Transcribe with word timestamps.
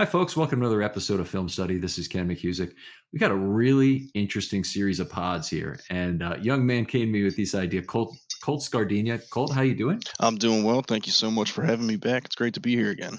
Hi, 0.00 0.06
folks. 0.06 0.34
Welcome 0.34 0.60
to 0.60 0.64
another 0.64 0.80
episode 0.80 1.20
of 1.20 1.28
Film 1.28 1.46
Study. 1.46 1.76
This 1.76 1.98
is 1.98 2.08
Ken 2.08 2.26
McKusick. 2.26 2.72
We 3.12 3.18
got 3.18 3.30
a 3.30 3.36
really 3.36 4.10
interesting 4.14 4.64
series 4.64 4.98
of 4.98 5.10
pods 5.10 5.46
here, 5.46 5.78
and 5.90 6.22
a 6.22 6.38
young 6.40 6.64
man 6.64 6.86
came 6.86 7.08
to 7.08 7.12
me 7.12 7.22
with 7.22 7.36
this 7.36 7.54
idea. 7.54 7.82
Colt, 7.82 8.16
Colt 8.42 8.62
Scardina. 8.62 9.20
Colt, 9.28 9.52
how 9.52 9.60
you 9.60 9.74
doing? 9.74 10.00
I'm 10.18 10.36
doing 10.36 10.64
well. 10.64 10.80
Thank 10.80 11.04
you 11.04 11.12
so 11.12 11.30
much 11.30 11.50
for 11.50 11.64
having 11.64 11.86
me 11.86 11.96
back. 11.96 12.24
It's 12.24 12.34
great 12.34 12.54
to 12.54 12.60
be 12.60 12.74
here 12.74 12.88
again. 12.88 13.18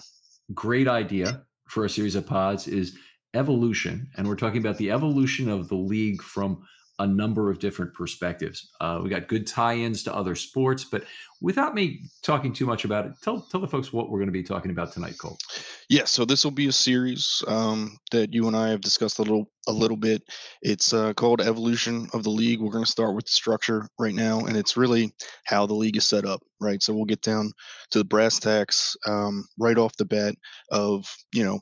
Great 0.55 0.87
idea 0.87 1.43
for 1.69 1.85
a 1.85 1.89
series 1.89 2.15
of 2.15 2.25
pods 2.25 2.67
is 2.67 2.97
evolution, 3.35 4.09
and 4.17 4.27
we're 4.27 4.35
talking 4.35 4.59
about 4.59 4.77
the 4.77 4.89
evolution 4.89 5.49
of 5.49 5.69
the 5.69 5.75
league 5.75 6.23
from 6.23 6.63
a 7.01 7.07
number 7.07 7.49
of 7.49 7.57
different 7.57 7.93
perspectives. 7.95 8.69
Uh, 8.79 8.99
we 9.03 9.09
got 9.09 9.27
good 9.27 9.47
tie-ins 9.47 10.03
to 10.03 10.15
other 10.15 10.35
sports, 10.35 10.83
but 10.83 11.03
without 11.41 11.73
me 11.73 12.03
talking 12.21 12.53
too 12.53 12.67
much 12.67 12.85
about 12.85 13.07
it, 13.07 13.13
tell 13.23 13.41
tell 13.41 13.59
the 13.59 13.67
folks 13.67 13.91
what 13.91 14.11
we're 14.11 14.19
going 14.19 14.27
to 14.27 14.31
be 14.31 14.43
talking 14.43 14.69
about 14.69 14.93
tonight, 14.93 15.15
Colt. 15.17 15.41
Yeah, 15.89 16.05
so 16.05 16.25
this 16.25 16.43
will 16.43 16.51
be 16.51 16.67
a 16.67 16.71
series 16.71 17.43
um, 17.47 17.97
that 18.11 18.31
you 18.31 18.47
and 18.47 18.55
I 18.55 18.69
have 18.69 18.81
discussed 18.81 19.17
a 19.17 19.23
little 19.23 19.49
a 19.67 19.71
little 19.71 19.97
bit. 19.97 20.21
It's 20.61 20.93
uh, 20.93 21.13
called 21.13 21.41
Evolution 21.41 22.07
of 22.13 22.23
the 22.23 22.29
League. 22.29 22.61
We're 22.61 22.71
going 22.71 22.85
to 22.85 22.91
start 22.91 23.15
with 23.15 23.27
structure 23.27 23.87
right 23.97 24.13
now, 24.15 24.41
and 24.41 24.55
it's 24.55 24.77
really 24.77 25.11
how 25.45 25.65
the 25.65 25.73
league 25.73 25.97
is 25.97 26.07
set 26.07 26.25
up, 26.25 26.43
right? 26.59 26.83
So 26.83 26.93
we'll 26.93 27.05
get 27.05 27.21
down 27.21 27.51
to 27.89 27.97
the 27.97 28.05
brass 28.05 28.37
tacks 28.37 28.95
um, 29.07 29.43
right 29.57 29.77
off 29.79 29.97
the 29.97 30.05
bat 30.05 30.35
of 30.69 31.05
you 31.33 31.43
know, 31.43 31.59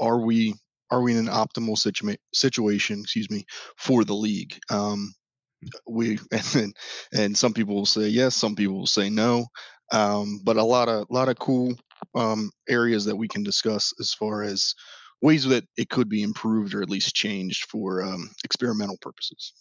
are 0.00 0.20
we 0.20 0.54
are 0.92 1.00
we 1.00 1.12
in 1.12 1.18
an 1.18 1.26
optimal 1.26 1.76
situa- 1.76 2.18
situation, 2.34 3.00
excuse 3.00 3.30
me, 3.30 3.44
for 3.78 4.04
the 4.04 4.14
league? 4.14 4.60
Um, 4.70 5.12
we 5.88 6.18
and 6.54 6.76
and 7.12 7.36
some 7.36 7.54
people 7.54 7.74
will 7.74 7.86
say 7.86 8.08
yes, 8.08 8.36
some 8.36 8.54
people 8.54 8.78
will 8.78 8.86
say 8.86 9.08
no, 9.10 9.46
um, 9.92 10.40
but 10.44 10.56
a 10.56 10.62
lot 10.62 10.88
of 10.88 11.06
lot 11.10 11.28
of 11.28 11.38
cool 11.38 11.74
um, 12.14 12.50
areas 12.68 13.04
that 13.06 13.16
we 13.16 13.26
can 13.26 13.42
discuss 13.42 13.92
as 13.98 14.12
far 14.12 14.42
as 14.42 14.74
ways 15.22 15.44
that 15.44 15.64
it 15.76 15.88
could 15.88 16.08
be 16.08 16.22
improved 16.22 16.74
or 16.74 16.82
at 16.82 16.90
least 16.90 17.14
changed 17.14 17.64
for 17.70 18.02
um, 18.02 18.28
experimental 18.44 18.98
purposes. 19.00 19.54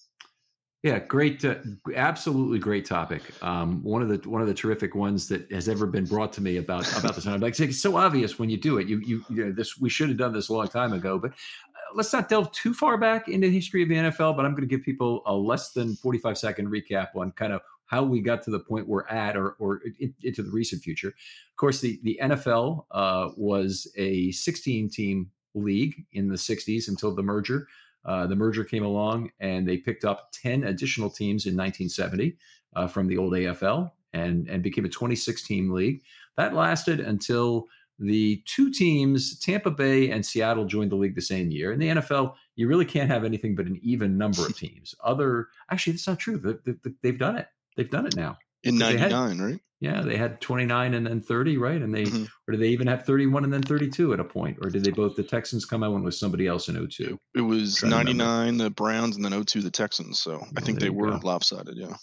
Yeah, 0.83 0.97
great, 0.97 1.45
uh, 1.45 1.55
absolutely 1.95 2.57
great 2.57 2.85
topic. 2.85 3.21
Um, 3.43 3.83
one 3.83 4.01
of 4.01 4.09
the 4.09 4.27
one 4.27 4.41
of 4.41 4.47
the 4.47 4.53
terrific 4.53 4.95
ones 4.95 5.27
that 5.27 5.51
has 5.51 5.69
ever 5.69 5.85
been 5.85 6.05
brought 6.05 6.33
to 6.33 6.41
me 6.41 6.57
about 6.57 6.91
about 6.97 7.13
this. 7.13 7.27
I'm 7.27 7.39
like, 7.39 7.59
it's 7.59 7.79
so 7.79 7.97
obvious 7.97 8.39
when 8.39 8.49
you 8.49 8.57
do 8.57 8.79
it. 8.79 8.87
You 8.87 8.99
you, 8.99 9.23
you 9.29 9.45
know, 9.45 9.51
this 9.51 9.77
we 9.77 9.89
should 9.89 10.09
have 10.09 10.17
done 10.17 10.33
this 10.33 10.49
a 10.49 10.53
long 10.53 10.67
time 10.67 10.93
ago. 10.93 11.19
But 11.19 11.33
uh, 11.33 11.93
let's 11.93 12.11
not 12.11 12.29
delve 12.29 12.51
too 12.51 12.73
far 12.73 12.97
back 12.97 13.27
into 13.27 13.47
the 13.47 13.53
history 13.53 13.83
of 13.83 13.89
the 13.89 13.95
NFL. 13.95 14.35
But 14.35 14.45
I'm 14.45 14.53
going 14.53 14.67
to 14.67 14.75
give 14.75 14.83
people 14.83 15.21
a 15.27 15.35
less 15.35 15.71
than 15.71 15.95
45 15.97 16.35
second 16.35 16.69
recap 16.69 17.09
on 17.15 17.31
kind 17.33 17.53
of 17.53 17.61
how 17.85 18.01
we 18.01 18.19
got 18.19 18.41
to 18.43 18.51
the 18.51 18.59
point 18.59 18.87
we're 18.87 19.05
at, 19.07 19.37
or 19.37 19.51
or 19.59 19.83
into 20.23 20.41
the 20.41 20.49
recent 20.49 20.81
future. 20.81 21.09
Of 21.09 21.57
course, 21.57 21.79
the 21.79 21.99
the 22.01 22.17
NFL 22.23 22.85
uh, 22.89 23.29
was 23.37 23.87
a 23.97 24.31
16 24.31 24.89
team 24.89 25.29
league 25.53 26.05
in 26.13 26.27
the 26.27 26.35
60s 26.35 26.87
until 26.87 27.13
the 27.13 27.21
merger. 27.21 27.67
Uh, 28.06 28.25
the 28.27 28.36
merger 28.36 28.63
came 28.63 28.83
along 28.83 29.31
and 29.39 29.68
they 29.68 29.77
picked 29.77 30.06
up 30.06 30.31
10 30.33 30.63
additional 30.63 31.09
teams 31.09 31.45
in 31.45 31.56
1970 31.56 32.36
uh, 32.75 32.88
from 32.88 33.07
the 33.07 33.18
old 33.18 33.33
AFL. 33.33 33.92
and 34.13 34.48
and 34.50 34.63
became 34.63 34.86
a 34.86 34.89
26 34.89 35.44
team 35.44 35.71
league. 35.71 36.01
That 36.38 36.53
lasted 36.53 37.00
until 37.00 37.68
the 38.00 38.42
two 38.45 38.71
teams, 38.71 39.38
Tampa 39.39 39.69
Bay 39.69 40.09
and 40.09 40.25
Seattle, 40.25 40.65
joined 40.65 40.92
the 40.92 40.95
league 40.95 41.15
the 41.15 41.21
same 41.21 41.51
year. 41.51 41.71
In 41.71 41.80
the 41.80 41.88
NFL, 41.89 42.33
you 42.56 42.68
really 42.68 42.86
can't 42.86 43.12
have 43.12 43.24
anything 43.24 43.56
but 43.56 43.68
an 43.68 43.80
even 43.83 44.18
number 44.18 44.45
of 44.45 44.57
teams. 44.65 44.95
Other, 45.03 45.50
actually, 45.69 45.94
that's 45.94 46.07
not 46.07 46.18
true. 46.18 46.59
They've 47.03 47.19
done 47.19 47.38
it. 47.38 47.48
They've 47.77 47.89
done 47.89 48.07
it 48.07 48.15
now. 48.15 48.38
In 48.63 48.77
'99, 48.77 49.39
right? 49.39 49.59
Yeah, 49.81 50.01
they 50.01 50.15
had 50.15 50.39
29 50.41 50.93
and 50.93 51.07
then 51.07 51.19
30, 51.19 51.57
right? 51.57 51.81
And 51.81 51.93
they, 51.93 52.03
mm-hmm. 52.03 52.25
or 52.47 52.51
did 52.51 52.61
they 52.61 52.67
even 52.67 52.85
have 52.85 53.03
31 53.03 53.43
and 53.43 53.51
then 53.51 53.63
32 53.63 54.13
at 54.13 54.19
a 54.19 54.23
point? 54.23 54.59
Or 54.61 54.69
did 54.69 54.83
they 54.83 54.91
both, 54.91 55.15
the 55.15 55.23
Texans 55.23 55.65
come 55.65 55.81
out 55.83 55.99
with 56.03 56.13
somebody 56.13 56.45
else 56.45 56.69
in 56.69 56.87
02? 56.87 57.17
It 57.35 57.41
was 57.41 57.83
99, 57.83 58.57
the 58.57 58.69
Browns, 58.69 59.15
and 59.15 59.25
then 59.25 59.43
02, 59.43 59.61
the 59.61 59.71
Texans. 59.71 60.19
So 60.19 60.35
I 60.35 60.45
oh, 60.55 60.61
think 60.61 60.79
they 60.79 60.91
were 60.91 61.09
go. 61.09 61.19
lopsided. 61.23 61.77
Yeah. 61.77 61.95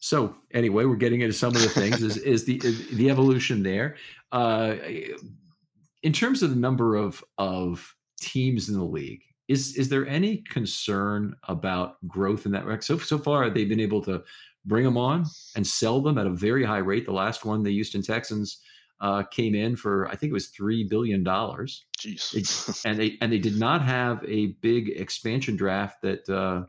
So 0.00 0.34
anyway, 0.52 0.84
we're 0.84 0.96
getting 0.96 1.20
into 1.20 1.32
some 1.32 1.54
of 1.54 1.62
the 1.62 1.68
things. 1.68 2.02
is 2.02 2.16
is 2.16 2.44
the 2.44 2.58
the 2.92 3.08
evolution 3.08 3.62
there? 3.62 3.96
Uh, 4.32 4.74
in 6.02 6.12
terms 6.12 6.42
of 6.42 6.50
the 6.50 6.56
number 6.56 6.96
of 6.96 7.24
of 7.38 7.94
teams 8.20 8.68
in 8.68 8.76
the 8.76 8.84
league, 8.84 9.22
is 9.48 9.76
is 9.76 9.88
there 9.88 10.06
any 10.06 10.38
concern 10.38 11.34
about 11.48 11.96
growth 12.06 12.46
in 12.46 12.52
that 12.52 12.66
rec? 12.66 12.82
So 12.82 12.98
so 12.98 13.18
far, 13.18 13.48
they've 13.48 13.68
been 13.68 13.80
able 13.80 14.02
to 14.02 14.22
bring 14.66 14.84
them 14.84 14.98
on 14.98 15.24
and 15.54 15.66
sell 15.66 16.00
them 16.00 16.18
at 16.18 16.26
a 16.26 16.30
very 16.30 16.64
high 16.64 16.78
rate. 16.78 17.06
The 17.06 17.12
last 17.12 17.44
one, 17.44 17.62
the 17.62 17.72
Houston 17.72 18.02
Texans, 18.02 18.60
uh, 19.00 19.22
came 19.24 19.54
in 19.54 19.76
for 19.76 20.08
I 20.08 20.16
think 20.16 20.30
it 20.30 20.34
was 20.34 20.48
three 20.48 20.84
billion 20.84 21.22
dollars. 21.22 21.84
Jeez, 21.98 22.82
and 22.86 22.98
they 22.98 23.18
and 23.20 23.32
they 23.32 23.38
did 23.38 23.58
not 23.58 23.82
have 23.82 24.24
a 24.26 24.48
big 24.60 24.88
expansion 24.90 25.56
draft 25.56 26.00
that 26.02 26.28
uh, 26.28 26.64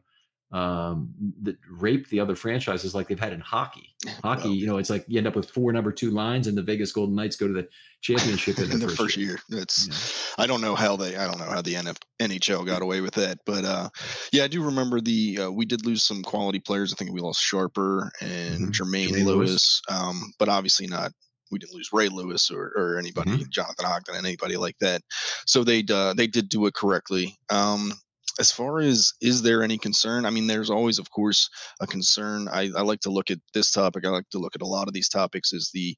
um, 0.51 1.13
that 1.41 1.57
rape 1.69 2.07
the 2.09 2.19
other 2.19 2.35
franchises 2.35 2.95
like 2.95 3.07
they've 3.07 3.19
had 3.19 3.33
in 3.33 3.39
hockey. 3.39 3.93
Hockey, 4.23 4.49
you 4.49 4.67
know, 4.67 4.77
it's 4.77 4.89
like 4.89 5.03
you 5.07 5.17
end 5.17 5.27
up 5.27 5.35
with 5.35 5.49
four 5.49 5.71
number 5.73 5.91
two 5.91 6.11
lines, 6.11 6.47
and 6.47 6.57
the 6.57 6.61
Vegas 6.61 6.91
Golden 6.91 7.15
Knights 7.15 7.35
go 7.35 7.47
to 7.47 7.53
the 7.53 7.67
championship 8.01 8.59
in, 8.59 8.65
in 8.71 8.79
the, 8.79 8.87
first, 8.87 8.97
first 8.97 9.17
year. 9.17 9.27
year. 9.27 9.39
That's 9.49 9.87
yeah. 10.37 10.43
I 10.43 10.47
don't 10.47 10.61
know 10.61 10.75
how 10.75 10.95
they 10.95 11.15
I 11.17 11.25
don't 11.25 11.39
know 11.39 11.49
how 11.49 11.61
the 11.61 11.73
NF, 11.73 11.97
NHL 12.21 12.65
got 12.65 12.81
away 12.81 13.01
with 13.01 13.15
that, 13.15 13.39
but 13.45 13.65
uh, 13.65 13.89
yeah, 14.31 14.43
I 14.43 14.47
do 14.47 14.63
remember 14.63 15.01
the 15.01 15.39
uh, 15.39 15.51
we 15.51 15.65
did 15.65 15.85
lose 15.85 16.03
some 16.03 16.23
quality 16.23 16.59
players. 16.59 16.93
I 16.93 16.95
think 16.95 17.11
we 17.11 17.19
lost 17.19 17.41
Sharper 17.41 18.11
and 18.21 18.29
mm-hmm. 18.29 18.69
Jermaine, 18.69 19.09
Jermaine, 19.09 19.25
Lewis, 19.25 19.49
Lewis. 19.49 19.81
Um, 19.89 20.33
but 20.39 20.47
obviously 20.47 20.87
not 20.87 21.11
we 21.51 21.59
didn't 21.59 21.75
lose 21.75 21.89
Ray 21.93 22.09
Lewis 22.09 22.51
or, 22.51 22.71
or 22.75 22.97
anybody, 22.97 23.31
mm-hmm. 23.31 23.49
Jonathan 23.49 23.85
Ogden, 23.85 24.15
anybody 24.15 24.57
like 24.57 24.77
that. 24.79 25.01
So 25.45 25.63
they 25.63 25.83
uh, 25.89 26.13
they 26.13 26.27
did 26.27 26.49
do 26.49 26.65
it 26.65 26.73
correctly. 26.73 27.37
Um, 27.49 27.93
as 28.39 28.51
far 28.51 28.79
as 28.79 29.13
is 29.21 29.41
there 29.41 29.63
any 29.63 29.77
concern? 29.77 30.25
I 30.25 30.29
mean 30.29 30.47
there's 30.47 30.69
always 30.69 30.99
of 30.99 31.09
course 31.11 31.49
a 31.81 31.87
concern. 31.87 32.47
I, 32.51 32.69
I 32.75 32.81
like 32.81 33.01
to 33.01 33.09
look 33.09 33.31
at 33.31 33.39
this 33.53 33.71
topic 33.71 34.05
i 34.05 34.09
like 34.09 34.29
to 34.29 34.39
look 34.39 34.55
at 34.55 34.61
a 34.61 34.67
lot 34.67 34.87
of 34.87 34.93
these 34.93 35.09
topics 35.09 35.53
is 35.53 35.71
the 35.73 35.95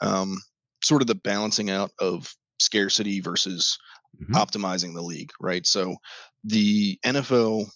um, 0.00 0.36
sort 0.82 1.02
of 1.02 1.08
the 1.08 1.14
balancing 1.14 1.70
out 1.70 1.90
of 1.98 2.32
scarcity 2.58 3.20
versus 3.20 3.78
mm-hmm. 4.20 4.34
optimizing 4.34 4.94
the 4.94 5.02
league 5.02 5.30
right? 5.40 5.66
So 5.66 5.96
the 6.44 6.98
nfl 7.04 7.66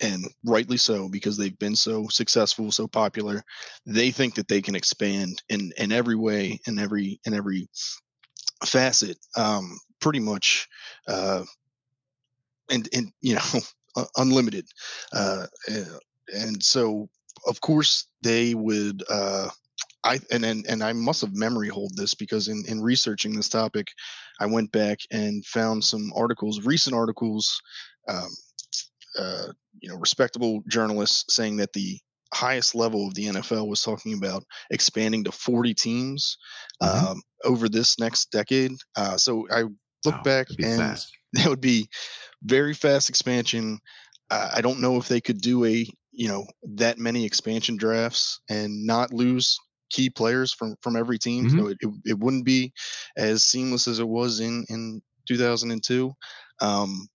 and 0.00 0.24
rightly 0.44 0.76
so 0.76 1.08
because 1.08 1.36
they've 1.36 1.58
been 1.60 1.76
so 1.76 2.08
successful 2.08 2.72
so 2.72 2.88
popular 2.88 3.40
they 3.86 4.10
think 4.10 4.34
that 4.34 4.48
they 4.48 4.60
can 4.60 4.74
expand 4.74 5.40
in 5.48 5.70
in 5.78 5.92
every 5.92 6.16
way 6.16 6.58
in 6.66 6.80
every 6.80 7.20
in 7.24 7.32
every 7.32 7.68
facet 8.64 9.16
um, 9.36 9.78
pretty 10.00 10.20
much 10.20 10.68
uh, 11.08 11.42
and 12.70 12.88
and 12.92 13.12
you 13.20 13.34
know 13.34 14.04
unlimited 14.16 14.66
uh, 15.12 15.46
and 16.34 16.62
so 16.62 17.08
of 17.46 17.60
course 17.60 18.06
they 18.22 18.54
would 18.54 19.02
uh, 19.10 19.48
I 20.04 20.20
and, 20.30 20.44
and 20.44 20.66
and 20.68 20.82
I 20.82 20.92
must 20.92 21.22
have 21.22 21.34
memory 21.34 21.68
hold 21.68 21.96
this 21.96 22.14
because 22.14 22.48
in 22.48 22.62
in 22.68 22.82
researching 22.82 23.34
this 23.34 23.48
topic, 23.48 23.88
I 24.38 24.46
went 24.46 24.70
back 24.70 24.98
and 25.10 25.44
found 25.46 25.82
some 25.82 26.12
articles, 26.14 26.64
recent 26.64 26.94
articles, 26.94 27.60
um, 28.08 28.28
uh, 29.18 29.46
you 29.80 29.88
know, 29.88 29.96
respectable 29.96 30.62
journalists 30.68 31.34
saying 31.34 31.56
that 31.56 31.72
the 31.72 31.98
highest 32.34 32.74
level 32.74 33.06
of 33.06 33.14
the 33.14 33.26
NFL 33.26 33.68
was 33.68 33.82
talking 33.82 34.14
about 34.14 34.44
expanding 34.70 35.24
to 35.24 35.32
40 35.32 35.72
teams 35.72 36.36
mm-hmm. 36.82 37.06
um, 37.06 37.22
over 37.44 37.68
this 37.68 37.98
next 37.98 38.30
decade. 38.30 38.72
Uh, 38.96 39.16
so 39.16 39.46
I 39.50 39.62
look 40.04 40.16
wow, 40.16 40.22
back 40.22 40.48
and 40.58 40.78
fast. 40.78 41.12
That 41.34 41.48
would 41.48 41.60
be 41.60 41.88
very 42.42 42.74
fast 42.74 43.08
expansion. 43.08 43.78
Uh, 44.30 44.50
I 44.54 44.60
don't 44.60 44.80
know 44.80 44.96
if 44.96 45.08
they 45.08 45.20
could 45.20 45.40
do 45.40 45.64
a 45.64 45.86
you 46.12 46.28
know 46.28 46.46
that 46.62 46.98
many 46.98 47.24
expansion 47.24 47.76
drafts 47.76 48.40
and 48.48 48.86
not 48.86 49.12
lose 49.12 49.58
key 49.90 50.10
players 50.10 50.52
from 50.52 50.76
from 50.80 50.96
every 50.96 51.18
team. 51.18 51.46
Mm-hmm. 51.46 51.58
So 51.58 51.66
it, 51.68 51.78
it, 51.80 51.90
it 52.06 52.18
wouldn't 52.18 52.44
be 52.44 52.72
as 53.16 53.44
seamless 53.44 53.88
as 53.88 53.98
it 53.98 54.08
was 54.08 54.40
in 54.40 54.64
in 54.68 55.02
2002. 55.28 56.12
Um, 56.60 57.08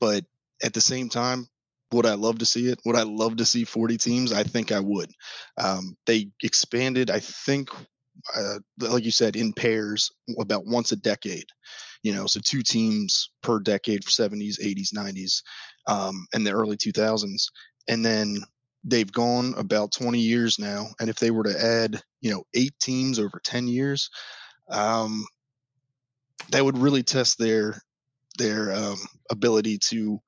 but 0.00 0.24
at 0.62 0.72
the 0.74 0.80
same 0.80 1.08
time, 1.08 1.46
would 1.92 2.06
I 2.06 2.14
love 2.14 2.38
to 2.38 2.46
see 2.46 2.68
it? 2.68 2.80
Would 2.84 2.96
I 2.96 3.02
love 3.02 3.36
to 3.36 3.44
see 3.44 3.64
40 3.64 3.96
teams? 3.96 4.32
I 4.32 4.42
think 4.42 4.72
I 4.72 4.80
would. 4.80 5.10
Um, 5.56 5.96
they 6.06 6.30
expanded, 6.42 7.10
I 7.10 7.20
think, 7.20 7.70
uh, 8.36 8.58
like 8.78 9.04
you 9.04 9.10
said, 9.10 9.36
in 9.36 9.52
pairs 9.52 10.10
about 10.38 10.66
once 10.66 10.92
a 10.92 10.96
decade 10.96 11.46
you 12.02 12.14
know, 12.14 12.26
so 12.26 12.40
two 12.40 12.62
teams 12.62 13.30
per 13.42 13.58
decade 13.58 14.04
for 14.04 14.10
70s, 14.10 14.60
80s, 14.60 14.94
90s, 14.94 15.42
um, 15.86 16.26
and 16.32 16.46
the 16.46 16.52
early 16.52 16.76
2000s. 16.76 17.46
And 17.88 18.04
then 18.04 18.38
they've 18.84 19.10
gone 19.10 19.54
about 19.56 19.92
20 19.92 20.18
years 20.18 20.58
now. 20.58 20.86
And 21.00 21.10
if 21.10 21.16
they 21.16 21.30
were 21.30 21.44
to 21.44 21.62
add, 21.64 22.00
you 22.20 22.30
know, 22.30 22.44
eight 22.54 22.74
teams 22.80 23.18
over 23.18 23.40
10 23.42 23.68
years, 23.68 24.10
um, 24.70 25.24
that 26.50 26.64
would 26.64 26.78
really 26.78 27.02
test 27.02 27.38
their 27.38 27.80
their 28.38 28.72
um, 28.72 28.96
ability 29.30 29.76
to 29.76 30.18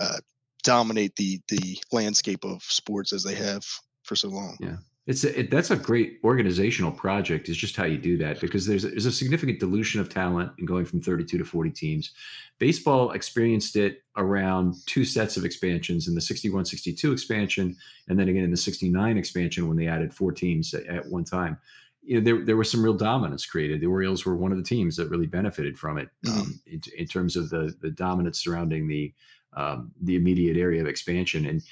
uh, 0.00 0.18
dominate 0.64 1.14
the 1.16 1.38
the 1.48 1.78
landscape 1.92 2.44
of 2.44 2.62
sports 2.62 3.12
as 3.12 3.22
they 3.22 3.34
have 3.34 3.62
for 4.04 4.16
so 4.16 4.28
long. 4.28 4.56
Yeah. 4.60 4.76
It's 5.08 5.24
a, 5.24 5.40
it, 5.40 5.50
that's 5.50 5.70
a 5.70 5.76
great 5.76 6.20
organizational 6.22 6.92
project. 6.92 7.48
Is 7.48 7.56
just 7.56 7.74
how 7.76 7.86
you 7.86 7.96
do 7.96 8.18
that 8.18 8.40
because 8.42 8.66
there's 8.66 8.82
there's 8.82 9.06
a 9.06 9.12
significant 9.12 9.58
dilution 9.58 10.02
of 10.02 10.10
talent 10.10 10.52
in 10.58 10.66
going 10.66 10.84
from 10.84 11.00
32 11.00 11.38
to 11.38 11.44
40 11.46 11.70
teams. 11.70 12.12
Baseball 12.58 13.12
experienced 13.12 13.74
it 13.74 14.02
around 14.18 14.74
two 14.84 15.06
sets 15.06 15.38
of 15.38 15.46
expansions 15.46 16.08
in 16.08 16.14
the 16.14 16.20
61 16.20 16.66
62 16.66 17.10
expansion 17.10 17.74
and 18.08 18.18
then 18.18 18.28
again 18.28 18.44
in 18.44 18.50
the 18.50 18.56
69 18.56 19.16
expansion 19.16 19.66
when 19.66 19.78
they 19.78 19.86
added 19.86 20.12
four 20.12 20.30
teams 20.30 20.74
at, 20.74 20.86
at 20.86 21.06
one 21.06 21.24
time. 21.24 21.56
You 22.02 22.20
know, 22.20 22.24
there, 22.24 22.44
there 22.44 22.56
was 22.56 22.70
some 22.70 22.82
real 22.82 22.94
dominance 22.94 23.46
created. 23.46 23.80
The 23.80 23.86
Orioles 23.86 24.26
were 24.26 24.36
one 24.36 24.52
of 24.52 24.58
the 24.58 24.64
teams 24.64 24.94
that 24.96 25.08
really 25.08 25.26
benefited 25.26 25.78
from 25.78 25.96
it 25.96 26.10
mm-hmm. 26.26 26.38
um, 26.38 26.60
in, 26.66 26.82
in, 26.98 27.06
terms 27.06 27.34
of 27.34 27.48
the 27.48 27.74
the 27.80 27.90
dominance 27.90 28.42
surrounding 28.42 28.88
the 28.88 29.14
um, 29.54 29.90
the 30.02 30.16
immediate 30.16 30.58
area 30.58 30.82
of 30.82 30.86
expansion. 30.86 31.46
And 31.46 31.62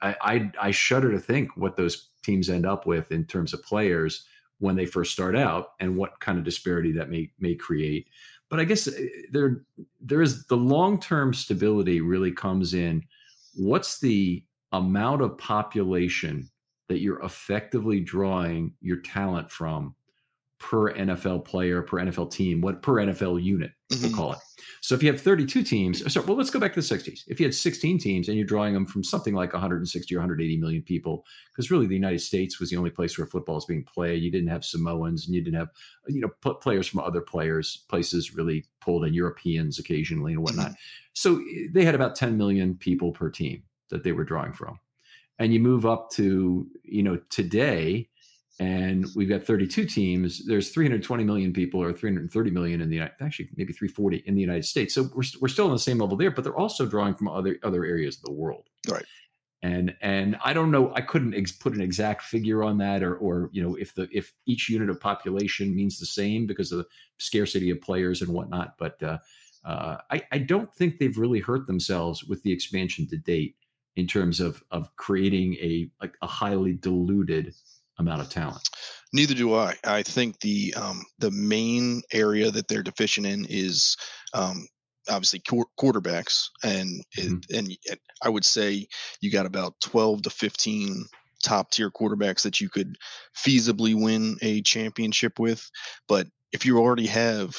I, 0.00 0.16
I, 0.20 0.50
I 0.60 0.70
shudder 0.70 1.10
to 1.10 1.18
think 1.18 1.56
what 1.56 1.76
those 1.76 2.08
teams 2.26 2.50
end 2.50 2.66
up 2.66 2.86
with 2.86 3.12
in 3.12 3.24
terms 3.24 3.54
of 3.54 3.62
players 3.62 4.26
when 4.58 4.76
they 4.76 4.86
first 4.86 5.12
start 5.12 5.36
out 5.36 5.68
and 5.80 5.96
what 5.96 6.20
kind 6.20 6.38
of 6.38 6.44
disparity 6.44 6.92
that 6.92 7.08
may 7.08 7.30
may 7.38 7.54
create. 7.54 8.08
But 8.50 8.60
I 8.60 8.64
guess 8.64 8.88
uh, 8.88 8.92
there 9.30 9.62
there 10.00 10.22
is 10.22 10.46
the 10.46 10.56
long 10.56 11.00
term 11.00 11.32
stability 11.32 12.00
really 12.00 12.32
comes 12.32 12.74
in. 12.74 13.02
What's 13.54 14.00
the 14.00 14.44
amount 14.72 15.22
of 15.22 15.38
population 15.38 16.50
that 16.88 17.00
you're 17.00 17.22
effectively 17.22 18.00
drawing 18.00 18.74
your 18.80 18.98
talent 18.98 19.50
from 19.50 19.94
per 20.58 20.92
NFL 20.94 21.44
player, 21.44 21.82
per 21.82 21.98
NFL 21.98 22.30
team, 22.30 22.60
what 22.60 22.82
per 22.82 22.94
NFL 22.94 23.42
unit, 23.42 23.72
mm-hmm. 23.92 24.02
we'll 24.02 24.14
call 24.14 24.32
it. 24.32 24.38
So 24.80 24.94
if 24.94 25.02
you 25.02 25.10
have 25.10 25.20
32 25.20 25.62
teams, 25.62 26.12
so 26.12 26.22
well, 26.22 26.36
let's 26.36 26.50
go 26.50 26.60
back 26.60 26.72
to 26.74 26.80
the 26.80 26.86
60s. 26.86 27.24
If 27.26 27.40
you 27.40 27.46
had 27.46 27.54
16 27.54 27.98
teams 27.98 28.28
and 28.28 28.36
you're 28.36 28.46
drawing 28.46 28.72
them 28.72 28.86
from 28.86 29.04
something 29.04 29.34
like 29.34 29.52
160 29.52 30.14
or 30.14 30.18
180 30.18 30.56
million 30.58 30.82
people, 30.82 31.24
because 31.52 31.70
really 31.70 31.86
the 31.86 31.94
United 31.94 32.20
States 32.20 32.58
was 32.60 32.70
the 32.70 32.76
only 32.76 32.90
place 32.90 33.18
where 33.18 33.26
football 33.26 33.58
is 33.58 33.64
being 33.64 33.84
played. 33.84 34.22
You 34.22 34.30
didn't 34.30 34.48
have 34.48 34.64
Samoans 34.64 35.26
and 35.26 35.34
you 35.34 35.42
didn't 35.42 35.58
have, 35.58 35.68
you 36.08 36.20
know, 36.20 36.54
players 36.54 36.86
from 36.86 37.00
other 37.00 37.20
players, 37.20 37.84
places 37.88 38.34
really 38.34 38.64
pulled 38.80 39.04
in 39.04 39.12
Europeans 39.12 39.78
occasionally 39.78 40.32
and 40.32 40.42
whatnot. 40.42 40.66
Mm-hmm. 40.66 41.10
So 41.14 41.40
eh, 41.40 41.66
they 41.72 41.84
had 41.84 41.94
about 41.94 42.14
10 42.14 42.36
million 42.36 42.76
people 42.76 43.12
per 43.12 43.30
team 43.30 43.62
that 43.90 44.04
they 44.04 44.12
were 44.12 44.24
drawing 44.24 44.52
from. 44.52 44.78
And 45.38 45.52
you 45.52 45.60
move 45.60 45.84
up 45.84 46.10
to, 46.12 46.66
you 46.82 47.02
know, 47.02 47.18
today, 47.28 48.08
and 48.58 49.06
we've 49.14 49.28
got 49.28 49.42
32 49.42 49.84
teams. 49.84 50.44
There's 50.46 50.70
320 50.70 51.24
million 51.24 51.52
people, 51.52 51.82
or 51.82 51.92
330 51.92 52.50
million 52.50 52.80
in 52.80 52.88
the 52.88 52.96
United, 52.96 53.14
actually 53.20 53.50
maybe 53.56 53.72
340 53.72 54.22
in 54.26 54.34
the 54.34 54.40
United 54.40 54.64
States. 54.64 54.94
So 54.94 55.10
we're 55.14 55.24
we're 55.40 55.48
still 55.48 55.66
on 55.66 55.72
the 55.72 55.78
same 55.78 55.98
level 55.98 56.16
there, 56.16 56.30
but 56.30 56.42
they're 56.42 56.56
also 56.56 56.86
drawing 56.86 57.14
from 57.14 57.28
other 57.28 57.58
other 57.62 57.84
areas 57.84 58.16
of 58.16 58.22
the 58.22 58.32
world. 58.32 58.68
Right. 58.88 59.04
And 59.62 59.94
and 60.00 60.36
I 60.44 60.52
don't 60.52 60.70
know. 60.70 60.92
I 60.94 61.00
couldn't 61.02 61.34
ex- 61.34 61.52
put 61.52 61.74
an 61.74 61.80
exact 61.80 62.22
figure 62.22 62.62
on 62.62 62.78
that, 62.78 63.02
or 63.02 63.16
or 63.16 63.50
you 63.52 63.62
know 63.62 63.74
if 63.74 63.94
the 63.94 64.08
if 64.10 64.32
each 64.46 64.68
unit 64.70 64.88
of 64.88 65.00
population 65.00 65.74
means 65.74 65.98
the 65.98 66.06
same 66.06 66.46
because 66.46 66.72
of 66.72 66.78
the 66.78 66.86
scarcity 67.18 67.70
of 67.70 67.80
players 67.80 68.22
and 68.22 68.32
whatnot. 68.32 68.76
But 68.78 69.02
uh, 69.02 69.18
uh, 69.64 69.98
I 70.10 70.22
I 70.32 70.38
don't 70.38 70.72
think 70.74 70.98
they've 70.98 71.18
really 71.18 71.40
hurt 71.40 71.66
themselves 71.66 72.24
with 72.24 72.42
the 72.42 72.52
expansion 72.52 73.06
to 73.08 73.16
date 73.16 73.56
in 73.96 74.06
terms 74.06 74.40
of 74.40 74.62
of 74.70 74.94
creating 74.96 75.54
a 75.54 75.90
like 76.00 76.16
a 76.22 76.26
highly 76.26 76.74
diluted 76.74 77.54
amount 77.98 78.20
of 78.20 78.28
talent. 78.28 78.68
Neither 79.12 79.34
do 79.34 79.54
I. 79.54 79.74
I 79.84 80.02
think 80.02 80.40
the 80.40 80.74
um, 80.74 81.02
the 81.18 81.30
main 81.30 82.02
area 82.12 82.50
that 82.50 82.68
they're 82.68 82.82
deficient 82.82 83.26
in 83.26 83.46
is 83.48 83.96
um, 84.34 84.66
obviously 85.08 85.40
quarterbacks, 85.40 86.48
and 86.62 87.04
mm-hmm. 87.16 87.36
it, 87.48 87.48
and 87.54 87.98
I 88.22 88.28
would 88.28 88.44
say 88.44 88.86
you 89.20 89.30
got 89.30 89.46
about 89.46 89.74
twelve 89.80 90.22
to 90.22 90.30
fifteen 90.30 91.04
top 91.42 91.70
tier 91.70 91.90
quarterbacks 91.90 92.42
that 92.42 92.60
you 92.60 92.68
could 92.68 92.96
feasibly 93.36 93.94
win 93.94 94.36
a 94.42 94.62
championship 94.62 95.38
with. 95.38 95.70
But 96.08 96.26
if 96.52 96.64
you 96.64 96.78
already 96.78 97.06
have 97.06 97.54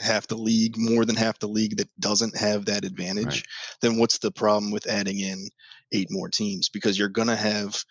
half 0.00 0.26
the 0.26 0.36
league, 0.36 0.76
more 0.76 1.04
than 1.04 1.16
half 1.16 1.38
the 1.38 1.48
league 1.48 1.76
that 1.76 1.88
doesn't 2.00 2.36
have 2.36 2.64
that 2.66 2.84
advantage, 2.84 3.26
right. 3.26 3.42
then 3.80 3.98
what's 3.98 4.18
the 4.18 4.32
problem 4.32 4.72
with 4.72 4.88
adding 4.88 5.20
in 5.20 5.48
eight 5.92 6.08
more 6.10 6.28
teams? 6.28 6.68
Because 6.68 6.98
you're 6.98 7.08
going 7.08 7.28
to 7.28 7.36
have, 7.36 7.82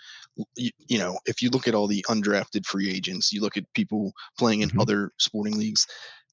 you, 0.56 0.72
you, 0.88 0.98
know, 0.98 1.20
if 1.26 1.42
you 1.42 1.50
look 1.50 1.68
at 1.68 1.76
all 1.76 1.88
the 1.88 2.06
undrafted 2.10 2.66
free 2.66 2.90
agents, 2.90 3.32
you 3.32 3.42
look 3.42 3.58
at 3.58 3.72
people 3.74 4.14
playing 4.38 4.62
in 4.62 4.70
mm-hmm. 4.70 4.82
other 4.82 5.12
sporting 5.18 5.58
leagues, 5.58 5.88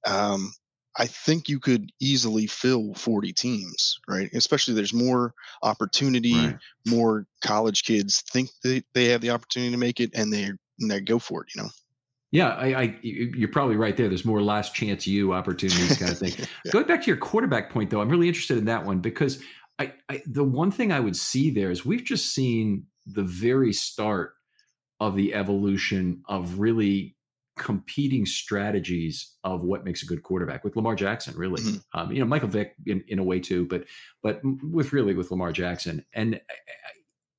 um, 0.07 0.53
I 0.99 1.07
think 1.07 1.49
you 1.49 1.61
could 1.61 1.91
easily 2.01 2.47
fill 2.47 2.93
40 2.95 3.33
teams, 3.33 3.99
right? 4.09 4.29
Especially 4.35 4.75
there's 4.75 4.95
more 4.95 5.33
opportunity, 5.63 6.35
right. 6.35 6.59
more 6.87 7.27
college 7.43 7.85
kids 7.85 8.23
think 8.33 8.51
they, 8.65 8.83
they 8.95 9.07
have 9.07 9.21
the 9.21 9.31
opportunity 9.31 9.71
to 9.71 9.79
make 9.79 10.01
it 10.01 10.11
and 10.15 10.33
they 10.33 10.51
and 10.81 10.91
they 10.91 11.01
go 11.01 11.19
for 11.19 11.43
it, 11.43 11.49
you 11.55 11.63
know. 11.63 11.69
Yeah, 12.31 12.49
I, 12.51 12.75
I, 12.75 12.99
you're 13.03 13.49
probably 13.49 13.77
right 13.77 13.97
there. 13.97 14.09
There's 14.09 14.25
more 14.25 14.43
last 14.43 14.75
chance 14.75 15.07
you 15.07 15.33
opportunities 15.33 15.97
kind 15.97 16.13
of 16.13 16.19
thing. 16.19 16.35
yeah. 16.39 16.45
Going 16.73 16.87
back 16.87 17.01
to 17.03 17.07
your 17.07 17.17
quarterback 17.17 17.71
point, 17.71 17.89
though, 17.89 18.03
I'm 18.03 18.11
really 18.11 18.29
interested 18.29 18.59
in 18.59 18.67
that 18.67 18.85
one 18.85 19.01
because 19.01 19.43
I, 19.79 19.95
I, 20.11 20.23
the 20.27 20.45
one 20.45 20.71
thing 20.71 20.93
I 20.93 21.01
would 21.01 21.17
see 21.17 21.51
there 21.51 21.71
is 21.71 21.87
we've 21.87 22.05
just 22.05 22.35
seen 22.35 22.85
the 23.13 23.23
very 23.23 23.73
start 23.73 24.35
of 25.01 25.15
the 25.15 25.35
evolution 25.35 26.23
of 26.29 26.59
really 26.59 27.17
competing 27.59 28.25
strategies 28.25 29.35
of 29.45 29.65
what 29.65 29.85
makes 29.85 30.03
a 30.03 30.07
good 30.07 30.23
quarterback 30.23 30.65
with 30.65 30.77
Lamar 30.77 30.95
Jackson, 30.95 31.37
really. 31.37 31.63
Mm-hmm. 31.63 31.99
Um, 31.99 32.13
you 32.13 32.21
know, 32.21 32.27
Michael 32.27 32.49
Vick 32.49 32.75
in, 32.87 33.05
in 33.09 33.19
a 33.19 33.25
way 33.25 33.41
too, 33.41 33.67
but 33.67 33.85
but 34.23 34.41
with 34.63 34.93
really 34.93 35.15
with 35.15 35.31
Lamar 35.31 35.53
Jackson. 35.53 36.05
And 36.15 36.41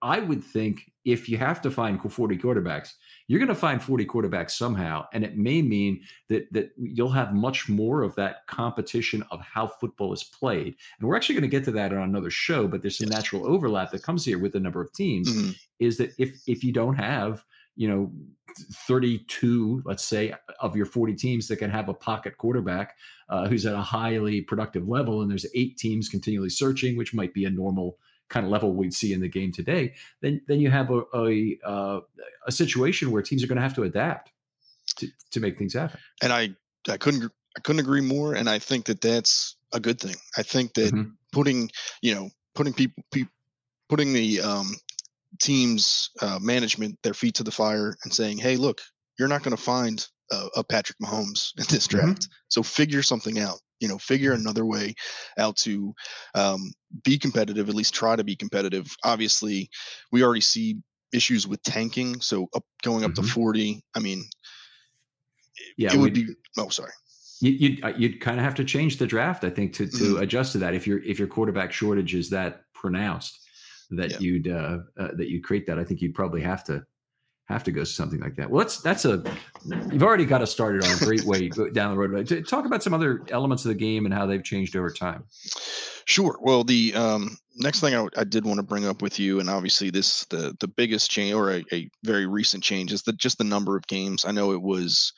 I 0.01 0.19
would 0.19 0.43
think 0.43 0.91
if 1.05 1.27
you 1.27 1.37
have 1.37 1.61
to 1.61 1.71
find 1.71 1.99
40 2.01 2.37
quarterbacks, 2.37 2.93
you're 3.29 3.39
going 3.39 3.47
to 3.47 3.55
find 3.55 3.81
40 3.81 4.07
quarterbacks 4.07 4.51
somehow, 4.51 5.05
and 5.13 5.23
it 5.23 5.37
may 5.37 5.61
mean 5.61 6.01
that 6.29 6.51
that 6.51 6.71
you'll 6.77 7.11
have 7.11 7.31
much 7.31 7.69
more 7.69 8.01
of 8.01 8.15
that 8.15 8.47
competition 8.47 9.23
of 9.29 9.39
how 9.39 9.67
football 9.67 10.11
is 10.11 10.23
played. 10.23 10.75
And 10.99 11.07
we're 11.07 11.15
actually 11.15 11.35
going 11.35 11.49
to 11.49 11.55
get 11.55 11.63
to 11.65 11.71
that 11.73 11.93
on 11.93 12.09
another 12.09 12.31
show, 12.31 12.67
but 12.67 12.81
there's 12.81 12.97
some 12.97 13.07
natural 13.07 13.45
overlap 13.45 13.91
that 13.91 14.01
comes 14.01 14.25
here 14.25 14.39
with 14.39 14.53
the 14.53 14.59
number 14.59 14.81
of 14.81 14.91
teams. 14.93 15.31
Mm-hmm. 15.31 15.51
Is 15.77 15.97
that 15.99 16.11
if 16.17 16.41
if 16.47 16.63
you 16.63 16.73
don't 16.73 16.95
have 16.95 17.45
you 17.75 17.87
know 17.87 18.11
32 18.87 19.83
let's 19.85 20.03
say 20.03 20.33
of 20.59 20.75
your 20.75 20.87
40 20.87 21.13
teams 21.13 21.47
that 21.47 21.57
can 21.57 21.69
have 21.69 21.87
a 21.87 21.93
pocket 21.93 22.37
quarterback 22.37 22.97
uh, 23.29 23.47
who's 23.47 23.65
at 23.67 23.75
a 23.75 23.81
highly 23.81 24.41
productive 24.41 24.89
level 24.89 25.21
and 25.21 25.29
there's 25.29 25.45
eight 25.53 25.77
teams 25.77 26.09
continually 26.09 26.49
searching 26.49 26.97
which 26.97 27.13
might 27.13 27.31
be 27.31 27.45
a 27.45 27.49
normal 27.49 27.99
kind 28.29 28.45
of 28.45 28.51
level 28.51 28.73
we'd 28.73 28.93
see 28.93 29.13
in 29.13 29.19
the 29.19 29.27
game 29.27 29.51
today 29.51 29.93
then 30.21 30.41
then 30.47 30.59
you 30.59 30.69
have 30.69 30.89
a 30.91 31.03
a, 31.13 31.59
uh, 31.65 31.99
a 32.47 32.51
situation 32.51 33.11
where 33.11 33.21
teams 33.21 33.43
are 33.43 33.47
going 33.47 33.57
to 33.57 33.61
have 33.61 33.75
to 33.75 33.83
adapt 33.83 34.31
to, 34.95 35.07
to 35.31 35.39
make 35.39 35.57
things 35.57 35.73
happen 35.73 35.99
and 36.21 36.31
i 36.31 36.49
i 36.89 36.97
couldn't 36.97 37.31
i 37.57 37.59
couldn't 37.61 37.79
agree 37.79 38.01
more 38.01 38.33
and 38.33 38.49
i 38.49 38.59
think 38.59 38.85
that 38.85 39.01
that's 39.01 39.55
a 39.73 39.79
good 39.79 39.99
thing 39.99 40.15
i 40.37 40.43
think 40.43 40.73
that 40.73 40.93
mm-hmm. 40.93 41.09
putting 41.31 41.69
you 42.01 42.13
know 42.13 42.29
putting 42.55 42.73
people, 42.73 43.03
people 43.11 43.31
putting 43.87 44.13
the 44.13 44.41
um, 44.41 44.75
teams 45.39 46.11
uh, 46.21 46.39
management 46.41 46.97
their 47.03 47.13
feet 47.13 47.35
to 47.35 47.43
the 47.43 47.51
fire 47.51 47.95
and 48.03 48.13
saying, 48.13 48.37
"Hey, 48.37 48.55
look, 48.55 48.81
you're 49.17 49.27
not 49.27 49.43
going 49.43 49.55
to 49.55 49.61
find 49.61 50.07
a, 50.31 50.47
a, 50.57 50.63
Patrick 50.63 50.97
Mahomes 50.99 51.51
in 51.57 51.65
this 51.69 51.87
mm-hmm. 51.87 51.97
draft. 51.97 52.21
Mm-hmm. 52.23 52.31
So 52.47 52.63
figure 52.63 53.03
something 53.03 53.39
out. 53.39 53.59
You 53.79 53.87
know, 53.87 53.97
figure 53.97 54.33
another 54.33 54.65
way 54.65 54.93
out 55.37 55.55
to 55.57 55.93
um, 56.35 56.71
be 57.03 57.17
competitive. 57.17 57.69
At 57.69 57.75
least 57.75 57.93
try 57.93 58.15
to 58.15 58.23
be 58.23 58.35
competitive. 58.35 58.87
Obviously, 59.03 59.69
we 60.11 60.23
already 60.23 60.41
see 60.41 60.77
issues 61.13 61.47
with 61.47 61.61
tanking. 61.63 62.21
So 62.21 62.49
up, 62.55 62.63
going 62.83 63.03
up 63.03 63.11
mm-hmm. 63.11 63.23
to 63.23 63.29
forty. 63.29 63.83
I 63.95 63.99
mean, 63.99 64.23
yeah, 65.77 65.93
it 65.93 65.97
would 65.97 66.13
be. 66.13 66.27
Oh, 66.57 66.69
sorry. 66.69 66.91
You'd 67.41 67.83
uh, 67.85 67.93
you'd 67.97 68.19
kind 68.19 68.37
of 68.37 68.43
have 68.43 68.55
to 68.55 68.65
change 68.65 68.97
the 68.97 69.07
draft, 69.07 69.45
I 69.45 69.49
think, 69.49 69.71
to 69.73 69.87
to 69.87 69.95
mm-hmm. 69.95 70.23
adjust 70.23 70.51
to 70.53 70.57
that. 70.57 70.73
If 70.73 70.85
your 70.85 71.01
if 71.03 71.17
your 71.17 71.27
quarterback 71.29 71.71
shortage 71.71 72.13
is 72.13 72.29
that 72.31 72.63
pronounced, 72.73 73.39
that 73.91 74.11
yeah. 74.11 74.17
you'd 74.19 74.47
uh, 74.49 74.79
uh, 74.99 75.09
that 75.15 75.29
you'd 75.29 75.45
create 75.45 75.65
that. 75.67 75.79
I 75.79 75.85
think 75.85 76.01
you'd 76.01 76.13
probably 76.13 76.41
have 76.41 76.65
to 76.65 76.83
have 77.49 77.63
to 77.63 77.71
go 77.71 77.81
to 77.81 77.85
something 77.85 78.19
like 78.19 78.35
that. 78.35 78.49
Well, 78.49 78.59
that's 78.59 78.81
that's 78.81 79.05
a 79.05 79.23
you've 79.91 80.03
already 80.03 80.25
got 80.25 80.41
us 80.41 80.51
started 80.51 80.83
on 80.85 80.95
a 80.95 80.99
great 80.99 81.23
way 81.23 81.49
down 81.73 81.91
the 81.91 81.97
road. 81.97 82.47
Talk 82.47 82.65
about 82.65 82.83
some 82.83 82.93
other 82.93 83.23
elements 83.29 83.65
of 83.65 83.69
the 83.69 83.75
game 83.75 84.05
and 84.05 84.13
how 84.13 84.25
they've 84.25 84.43
changed 84.43 84.75
over 84.75 84.91
time. 84.91 85.23
Sure. 86.05 86.37
Well, 86.41 86.63
the 86.63 86.93
um, 86.95 87.37
next 87.57 87.81
thing 87.81 87.95
I, 87.95 88.07
I, 88.17 88.23
did 88.23 88.45
want 88.45 88.57
to 88.57 88.63
bring 88.63 88.85
up 88.85 89.01
with 89.01 89.19
you, 89.19 89.39
and 89.39 89.49
obviously 89.49 89.89
this 89.89 90.25
the 90.25 90.55
the 90.59 90.67
biggest 90.67 91.09
change 91.09 91.33
or 91.33 91.51
a, 91.51 91.63
a 91.73 91.89
very 92.03 92.27
recent 92.27 92.63
change 92.63 92.93
is 92.93 93.01
that 93.03 93.17
just 93.17 93.39
the 93.39 93.43
number 93.43 93.75
of 93.75 93.87
games. 93.87 94.25
I 94.25 94.31
know 94.31 94.51
it 94.51 94.61
was 94.61 95.11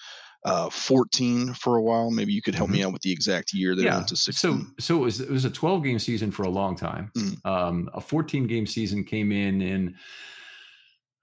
uh, 0.46 0.70
14 0.70 1.54
for 1.54 1.76
a 1.76 1.82
while. 1.82 2.12
Maybe 2.12 2.34
you 2.34 2.42
could 2.42 2.56
help 2.56 2.70
mm-hmm. 2.70 2.78
me 2.78 2.84
out 2.86 2.94
with 2.94 3.02
the 3.02 3.12
exact 3.12 3.54
year 3.54 3.76
that 3.76 3.84
yeah. 3.84 3.96
went 3.96 4.08
to 4.08 4.16
16. 4.16 4.62
So, 4.62 4.68
so 4.80 4.98
it 4.98 5.00
was, 5.02 5.22
it 5.22 5.30
was 5.30 5.46
a 5.46 5.52
12 5.52 5.84
game 5.84 6.00
season 6.00 6.32
for 6.32 6.44
a 6.44 6.50
long 6.50 6.76
time. 6.76 7.12
Mm-hmm. 7.16 7.48
Um, 7.48 7.90
a 7.94 8.02
14 8.02 8.48
game 8.48 8.66
season 8.66 9.04
came 9.04 9.32
in 9.32 9.62
in, 9.62 9.96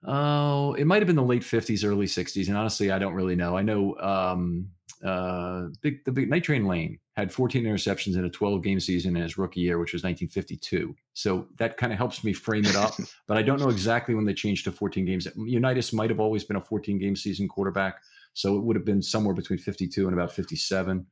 oh, 0.05 0.75
it 0.75 0.87
might 0.87 1.01
have 1.01 1.07
been 1.07 1.17
the 1.17 1.23
late 1.23 1.43
50s, 1.43 1.85
early 1.85 2.07
60s. 2.07 2.49
And 2.49 2.57
honestly, 2.57 2.91
I 2.91 2.99
don't 2.99 3.15
really 3.15 3.37
know. 3.37 3.57
I 3.57 3.63
know 3.63 3.97
um, 3.99 4.69
uh, 5.05 5.69
big, 5.81 6.05
the 6.05 6.13
big 6.13 6.31
Night 6.31 6.45
Train 6.45 6.67
Lane 6.67 6.99
had 7.17 7.33
14 7.33 7.65
interceptions 7.65 8.17
in 8.17 8.25
a 8.25 8.31
12 8.31 8.63
game 8.63 8.81
season 8.81 9.17
in 9.17 9.23
his 9.23 9.39
rookie 9.39 9.61
year, 9.61 9.79
which 9.79 9.93
was 9.93 10.03
1952. 10.03 10.95
So 11.15 11.49
that 11.59 11.77
kind 11.77 11.93
of 11.93 11.99
helps 11.99 12.23
me 12.23 12.33
frame 12.33 12.65
it 12.65 12.77
up. 12.77 12.95
but 13.27 13.37
I 13.37 13.43
don't 13.43 13.61
know 13.61 13.71
exactly 13.71 14.15
when 14.15 14.25
they 14.25 14.35
changed 14.35 14.65
to 14.65 14.73
14 14.73 15.05
games. 15.05 15.27
Unitas 15.37 15.93
might 15.93 16.11
have 16.11 16.21
always 16.21 16.45
been 16.45 16.57
a 16.57 16.61
14 16.61 16.99
game 16.99 17.17
season 17.17 17.49
quarterback. 17.49 18.01
So 18.35 18.57
it 18.57 18.63
would 18.63 18.77
have 18.77 18.85
been 18.85 19.03
somewhere 19.03 19.35
between 19.35 19.59
52 19.59 20.07
and 20.07 20.15
about 20.15 20.33
57 20.33 21.07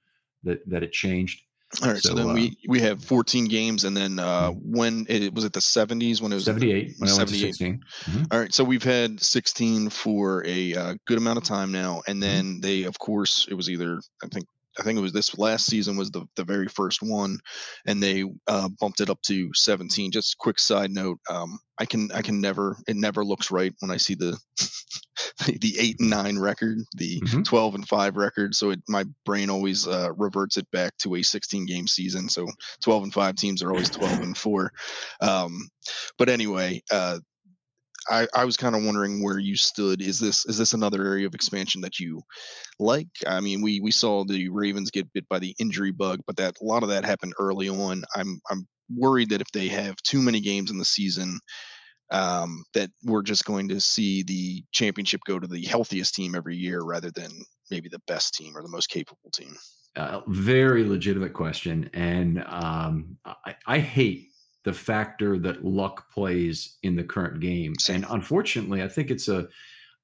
that, 0.45 0.69
that 0.69 0.83
it 0.83 0.93
changed. 0.93 1.43
All 1.83 1.89
right, 1.89 2.01
so, 2.01 2.11
so 2.11 2.15
then 2.15 2.31
uh, 2.31 2.33
we 2.33 2.57
we 2.69 2.81
have 2.81 3.03
14 3.05 3.47
games, 3.47 3.85
and 3.85 3.97
then 3.97 4.19
uh, 4.19 4.51
when 4.51 5.05
it 5.09 5.35
was 5.35 5.45
it 5.45 5.53
the 5.53 5.61
70s 5.61 6.23
when 6.23 6.31
it 6.31 6.37
was 6.37 6.45
78 6.45 6.95
when 6.99 7.09
78. 7.09 7.55
16. 7.55 7.81
Mm-hmm. 8.05 8.25
All 8.31 8.39
right, 8.39 8.55
so 8.55 8.63
we've 8.63 8.85
had 8.85 9.21
16 9.21 9.91
for 9.91 10.47
a 10.47 10.75
uh, 10.75 10.95
good 11.07 11.19
amount 11.19 11.39
of 11.39 11.45
time 11.45 11.73
now, 11.73 12.03
and 12.07 12.15
mm-hmm. 12.15 12.21
then 12.21 12.45
mm-hmm. 12.45 12.61
they, 12.61 12.85
of 12.85 12.99
course, 12.99 13.47
it 13.51 13.55
was 13.55 13.69
either 13.69 14.01
I 14.23 14.29
think 14.29 14.47
I 14.79 14.83
think 14.83 14.99
it 14.99 15.03
was 15.03 15.13
this 15.13 15.39
last 15.39 15.67
season 15.67 15.97
was 15.97 16.11
the, 16.11 16.27
the 16.37 16.45
very 16.45 16.69
first 16.69 17.03
one, 17.03 17.39
and 17.87 18.03
they 18.03 18.25
uh, 18.47 18.69
bumped 18.81 19.01
it 19.01 19.11
up 19.11 19.21
to 19.23 19.51
17. 19.55 20.11
Just 20.11 20.39
quick 20.39 20.59
side 20.59 20.91
note, 20.91 21.19
um, 21.31 21.59
I 21.79 21.85
can 21.85 22.11
I 22.13 22.23
can 22.23 22.41
never 22.41 22.77
it 22.89 22.97
never 22.97 23.25
looks 23.25 23.51
right 23.51 23.75
when 23.81 23.91
I 23.91 23.99
see 23.99 24.15
the 24.15 24.39
the 25.47 25.77
eight 25.79 25.97
and 26.01 26.11
nine 26.11 26.39
record, 26.39 26.79
the 26.95 27.21
mm-hmm. 27.21 27.43
12 27.43 27.75
and 27.75 27.89
five 27.89 28.17
record. 28.17 28.55
So 28.55 28.71
it, 28.71 28.81
my 28.89 29.05
brain 29.25 29.51
always 29.51 29.87
uh, 29.87 30.11
reverts 30.17 30.57
it 30.57 30.71
back 30.71 30.97
to 30.99 31.17
a 31.17 31.23
16 31.23 31.67
game 31.67 31.87
season. 31.87 32.29
So 32.29 32.47
12 32.83 33.05
and 33.05 33.15
five 33.15 33.37
teams 33.37 33.63
are 33.63 33.71
always 33.71 33.91
12 33.91 34.21
and 34.21 34.37
four. 34.37 34.73
Um, 35.21 35.69
but 36.19 36.29
anyway, 36.29 36.83
uh, 36.91 37.19
I, 38.11 38.29
I 38.35 38.45
was 38.45 38.57
kind 38.57 38.75
of 38.75 38.85
wondering 38.85 39.23
where 39.23 39.39
you 39.39 39.57
stood. 39.57 40.01
Is 40.01 40.19
this 40.19 40.45
is 40.47 40.59
this 40.59 40.75
another 40.75 41.05
area 41.05 41.27
of 41.27 41.35
expansion 41.35 41.81
that 41.83 41.99
you 41.99 42.23
like? 42.79 43.09
I 43.27 43.41
mean, 43.41 43.63
we 43.63 43.81
we 43.81 43.91
saw 43.91 44.25
the 44.25 44.49
Ravens 44.49 44.91
get 44.91 45.13
bit 45.13 45.29
by 45.29 45.39
the 45.39 45.55
injury 45.59 45.93
bug, 45.93 46.21
but 46.27 46.37
that 46.37 46.55
a 46.61 46.65
lot 46.65 46.83
of 46.83 46.89
that 46.91 47.05
happened 47.05 47.35
early 47.39 47.69
on. 47.69 48.05
I'm 48.15 48.41
I'm 48.51 48.67
worried 48.95 49.31
that 49.31 49.41
if 49.41 49.51
they 49.53 49.69
have 49.69 49.97
too 50.03 50.23
many 50.23 50.41
games 50.41 50.71
in 50.71 50.79
the 50.79 50.85
season, 50.85 51.39
um, 52.11 52.65
that 52.75 52.91
we're 53.05 53.23
just 53.23 53.45
going 53.45 53.69
to 53.69 53.81
see 53.81 54.23
the 54.23 54.63
championship 54.73 55.21
go 55.27 55.39
to 55.39 55.47
the 55.47 55.65
healthiest 55.65 56.15
team 56.15 56.35
every 56.35 56.57
year 56.57 56.83
rather 56.83 57.11
than 57.11 57.31
maybe 57.71 57.89
the 57.89 58.03
best 58.07 58.35
team 58.35 58.57
or 58.57 58.63
the 58.63 58.69
most 58.69 58.89
capable 58.89 59.31
team. 59.35 59.57
Uh, 59.97 60.21
very 60.29 60.85
legitimate 60.85 61.33
question, 61.33 61.89
and 61.95 62.45
um, 62.47 63.17
I, 63.25 63.55
I 63.67 63.79
hate 63.79 64.29
the 64.67 64.73
factor 64.73 65.39
that 65.39 65.65
luck 65.65 66.11
plays 66.11 66.77
in 66.83 66.97
the 66.97 67.05
current 67.05 67.39
game. 67.39 67.73
And 67.89 68.05
unfortunately, 68.11 68.83
I 68.83 68.89
think 68.89 69.13
it's 69.13 69.29
a, 69.29 69.47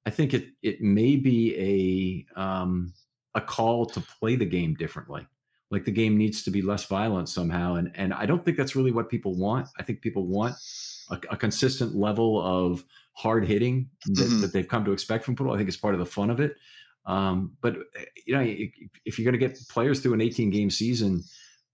I 0.05 0.09
think 0.09 0.33
it 0.33 0.47
it 0.61 0.81
may 0.81 1.17
be 1.17 2.25
a 2.37 2.41
um, 2.41 2.93
a 3.35 3.41
call 3.41 3.85
to 3.87 3.99
play 3.99 4.37
the 4.37 4.45
game 4.45 4.73
differently. 4.75 5.27
Like 5.69 5.83
the 5.83 5.91
game 5.91 6.17
needs 6.17 6.43
to 6.43 6.51
be 6.51 6.61
less 6.61 6.85
violent 6.85 7.27
somehow, 7.27 7.75
and 7.75 7.91
and 7.95 8.13
I 8.13 8.25
don't 8.25 8.45
think 8.45 8.55
that's 8.55 8.73
really 8.73 8.93
what 8.93 9.09
people 9.09 9.35
want. 9.35 9.67
I 9.77 9.83
think 9.83 9.99
people 9.99 10.27
want 10.27 10.55
a, 11.11 11.19
a 11.31 11.35
consistent 11.35 11.93
level 11.93 12.41
of 12.41 12.85
hard 13.11 13.45
hitting 13.45 13.89
that, 14.05 14.23
mm-hmm. 14.23 14.41
that, 14.41 14.53
they've 14.53 14.67
come 14.67 14.85
to 14.85 14.93
expect 14.93 15.25
from 15.25 15.35
football. 15.35 15.53
I 15.53 15.57
think 15.57 15.67
it's 15.67 15.77
part 15.77 15.93
of 15.93 15.99
the 15.99 16.05
fun 16.05 16.29
of 16.29 16.39
it. 16.39 16.55
Um, 17.05 17.51
but 17.59 17.75
you 18.25 18.33
know, 18.33 18.41
if 19.03 19.19
you're 19.19 19.29
going 19.29 19.37
to 19.39 19.45
get 19.45 19.59
players 19.67 19.99
through 19.99 20.13
an 20.13 20.21
18 20.21 20.51
game 20.51 20.69
season, 20.69 21.21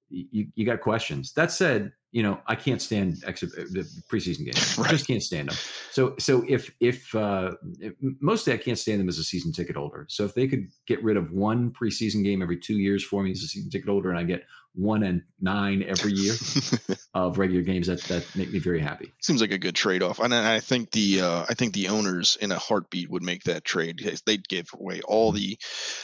you, 0.10 0.48
you 0.56 0.66
got 0.66 0.82
questions. 0.82 1.34
That 1.34 1.52
said, 1.52 1.94
you 2.12 2.24
know, 2.24 2.40
I 2.48 2.56
can't 2.56 2.82
stand 2.82 3.24
uh, 3.26 3.32
the 3.32 3.88
preseason 4.12 4.46
games. 4.46 4.78
Right. 4.78 4.88
I 4.90 4.92
just 4.92 5.08
can't 5.08 5.22
stand 5.22 5.50
them. 5.50 5.58
So, 5.92 6.16
so 6.18 6.44
if 6.48 6.74
if, 6.80 7.14
uh, 7.14 7.52
if 7.80 7.94
mostly 8.20 8.54
I 8.54 8.58
can't 8.58 8.80
stand 8.80 9.00
them 9.00 9.10
as 9.10 9.20
a 9.20 9.24
season 9.24 9.52
ticket 9.52 9.76
holder. 9.76 10.06
So 10.10 10.26
if 10.26 10.34
they 10.34 10.48
could 10.48 10.68
get 10.88 11.04
rid 11.04 11.18
of 11.18 11.32
one 11.32 11.72
preseason 11.72 12.24
game 12.24 12.42
every 12.42 12.58
two 12.58 12.80
years 12.80 13.04
for 13.04 13.24
me 13.24 13.32
as 13.32 13.44
a 13.44 13.48
season 13.48 13.70
ticket 13.70 13.90
holder, 13.90 14.10
and 14.10 14.18
I 14.18 14.24
get 14.24 14.44
one 14.74 15.04
and 15.04 15.24
nine 15.40 15.84
every 15.84 16.14
year 16.14 16.34
of 17.14 17.38
regular 17.38 17.64
games, 17.64 17.88
that 17.88 18.02
that 18.04 18.26
make 18.36 18.52
me 18.52 18.60
very 18.60 18.80
happy. 18.80 19.12
Seems 19.22 19.42
like 19.42 19.52
a 19.52 19.58
good 19.58 19.76
trade 19.76 20.02
off, 20.02 20.20
and 20.20 20.34
I 20.34 20.60
think 20.62 20.92
the 20.92 21.22
uh, 21.22 21.46
I 21.48 21.54
think 21.54 21.74
the 21.74 21.90
owners 21.90 22.38
in 22.42 22.52
a 22.52 22.58
heartbeat 22.58 23.10
would 23.10 23.24
make 23.24 23.44
that 23.44 23.64
trade. 23.64 23.98
because 23.98 24.22
They'd 24.22 24.48
give 24.48 24.68
away 24.74 25.02
all 25.02 25.32
the 25.32 25.58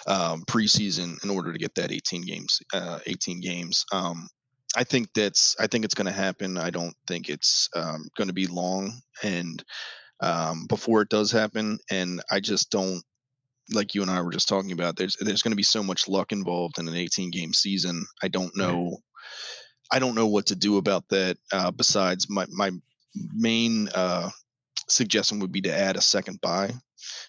um, 0.06 0.44
preseason 0.44 1.24
in 1.24 1.30
order 1.30 1.52
to 1.52 1.60
get 1.60 1.76
that 1.76 1.92
18 1.92 2.26
games. 2.26 2.62
Uh, 2.74 3.00
18 3.08 3.42
games. 3.42 3.86
Um, 3.92 4.28
I 4.76 4.84
think 4.84 5.14
that's 5.14 5.56
I 5.60 5.68
think 5.68 5.86
it's 5.86 5.96
going 5.96 6.08
to 6.08 6.12
happen. 6.12 6.58
I 6.58 6.70
don't 6.70 6.96
think 7.08 7.30
it's 7.30 7.70
um, 7.76 8.08
going 8.18 8.28
to 8.28 8.34
be 8.34 8.48
long, 8.48 8.94
and 9.24 9.64
um, 10.22 10.66
before 10.68 11.02
it 11.02 11.10
does 11.10 11.32
happen, 11.32 11.80
and 11.90 12.22
I 12.32 12.40
just 12.40 12.72
don't 12.72 13.02
like 13.74 13.96
you 13.96 14.02
and 14.02 14.12
I 14.12 14.22
were 14.22 14.32
just 14.32 14.48
talking 14.48 14.72
about. 14.72 14.96
There's 14.96 15.16
there's 15.20 15.42
going 15.42 15.52
to 15.52 15.58
be 15.58 15.64
so 15.64 15.84
much 15.84 16.08
luck 16.08 16.32
involved 16.32 16.80
in 16.80 16.88
an 16.88 16.96
18 16.96 17.32
game 17.32 17.54
season. 17.54 18.06
I 18.22 18.28
don't 18.28 18.56
know. 18.56 18.98
I 19.92 20.00
don't 20.00 20.16
know 20.16 20.28
what 20.28 20.48
to 20.48 20.56
do 20.56 20.78
about 20.78 21.08
that. 21.10 21.38
Uh, 21.52 21.72
besides, 21.72 22.30
my 22.30 22.46
my 22.50 22.72
main 23.34 23.90
uh, 23.96 24.30
suggestion 24.90 25.40
would 25.40 25.52
be 25.52 25.62
to 25.62 25.76
add 25.76 25.96
a 25.96 26.02
second 26.02 26.42
bye. 26.42 26.72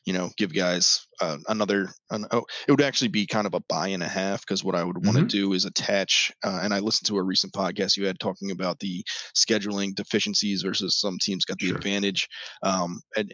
You 0.05 0.13
know, 0.13 0.31
give 0.37 0.53
guys 0.55 1.07
uh, 1.21 1.39
another. 1.49 1.89
An, 2.11 2.27
oh, 2.31 2.45
it 2.67 2.71
would 2.71 2.81
actually 2.83 3.09
be 3.09 3.27
kind 3.27 3.47
of 3.47 3.55
a 3.55 3.61
bye 3.69 3.89
and 3.89 4.03
a 4.03 4.09
half 4.09 4.41
because 4.43 4.63
what 4.65 4.75
I 4.75 4.85
would 4.85 5.05
want 5.05 5.17
to 5.19 5.25
Mhm. 5.25 5.29
do 5.29 5.53
is 5.53 5.65
attach. 5.65 6.33
Uh, 6.45 6.61
and 6.63 6.73
I 6.75 6.79
listened 6.81 7.07
to 7.09 7.17
a 7.19 7.23
recent 7.23 7.53
podcast 7.53 7.97
you 7.97 8.07
had 8.07 8.19
talking 8.21 8.51
about 8.51 8.79
the 8.81 9.05
scheduling 9.37 9.95
deficiencies 9.95 10.63
versus 10.63 10.97
some 10.99 11.19
teams 11.21 11.45
got 11.45 11.59
the 11.59 11.69
Sure. 11.69 11.77
advantage. 11.77 12.29
Um, 12.63 13.01
and 13.17 13.33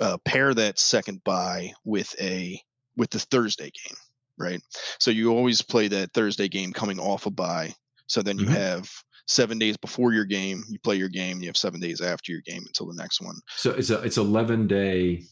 uh, 0.00 0.16
pair 0.24 0.54
that 0.54 0.78
second 0.78 1.22
bye 1.24 1.72
with 1.84 2.14
a 2.20 2.60
with 2.96 3.10
the 3.10 3.18
Thursday 3.18 3.70
game, 3.70 3.96
right? 4.38 4.60
So 4.98 5.10
you 5.10 5.30
always 5.30 5.62
play 5.62 5.88
that 5.88 6.12
Thursday 6.14 6.48
game 6.48 6.72
coming 6.72 6.98
off 6.98 7.26
a 7.26 7.30
bye. 7.30 7.74
So 8.06 8.22
then 8.22 8.38
you 8.38 8.46
Mhm. 8.46 8.52
have 8.52 8.90
seven 9.26 9.58
days 9.58 9.76
before 9.76 10.12
your 10.12 10.24
game, 10.24 10.62
you 10.68 10.78
play 10.80 10.96
your 10.96 11.08
game. 11.08 11.40
You 11.40 11.48
have 11.48 11.56
seven 11.56 11.80
days 11.80 12.00
after 12.00 12.32
your 12.32 12.42
game 12.42 12.64
until 12.66 12.86
the 12.86 12.94
next 12.94 13.20
one. 13.20 13.36
So 13.56 13.70
it's 13.72 13.90
a 13.90 14.00
it's 14.02 14.16
eleven 14.18 14.66
day, 14.66 15.22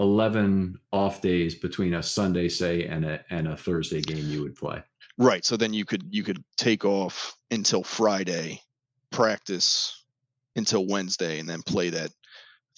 eleven 0.00 0.78
off 0.92 1.20
days 1.20 1.54
between 1.54 1.94
a 1.94 2.02
Sunday, 2.02 2.48
say, 2.48 2.86
and 2.86 3.04
a 3.04 3.24
and 3.30 3.48
a 3.48 3.56
Thursday 3.56 4.00
game 4.00 4.28
you 4.28 4.42
would 4.42 4.56
play. 4.56 4.82
Right. 5.18 5.44
So 5.44 5.56
then 5.56 5.72
you 5.72 5.84
could 5.84 6.04
you 6.10 6.22
could 6.22 6.42
take 6.56 6.84
off 6.84 7.36
until 7.50 7.82
Friday, 7.82 8.60
practice 9.10 10.04
until 10.56 10.86
Wednesday, 10.86 11.38
and 11.38 11.48
then 11.48 11.62
play 11.62 11.90
that 11.90 12.10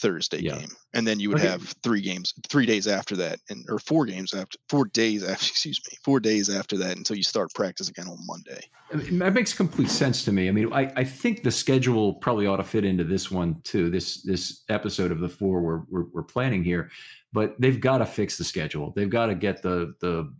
Thursday 0.00 0.40
Yeah. 0.42 0.58
game. 0.58 0.68
And 0.94 1.06
then 1.06 1.20
you 1.20 1.28
would 1.30 1.38
Okay. 1.38 1.48
have 1.48 1.62
three 1.82 2.00
games, 2.00 2.32
three 2.48 2.66
days 2.66 2.86
after 2.86 3.16
that, 3.16 3.40
and 3.50 3.64
or 3.68 3.78
four 3.78 4.06
games 4.06 4.34
after 4.34 4.58
four 4.68 4.86
days 4.86 5.22
after 5.22 5.46
excuse 5.50 5.80
me, 5.90 5.96
four 6.04 6.20
days 6.20 6.48
after 6.50 6.76
that 6.78 6.96
until 6.96 7.16
you 7.16 7.22
start 7.22 7.52
practice 7.54 7.88
again 7.88 8.06
on 8.08 8.18
Monday. 8.26 8.60
I 8.92 8.96
mean, 8.96 9.18
that 9.18 9.32
makes 9.32 9.52
complete 9.52 9.88
sense 9.90 10.24
to 10.26 10.32
me. 10.32 10.48
I 10.48 10.52
mean, 10.52 10.72
I, 10.72 10.92
I 10.94 11.02
think 11.02 11.42
the 11.42 11.50
schedule 11.50 12.14
probably 12.14 12.46
ought 12.46 12.58
to 12.58 12.62
fit 12.62 12.84
into 12.84 13.02
this 13.04 13.30
one 13.30 13.60
too. 13.62 13.90
This 13.90 14.22
this 14.22 14.62
episode 14.68 15.10
of 15.10 15.18
the 15.20 15.28
four 15.28 15.60
we're 15.60 15.80
we're, 15.90 16.04
we're 16.12 16.22
planning 16.22 16.62
here, 16.62 16.90
but 17.32 17.60
they've 17.60 17.80
got 17.80 17.98
to 17.98 18.06
fix 18.06 18.38
the 18.38 18.44
schedule. 18.44 18.92
They've 18.94 19.10
got 19.10 19.26
to 19.26 19.34
get 19.34 19.60
the 19.62 19.94
the. 20.00 20.32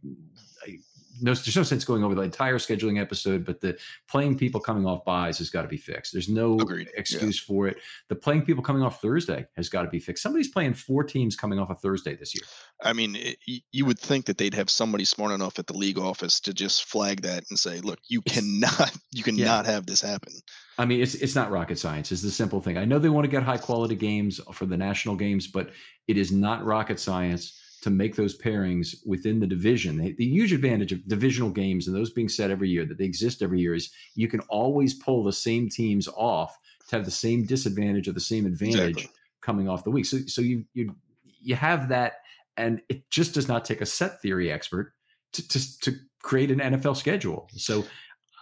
No, 1.20 1.35
there's 1.35 1.56
no 1.56 1.62
sense 1.62 1.85
going 1.85 2.04
over 2.04 2.14
the 2.14 2.23
entire 2.23 2.58
scheduling 2.58 3.00
episode, 3.00 3.44
but 3.44 3.61
the 3.61 3.78
playing 4.08 4.37
people 4.37 4.61
coming 4.61 4.87
off 4.87 5.04
byes 5.04 5.38
has 5.38 5.50
got 5.50 5.62
to 5.62 5.68
be 5.68 5.76
fixed. 5.76 6.12
There's 6.12 6.28
no 6.28 6.58
Agreed, 6.58 6.88
yeah. 6.92 7.00
excuse 7.00 7.38
for 7.38 7.66
it. 7.66 7.78
The 8.08 8.16
playing 8.16 8.42
people 8.42 8.62
coming 8.62 8.82
off 8.82 9.00
Thursday 9.00 9.46
has 9.56 9.68
got 9.68 9.82
to 9.82 9.88
be 9.88 9.99
fixed. 9.99 10.23
Somebody's 10.23 10.49
playing 10.49 10.75
four 10.75 11.04
teams 11.04 11.37
coming 11.37 11.58
off 11.58 11.70
a 11.70 11.75
Thursday 11.75 12.16
this 12.16 12.35
year. 12.35 12.44
I 12.82 12.92
mean, 12.92 13.16
it, 13.16 13.38
you 13.73 13.85
would 13.85 13.99
think 13.99 14.26
that 14.26 14.38
they'd 14.38 14.54
have 14.54 14.70
somebody 14.70 15.04
smart 15.04 15.32
enough 15.32 15.58
at 15.58 15.66
the 15.66 15.76
league 15.76 15.99
office 15.99 16.40
to 16.40 16.52
just 16.52 16.85
flag 16.85 17.23
that 17.23 17.44
and 17.50 17.58
say, 17.58 17.81
"Look, 17.81 18.00
you 18.09 18.22
cannot, 18.22 18.92
you 19.12 19.22
cannot 19.22 19.66
have 19.66 19.87
this 19.87 20.00
happen." 20.00 20.33
I 20.79 20.85
mean, 20.85 21.00
it's 21.00 21.14
it's 21.14 21.35
not 21.35 21.50
rocket 21.50 21.79
science. 21.79 22.12
It's 22.12 22.22
the 22.22 22.31
simple 22.31 22.61
thing. 22.61 22.76
I 22.76 22.85
know 22.85 22.98
they 22.98 23.09
want 23.09 23.24
to 23.24 23.31
get 23.31 23.42
high 23.42 23.57
quality 23.57 23.94
games 23.94 24.40
for 24.52 24.66
the 24.66 24.76
national 24.76 25.16
games, 25.16 25.46
but 25.46 25.70
it 26.07 26.16
is 26.18 26.33
not 26.33 26.64
rocket 26.64 27.00
science 27.00 27.59
to 27.82 27.90
make 27.90 28.16
those 28.16 28.36
pairings 28.36 28.96
within 29.06 29.40
the 29.40 29.46
division. 29.46 29.98
The, 29.98 30.12
the 30.12 30.26
huge 30.26 30.52
advantage 30.52 30.92
of 30.92 31.06
divisional 31.06 31.50
games 31.50 31.86
and 31.86 31.96
those 31.96 32.10
being 32.10 32.28
set 32.28 32.50
every 32.50 32.68
year 32.68 32.84
that 32.84 32.98
they 32.98 33.04
exist 33.04 33.42
every 33.42 33.60
year 33.60 33.74
is 33.74 33.90
you 34.14 34.28
can 34.28 34.40
always 34.48 34.94
pull 34.94 35.22
the 35.22 35.32
same 35.32 35.68
teams 35.68 36.08
off 36.08 36.56
to 36.88 36.96
have 36.96 37.04
the 37.04 37.10
same 37.10 37.44
disadvantage 37.44 38.08
or 38.08 38.12
the 38.12 38.20
same 38.20 38.46
advantage 38.46 38.96
Exactly. 38.96 39.14
coming 39.40 39.68
off 39.68 39.84
the 39.84 39.90
week. 39.90 40.06
So 40.06 40.18
so 40.26 40.40
you 40.40 40.64
you 40.74 40.94
you 41.42 41.54
have 41.54 41.88
that, 41.90 42.14
and 42.56 42.80
it 42.88 43.08
just 43.10 43.34
does 43.34 43.48
not 43.48 43.64
take 43.64 43.80
a 43.80 43.86
set 43.86 44.20
theory 44.22 44.50
expert 44.50 44.94
to 45.32 45.48
to, 45.48 45.80
to 45.80 45.96
create 46.22 46.50
an 46.50 46.60
NFL 46.60 46.96
schedule. 46.96 47.48
So 47.56 47.84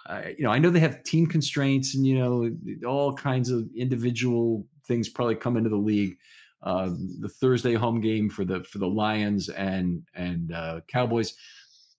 uh, 0.07 0.23
you 0.37 0.45
know, 0.45 0.51
I 0.51 0.59
know 0.59 0.71
they 0.71 0.81
have 0.81 1.03
team 1.03 1.27
constraints 1.27 1.95
and 1.95 2.07
you 2.07 2.19
know 2.19 2.51
all 2.89 3.15
kinds 3.15 3.51
of 3.51 3.69
individual 3.75 4.67
things 4.87 5.09
probably 5.09 5.35
come 5.35 5.57
into 5.57 5.71
the 5.71 5.77
league. 5.77 6.19
Uh, 6.65 6.91
the 7.21 7.29
Thursday 7.29 7.75
home 7.75 8.01
game 8.01 8.29
for 8.31 8.45
the 8.45 8.65
for 8.65 8.79
the 8.79 8.89
Lions 8.89 9.49
and 9.51 10.03
and 10.15 10.53
uh, 10.53 10.81
Cowboys. 10.89 11.35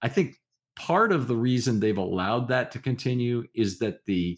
I 0.01 0.10
think 0.10 0.36
part 0.75 1.12
of 1.12 1.28
the 1.28 1.36
reason 1.36 1.80
they've 1.80 1.97
allowed 1.97 2.47
that 2.49 2.71
to 2.71 2.80
continue 2.80 3.45
is 3.54 3.80
that 3.80 4.04
the 4.06 4.38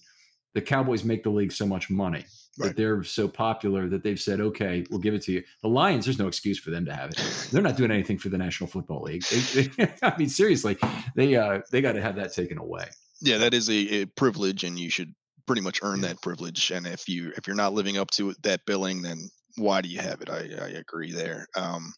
the 0.53 0.61
Cowboys 0.61 1.03
make 1.03 1.23
the 1.23 1.29
league 1.29 1.51
so 1.51 1.65
much 1.65 1.89
money 1.89 2.25
Right. 2.59 2.69
that 2.69 2.75
they're 2.77 3.03
so 3.03 3.27
popular 3.27 3.87
that 3.89 4.01
they've 4.01 4.19
said, 4.19 4.41
okay, 4.41 4.83
we'll 4.89 4.99
give 4.99 5.13
it 5.13 5.21
to 5.23 5.31
you. 5.31 5.43
The 5.61 5.67
Lions, 5.69 6.05
there's 6.05 6.17
no 6.17 6.25
excuse 6.27 6.57
for 6.57 6.71
them 6.71 6.85
to 6.85 6.93
have 6.95 7.11
it. 7.11 7.49
They're 7.51 7.61
not 7.61 7.77
doing 7.77 7.91
anything 7.91 8.17
for 8.17 8.29
the 8.29 8.37
National 8.39 8.67
Football 8.67 9.03
League. 9.03 9.23
They, 9.25 9.61
they, 9.61 9.93
I 10.01 10.17
mean, 10.17 10.27
seriously, 10.29 10.75
they 11.15 11.35
uh, 11.35 11.61
they 11.71 11.81
got 11.81 11.91
to 11.93 12.01
have 12.01 12.15
that 12.15 12.33
taken 12.33 12.57
away. 12.57 12.85
Yeah, 13.21 13.37
that 13.37 13.53
is 13.53 13.69
a, 13.69 14.01
a 14.01 14.05
privilege, 14.05 14.63
and 14.63 14.79
you 14.79 14.89
should 14.89 15.13
pretty 15.45 15.61
much 15.61 15.79
earn 15.83 16.01
Yeah. 16.01 16.07
that 16.07 16.21
privilege. 16.23 16.71
And 16.71 16.87
if 16.87 17.07
you 17.07 17.31
if 17.37 17.45
you're 17.45 17.55
not 17.55 17.73
living 17.73 17.97
up 17.99 18.09
to 18.11 18.33
that 18.41 18.65
billing, 18.65 19.03
then 19.03 19.29
why 19.57 19.81
do 19.81 19.89
you 19.89 19.99
have 19.99 20.21
it? 20.21 20.29
I, 20.29 20.49
I 20.61 20.69
agree 20.69 21.11
there. 21.11 21.47
Um, 21.55 21.93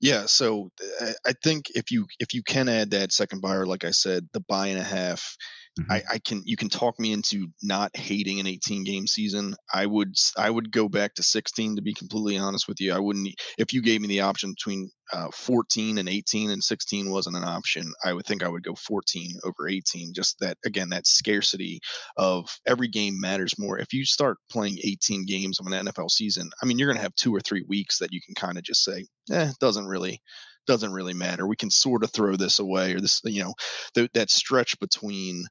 yeah, 0.00 0.26
so 0.26 0.70
uh, 1.00 1.06
I, 1.06 1.30
I 1.30 1.32
think 1.42 1.66
if 1.74 1.90
you 1.90 2.06
if 2.20 2.34
you 2.34 2.42
can 2.42 2.68
add 2.68 2.90
that 2.90 3.12
second 3.12 3.40
buyer, 3.42 3.66
like 3.66 3.84
I 3.84 3.90
said, 3.90 4.28
the 4.32 4.40
bye 4.40 4.68
and 4.68 4.78
a 4.78 4.84
half, 4.84 5.36
Mhm. 5.78 5.88
I, 5.90 6.02
I 6.12 6.18
can 6.18 6.42
you 6.44 6.56
can 6.56 6.68
talk 6.68 6.98
me 7.00 7.12
into 7.12 7.48
not 7.62 7.96
hating 7.96 8.40
an 8.40 8.46
18 8.46 8.84
game 8.84 9.06
season. 9.06 9.54
I 9.72 9.86
would 9.86 10.14
I 10.36 10.50
would 10.50 10.70
go 10.70 10.88
back 10.88 11.14
to 11.14 11.22
16 11.22 11.76
to 11.76 11.82
be 11.82 11.94
completely 11.94 12.36
honest 12.36 12.68
with 12.68 12.80
you. 12.80 12.92
I 12.92 12.98
wouldn't 12.98 13.28
if 13.58 13.72
you 13.72 13.80
gave 13.82 14.00
me 14.00 14.08
the 14.08 14.20
option 14.20 14.50
between 14.52 14.90
uh, 15.12 15.30
14 15.32 15.96
and 15.96 16.08
18 16.08 16.50
and 16.50 16.62
16 16.62 17.10
wasn't 17.10 17.36
an 17.36 17.44
option. 17.44 17.92
I 18.04 18.12
would 18.12 18.26
think 18.26 18.42
I 18.42 18.48
would 18.48 18.62
go 18.64 18.74
14 18.74 19.38
over 19.44 19.68
18. 19.68 20.12
Just 20.14 20.38
that 20.40 20.58
again 20.64 20.90
that 20.90 21.06
scarcity 21.06 21.80
of 22.16 22.58
every 22.66 22.88
game 22.88 23.18
matters 23.20 23.58
more. 23.58 23.78
If 23.78 23.92
you 23.92 24.04
start 24.04 24.38
playing 24.50 24.78
18 24.84 25.24
games 25.26 25.58
of 25.60 25.66
an 25.66 25.72
NFL 25.72 26.08
season, 26.08 26.50
I 26.62 26.66
mean 26.66 26.78
you're 26.78 26.88
going 26.88 26.96
to 26.98 27.02
have 27.02 27.14
two 27.14 27.34
or 27.34 27.40
three 27.40 27.64
weeks 27.66 27.98
that 27.98 28.12
you 28.12 28.20
can 28.24 28.34
kind 28.34 28.58
of 28.58 28.64
just 28.64 28.84
say, 28.84 29.06
eh, 29.32 29.52
doesn't 29.60 29.86
really 29.86 30.20
doesn't 30.68 30.92
really 30.92 31.14
matter. 31.14 31.48
We 31.48 31.56
can 31.56 31.70
sort 31.70 32.04
of 32.04 32.12
throw 32.12 32.36
this 32.36 32.60
away 32.60 32.94
or 32.94 33.00
this 33.00 33.20
you 33.24 33.42
know 33.42 33.54
th- 33.94 34.12
that 34.14 34.30
stretch 34.30 34.78
between 34.78 35.44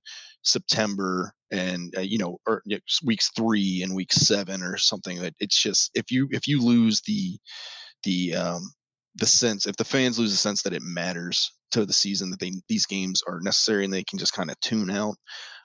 September 0.44 1.34
and 1.52 1.94
uh, 1.98 2.02
you 2.02 2.18
know 2.18 2.38
or 2.48 2.62
you 2.66 2.78
know, 2.78 2.82
weeks 3.04 3.32
three 3.36 3.82
and 3.84 3.94
week 3.96 4.14
seven 4.14 4.64
or 4.64 4.78
something 4.78 5.20
that 5.22 5.34
it's 5.40 5.62
just 5.62 5.92
if 5.96 6.12
you 6.12 6.28
if 6.32 6.48
you 6.48 6.64
lose 6.64 7.02
the 7.02 7.38
the 8.04 8.36
um 8.36 8.62
the 9.16 9.26
sense 9.26 9.66
if 9.66 9.76
the 9.78 9.84
fans 9.84 10.20
lose 10.20 10.32
the 10.32 10.38
sense 10.38 10.62
that 10.62 10.74
it 10.74 10.82
matters 10.82 11.52
to 11.72 11.86
the 11.86 11.94
season 11.94 12.30
that 12.30 12.40
they 12.40 12.52
these 12.70 12.86
games 12.86 13.22
are 13.28 13.40
necessary 13.42 13.84
and 13.84 13.94
they 13.94 14.04
can 14.04 14.20
just 14.20 14.34
kind 14.34 14.52
of 14.52 14.60
tune 14.62 14.90
out 14.90 15.16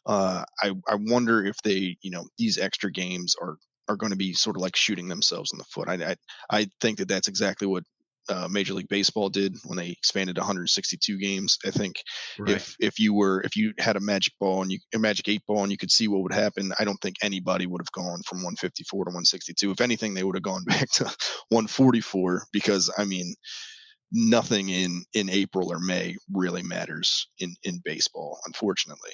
uh 0.07 0.43
i 0.62 0.73
i 0.88 0.97
wonder 0.97 1.45
if 1.45 1.57
they 1.62 1.97
you 2.03 2.11
know 2.11 2.25
these 2.38 2.59
extra 2.59 2.91
games 2.91 3.37
are 3.41 3.57
are 3.88 3.97
going 3.97 4.11
to 4.12 4.17
be 4.17 4.33
sort 4.33 4.57
of 4.57 4.62
like 4.62 4.77
shooting 4.77 5.09
themselves 5.09 5.53
in 5.53 5.59
the 5.59 5.65
foot 5.65 5.88
i 5.88 5.95
i, 5.95 6.17
I 6.51 6.67
think 6.81 6.99
that 6.99 7.09
that's 7.09 7.29
exactly 7.29 7.67
what 7.67 7.85
uh, 8.29 8.49
Major 8.51 8.75
League 8.75 8.89
Baseball 8.89 9.29
did 9.29 9.57
when 9.65 9.77
they 9.77 9.89
expanded 9.89 10.39
162 10.39 11.19
games. 11.19 11.59
I 11.65 11.71
think 11.71 11.97
if 12.53 12.77
if 12.81 12.99
you 12.99 13.15
were 13.15 13.41
if 13.43 13.57
you 13.57 13.73
had 13.79 13.97
a 13.97 14.01
magic 14.01 14.35
ball 14.39 14.63
and 14.63 14.71
you 14.71 14.79
a 14.95 14.99
magic 14.99 15.29
eight 15.29 15.43
ball 15.47 15.63
and 15.63 15.73
you 15.73 15.79
could 15.79 15.91
see 15.91 16.09
what 16.09 16.23
would 16.23 16.33
happen, 16.33 16.73
I 16.79 16.85
don't 16.85 17.01
think 17.01 17.17
anybody 17.23 17.67
would 17.67 17.81
have 17.81 17.93
gone 17.93 18.23
from 18.27 18.39
154 18.39 19.05
to 19.05 19.09
162. 19.09 19.71
If 19.71 19.81
anything, 19.81 20.15
they 20.15 20.25
would 20.25 20.37
have 20.37 20.43
gone 20.43 20.65
back 20.67 20.91
to 20.93 21.05
144 21.49 22.45
because 22.53 22.91
I 22.97 23.05
mean 23.05 23.35
nothing 24.13 24.69
in 24.69 25.05
in 25.15 25.31
April 25.31 25.73
or 25.73 25.79
May 25.79 26.17
really 26.33 26.63
matters 26.63 27.29
in 27.39 27.55
in 27.65 27.81
baseball, 27.85 28.39
unfortunately. 28.47 29.13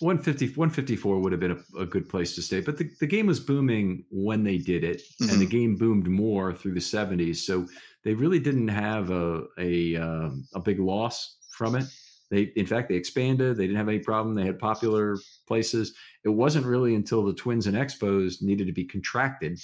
150, 0.00 0.58
154 0.58 1.20
would 1.20 1.32
have 1.32 1.40
been 1.40 1.52
a, 1.52 1.80
a 1.80 1.86
good 1.86 2.08
place 2.08 2.34
to 2.34 2.42
stay. 2.42 2.60
But 2.60 2.76
the, 2.76 2.90
the 3.00 3.06
game 3.06 3.26
was 3.26 3.40
booming 3.40 4.04
when 4.10 4.44
they 4.44 4.58
did 4.58 4.84
it, 4.84 5.02
and 5.20 5.40
the 5.40 5.46
game 5.46 5.76
boomed 5.76 6.06
more 6.06 6.52
through 6.52 6.74
the 6.74 6.80
70s. 6.80 7.36
So 7.36 7.66
they 8.04 8.14
really 8.14 8.38
didn't 8.38 8.68
have 8.68 9.10
a 9.10 9.44
a, 9.58 9.96
um, 9.96 10.46
a 10.54 10.60
big 10.60 10.78
loss 10.78 11.36
from 11.50 11.76
it. 11.76 11.84
They, 12.30 12.52
in 12.56 12.66
fact, 12.66 12.88
they 12.88 12.96
expanded. 12.96 13.56
They 13.56 13.66
didn't 13.66 13.78
have 13.78 13.88
any 13.88 14.00
problem. 14.00 14.34
They 14.34 14.46
had 14.46 14.58
popular 14.58 15.16
places. 15.46 15.94
It 16.24 16.30
wasn't 16.30 16.66
really 16.66 16.94
until 16.94 17.24
the 17.24 17.32
Twins 17.32 17.66
and 17.66 17.76
Expos 17.76 18.42
needed 18.42 18.66
to 18.66 18.72
be 18.72 18.84
contracted, 18.84 19.58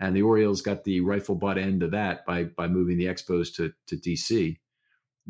and 0.00 0.14
the 0.14 0.22
Orioles 0.22 0.60
got 0.60 0.84
the 0.84 1.00
rifle 1.00 1.36
butt 1.36 1.58
end 1.58 1.82
of 1.82 1.92
that 1.92 2.26
by 2.26 2.44
by 2.44 2.68
moving 2.68 2.98
the 2.98 3.06
Expos 3.06 3.54
to 3.56 3.72
to 3.86 3.96
DC. 3.96 4.56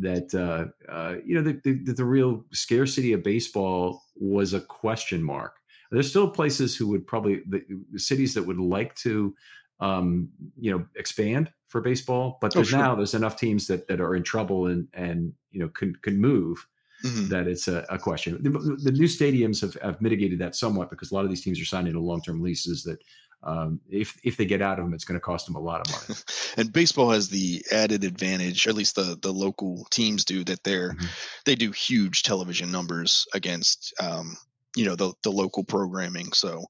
That 0.00 0.34
uh, 0.34 0.90
uh, 0.90 1.16
you 1.24 1.34
know 1.34 1.42
the, 1.42 1.60
the 1.64 1.92
the 1.92 2.04
real 2.04 2.44
scarcity 2.52 3.12
of 3.12 3.22
baseball 3.22 4.02
was 4.16 4.54
a 4.54 4.60
question 4.60 5.22
mark. 5.22 5.56
There's 5.90 6.08
still 6.08 6.30
places 6.30 6.76
who 6.76 6.88
would 6.88 7.06
probably 7.06 7.42
the 7.46 7.62
cities 7.98 8.34
that 8.34 8.44
would 8.44 8.58
like 8.58 8.94
to 8.96 9.34
um, 9.80 10.30
you 10.58 10.70
know 10.70 10.86
expand 10.96 11.52
for 11.68 11.80
baseball, 11.80 12.38
but 12.40 12.52
oh, 12.52 12.60
there's 12.60 12.68
oh, 12.68 12.70
sure. 12.70 12.78
now 12.78 12.94
there's 12.94 13.14
enough 13.14 13.36
teams 13.36 13.66
that 13.66 13.88
that 13.88 14.00
are 14.00 14.14
in 14.14 14.22
trouble 14.22 14.66
and 14.66 14.88
and 14.94 15.32
you 15.50 15.60
know 15.60 15.68
can 15.68 15.94
can 16.02 16.20
move 16.20 16.66
mm-hmm. 17.04 17.28
that 17.28 17.46
it's 17.46 17.68
a, 17.68 17.84
a 17.88 17.98
question. 17.98 18.38
The, 18.42 18.50
the, 18.50 18.92
new 18.92 19.06
stadiums 19.06 19.60
have, 19.60 19.74
have 19.82 20.00
mitigated 20.00 20.38
that 20.40 20.54
somewhat 20.54 20.90
because 20.90 21.10
a 21.10 21.14
lot 21.14 21.24
of 21.24 21.30
these 21.30 21.42
teams 21.42 21.60
are 21.60 21.64
signing 21.64 21.92
to 21.92 22.00
long 22.00 22.22
term 22.22 22.42
leases 22.42 22.82
that 22.84 23.02
um, 23.42 23.80
if 23.88 24.18
if 24.22 24.36
they 24.36 24.44
get 24.44 24.62
out 24.62 24.78
of 24.78 24.84
them, 24.84 24.94
it's 24.94 25.04
going 25.04 25.18
to 25.18 25.24
cost 25.24 25.46
them 25.46 25.56
a 25.56 25.60
lot 25.60 25.80
of 25.80 25.92
money. 25.92 26.20
and 26.56 26.72
baseball 26.72 27.10
has 27.10 27.28
the 27.28 27.62
added 27.72 28.04
advantage, 28.04 28.66
at 28.66 28.74
least 28.74 28.96
the 28.96 29.18
the 29.22 29.32
local 29.32 29.86
teams 29.90 30.24
do, 30.24 30.44
that 30.44 30.62
they're 30.62 30.92
mm-hmm. 30.92 31.06
they 31.46 31.54
do 31.54 31.70
huge 31.70 32.22
television 32.22 32.70
numbers 32.70 33.26
against 33.34 33.94
um, 34.00 34.36
you 34.76 34.84
know 34.84 34.94
the 34.94 35.12
the 35.24 35.30
local 35.30 35.64
programming. 35.64 36.32
So 36.32 36.64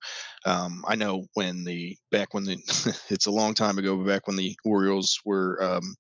um, 0.47 0.85
I 0.87 0.95
know 0.95 1.27
when 1.35 1.65
the 1.65 1.97
back 2.11 2.35
when 2.35 2.45
the 2.45 2.57
it's 3.11 3.27
a 3.27 3.33
long 3.33 3.55
time 3.55 3.79
ago, 3.79 3.97
but 3.97 4.07
back 4.07 4.27
when 4.27 4.37
the 4.37 4.57
Orioles 4.65 5.19
were 5.25 5.63
um, 5.63 5.95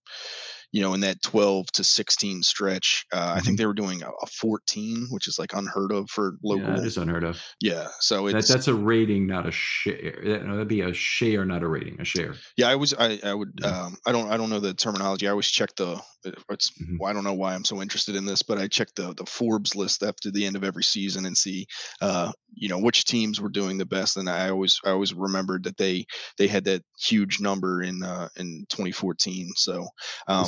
you 0.72 0.80
know, 0.80 0.94
in 0.94 1.00
that 1.00 1.20
12 1.22 1.66
to 1.72 1.84
16 1.84 2.42
stretch. 2.42 3.04
Uh, 3.12 3.18
mm-hmm. 3.18 3.30
I 3.30 3.34
think 3.34 3.46
mm-hmm. 3.46 3.56
they 3.56 3.66
were 3.66 3.74
doing 3.74 4.02
a, 4.02 4.08
a, 4.08 4.26
14, 4.26 5.08
which 5.10 5.26
is 5.26 5.38
like 5.38 5.52
unheard 5.52 5.92
of 5.92 6.08
for 6.08 6.36
local. 6.44 6.68
Yeah, 6.68 6.78
it 6.78 6.86
is 6.86 6.96
unheard 6.96 7.24
of. 7.24 7.42
Yeah. 7.60 7.88
So 7.98 8.26
it's, 8.28 8.48
that, 8.48 8.54
that's 8.54 8.68
a 8.68 8.74
rating, 8.74 9.26
not 9.26 9.46
a 9.46 9.50
share. 9.50 10.20
That, 10.24 10.46
would 10.46 10.68
be 10.68 10.82
a 10.82 10.92
share, 10.92 11.44
not 11.44 11.62
a 11.62 11.68
rating, 11.68 12.00
a 12.00 12.04
share. 12.04 12.34
Yeah. 12.56 12.68
I 12.68 12.76
was, 12.76 12.94
I, 12.94 13.18
I 13.24 13.34
would, 13.34 13.52
yeah. 13.60 13.86
um, 13.86 13.96
I 14.06 14.12
don't, 14.12 14.30
I 14.30 14.36
don't 14.36 14.50
know 14.50 14.60
the 14.60 14.74
terminology. 14.74 15.26
I 15.26 15.30
always 15.30 15.48
check 15.48 15.74
the, 15.76 16.00
uh, 16.24 16.30
it's, 16.50 16.70
mm-hmm. 16.70 16.98
well, 16.98 17.10
I 17.10 17.12
don't 17.12 17.24
know 17.24 17.34
why 17.34 17.54
I'm 17.54 17.64
so 17.64 17.82
interested 17.82 18.14
in 18.14 18.24
this, 18.24 18.42
but 18.42 18.58
I 18.58 18.68
check 18.68 18.88
the, 18.94 19.12
the 19.14 19.26
Forbes 19.26 19.74
list 19.74 20.02
after 20.02 20.30
the 20.30 20.46
end 20.46 20.54
of 20.54 20.64
every 20.64 20.84
season 20.84 21.26
and 21.26 21.36
see, 21.36 21.66
uh, 22.00 22.30
you 22.54 22.68
know, 22.68 22.78
which 22.78 23.06
teams 23.06 23.40
were 23.40 23.48
doing 23.48 23.78
the 23.78 23.86
best. 23.86 24.16
And 24.16 24.28
I 24.28 24.50
always, 24.50 24.78
I 24.84 24.90
always 24.90 25.14
remembered 25.14 25.64
that 25.64 25.78
they, 25.78 26.06
they 26.38 26.46
had 26.46 26.64
that 26.64 26.82
huge 27.00 27.40
number 27.40 27.82
in, 27.82 28.02
uh, 28.02 28.28
in 28.36 28.66
2014. 28.70 29.50
So, 29.56 29.86
um, 30.28 30.44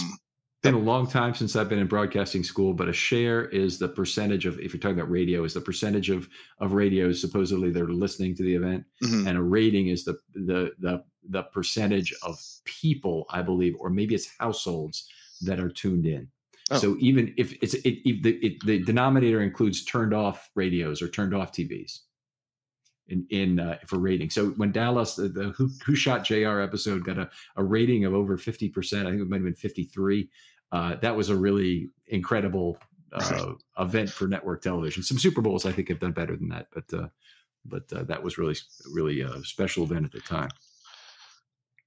it's 0.63 0.71
been 0.71 0.75
a 0.75 0.79
long 0.79 1.09
time 1.09 1.35
since 1.35 1.57
I've 1.57 1.69
been 1.69 1.81
in 1.81 1.89
broadcasting 1.89 2.45
school, 2.45 2.73
but 2.73 2.89
a 2.89 2.93
share 2.93 3.47
is 3.47 3.81
the 3.81 3.89
percentage 3.89 4.47
of, 4.47 4.61
if 4.61 4.73
you're 4.73 4.81
talking 4.81 4.97
about 4.97 5.11
radio, 5.11 5.43
is 5.43 5.55
the 5.55 5.61
percentage 5.61 6.09
of 6.09 6.29
of 6.61 6.73
radios 6.73 7.21
supposedly 7.21 7.71
they're 7.71 7.89
listening 7.89 8.37
to 8.37 8.45
the 8.45 8.55
event, 8.55 8.85
mm-hmm. 9.03 9.27
and 9.27 9.37
a 9.37 9.43
rating 9.43 9.89
is 9.89 10.05
the 10.05 10.17
the 10.35 10.71
the 10.79 11.03
the 11.29 11.43
percentage 11.53 12.15
of 12.23 12.39
people, 12.65 13.27
I 13.31 13.43
believe, 13.43 13.75
or 13.81 13.91
maybe 13.91 14.15
it's 14.15 14.29
households 14.39 15.09
that 15.41 15.59
are 15.59 15.69
tuned 15.69 16.07
in. 16.07 16.29
Oh. 16.71 16.79
So 16.79 16.97
even 17.01 17.35
if 17.37 17.53
it's 17.61 17.75
it, 17.75 18.09
if 18.09 18.23
the, 18.23 18.37
it, 18.37 18.65
the 18.65 18.79
denominator 18.85 19.43
includes 19.43 19.85
turned 19.85 20.15
off 20.15 20.49
radios 20.55 21.03
or 21.03 21.09
turned 21.09 21.35
off 21.35 21.53
TVs 21.53 21.99
in 23.13 23.27
in 23.31 23.61
uh, 23.61 23.79
for 23.87 23.99
rating. 23.99 24.31
So 24.31 24.49
when 24.51 24.73
Dallas 24.73 25.15
the, 25.15 25.29
the 25.29 25.45
Who, 25.51 25.71
Who 25.85 25.95
Shot 25.95 26.25
J.R. 26.25 26.61
episode 26.61 27.05
got 27.05 27.19
a, 27.19 27.31
a 27.57 27.63
rating 27.63 28.05
of 28.05 28.15
over 28.15 28.37
fifty 28.37 28.69
percent, 28.69 29.07
I 29.07 29.11
think 29.11 29.23
it 29.23 29.29
might 29.29 29.37
have 29.37 29.45
been 29.45 29.55
fifty 29.55 29.85
three 29.85 30.29
uh, 30.73 30.97
that 30.97 31.15
was 31.15 31.29
a 31.29 31.37
really 31.37 31.91
incredible 32.09 32.79
uh, 33.13 33.53
event 33.79 34.11
for 34.11 34.27
network 34.27 34.63
television. 34.63 35.03
Some 35.03 35.19
Super 35.19 35.43
Bowls, 35.43 35.67
I 35.67 35.73
think, 35.73 35.89
have 35.89 36.01
done 36.01 36.13
better 36.13 36.37
than 36.37 36.49
that, 36.49 36.67
but 36.73 36.99
uh, 36.99 37.09
but 37.65 37.93
uh, 37.93 38.03
that 38.05 38.23
was 38.23 38.39
really 38.39 38.57
really 38.91 39.21
a 39.21 39.45
special 39.45 39.85
event 39.85 40.07
at 40.07 40.13
the 40.13 40.21
time. 40.21 40.49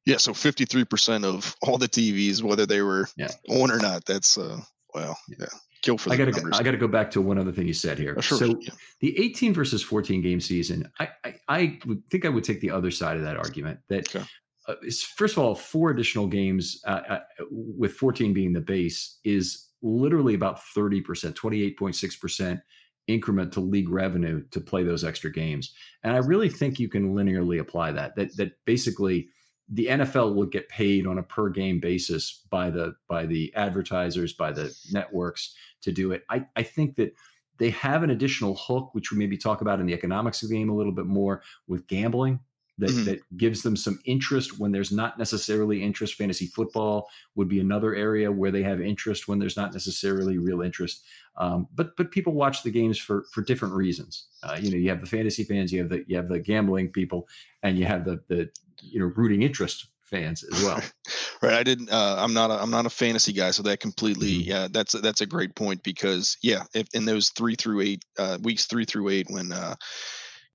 Yeah, 0.06 0.18
so 0.18 0.34
fifty 0.34 0.66
three 0.66 0.86
percent 0.86 1.26
of 1.26 1.56
all 1.64 1.80
the 1.80 1.90
TVs, 1.90 2.44
whether 2.44 2.68
they 2.68 2.82
were 2.82 3.08
yeah. 3.18 3.32
on 3.50 3.72
or 3.72 3.80
not, 3.80 4.06
that's 4.06 4.38
uh, 4.38 4.60
well, 4.94 5.18
yeah. 5.30 5.38
yeah. 5.40 5.48
Kill 5.86 5.98
for 5.98 6.12
I 6.12 6.18
gotta, 6.18 6.32
numbers. 6.32 6.60
I 6.60 6.64
got 6.64 6.72
to 6.72 6.78
go 6.78 6.88
back 6.88 7.12
to 7.12 7.22
one 7.22 7.38
other 7.38 7.52
thing 7.52 7.68
you 7.68 7.74
said 7.74 7.98
here. 7.98 8.16
Oh, 8.18 8.22
sure. 8.22 8.38
So 8.38 8.58
yeah. 8.60 8.72
the 9.00 9.18
18 9.18 9.54
versus 9.54 9.82
14 9.84 10.22
game 10.22 10.42
season, 10.42 10.92
I, 11.00 11.10
I, 11.24 11.36
I 11.48 11.80
think 12.10 12.26
I 12.26 12.30
would 12.30 12.44
take 12.44 12.60
the 12.60 12.72
other 12.72 12.92
side 12.92 13.18
of 13.18 13.24
that 13.24 13.38
argument 13.38 13.80
that 13.90 14.14
okay 14.14 14.26
uh, 14.68 14.76
first 15.16 15.38
of 15.38 15.44
all, 15.44 15.56
four 15.56 15.92
additional 15.92 16.28
games 16.28 16.82
uh, 16.88 17.02
uh, 17.10 17.20
with 17.52 17.94
14 17.94 18.34
being 18.34 18.54
the 18.54 18.62
base 18.62 19.20
is 19.24 19.68
literally 19.82 20.34
about 20.34 20.60
30%, 20.76 21.04
28.6% 21.04 22.62
increment 23.08 23.54
to 23.54 23.60
league 23.60 23.90
revenue 23.90 24.44
to 24.50 24.60
play 24.60 24.84
those 24.84 25.04
extra 25.04 25.32
games. 25.32 25.74
And 26.04 26.16
I 26.16 26.20
really 26.20 26.50
think 26.50 26.80
you 26.80 26.90
can 26.90 27.14
linearly 27.14 27.60
apply 27.60 27.92
that, 27.92 28.16
that, 28.16 28.36
that 28.38 28.54
basically 28.66 29.30
the 29.68 29.88
NFL 29.88 30.36
will 30.36 30.46
get 30.46 30.70
paid 30.70 31.08
on 31.08 31.18
a 31.18 31.24
per 31.24 31.50
game 31.50 31.80
basis 31.80 32.44
by 32.50 32.70
the, 32.70 32.96
by 33.08 33.26
the 33.26 33.54
advertisers, 33.56 34.34
by 34.34 34.52
the 34.52 34.76
networks 34.92 35.56
to 35.82 35.92
do 35.92 36.12
it. 36.12 36.24
I, 36.30 36.46
I 36.56 36.64
think 36.64 36.96
that 36.96 37.16
they 37.58 37.70
have 37.72 38.04
an 38.04 38.10
additional 38.10 38.56
hook, 38.56 38.94
which 38.94 39.12
we 39.12 39.18
maybe 39.18 39.38
talk 39.38 39.62
about 39.62 39.80
in 39.80 39.86
the 39.86 39.94
economics 39.94 40.44
of 40.44 40.50
the 40.50 40.56
game 40.56 40.70
a 40.70 40.76
little 40.76 40.92
bit 40.92 41.06
more 41.06 41.42
with 41.68 41.88
gambling 41.88 42.40
that, 42.78 42.90
mm-hmm. 42.90 43.06
that 43.06 43.38
gives 43.38 43.62
them 43.62 43.78
some 43.78 44.00
interest 44.06 44.60
when 44.60 44.72
there's 44.72 44.92
not 44.92 45.18
necessarily 45.18 45.82
interest. 45.82 46.16
Fantasy 46.16 46.48
football 46.48 47.10
would 47.36 47.48
be 47.48 47.60
another 47.60 47.96
area 47.96 48.32
where 48.32 48.52
they 48.52 48.64
have 48.64 48.82
interest 48.82 49.28
when 49.28 49.40
there's 49.40 49.56
not 49.56 49.72
necessarily 49.72 50.38
real 50.38 50.62
interest. 50.62 51.04
Um, 51.38 51.68
but 51.74 51.96
but 51.96 52.12
people 52.12 52.34
watch 52.34 52.64
the 52.64 52.72
games 52.72 52.98
for 52.98 53.26
for 53.32 53.42
different 53.42 53.76
reasons. 53.76 54.28
Uh, 54.44 54.58
you 54.60 54.72
know, 54.72 54.78
you 54.78 54.90
have 54.90 55.02
the 55.02 55.08
fantasy 55.08 55.44
fans, 55.44 55.72
you 55.72 55.80
have 55.80 55.90
the 55.90 56.04
you 56.08 56.18
have 56.18 56.28
the 56.28 56.40
gambling 56.40 56.90
people, 56.90 57.28
and 57.64 57.78
you 57.78 57.86
have 57.86 58.04
the 58.04 58.22
the 58.28 58.50
you 58.92 59.00
know 59.00 59.12
rooting 59.16 59.42
interest 59.42 59.88
fans 60.04 60.44
as 60.44 60.64
well. 60.64 60.82
right. 61.42 61.54
I 61.54 61.64
didn't. 61.64 61.90
Uh, 61.90 62.16
I'm 62.18 62.34
not. 62.34 62.52
A, 62.52 62.62
I'm 62.62 62.72
not 62.72 62.86
a 62.86 62.90
fantasy 62.90 63.34
guy, 63.34 63.52
so 63.52 63.64
that 63.64 63.80
completely. 63.80 64.32
Mm-hmm. 64.32 64.50
Yeah, 64.50 64.68
that's 64.72 64.94
that's 65.02 65.22
a 65.22 65.26
great 65.26 65.56
point 65.56 65.84
because 65.84 66.38
yeah, 66.42 66.64
if 66.74 66.88
in 66.94 67.06
those 67.06 67.30
three 67.30 67.56
through 67.56 67.82
eight 67.82 68.04
uh, 68.18 68.38
weeks, 68.42 68.66
three 68.66 68.86
through 68.86 69.10
eight, 69.10 69.28
when 69.30 69.52
uh, 69.52 69.76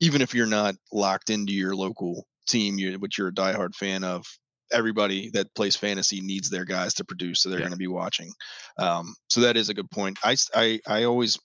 even 0.01 0.23
if 0.23 0.35
you're 0.35 0.47
not 0.47 0.75
locked 0.93 1.31
into 1.31 1.53
your 1.53 1.75
local 1.75 2.27
team, 2.49 2.79
you 2.79 2.99
which 2.99 3.19
you're 3.19 3.29
a 3.29 3.33
diehard 3.33 3.75
fan 3.75 4.05
of, 4.05 4.25
everybody 4.73 5.31
that 5.31 5.55
plays 5.55 5.77
fantasy 5.77 6.21
needs 6.21 6.51
their 6.51 6.65
guys 6.65 6.95
to 6.95 7.05
produce, 7.05 7.43
so 7.43 7.49
they're 7.49 7.59
yeah. 7.59 7.65
going 7.65 7.73
to 7.73 7.79
be 7.79 7.87
watching. 7.87 8.31
Um, 8.79 9.15
so 9.29 9.41
that 9.41 9.57
is 9.57 9.69
a 9.69 9.75
good 9.75 9.91
point. 9.91 10.19
I, 10.23 10.37
I, 10.55 10.81
I 10.87 11.05
always 11.05 11.39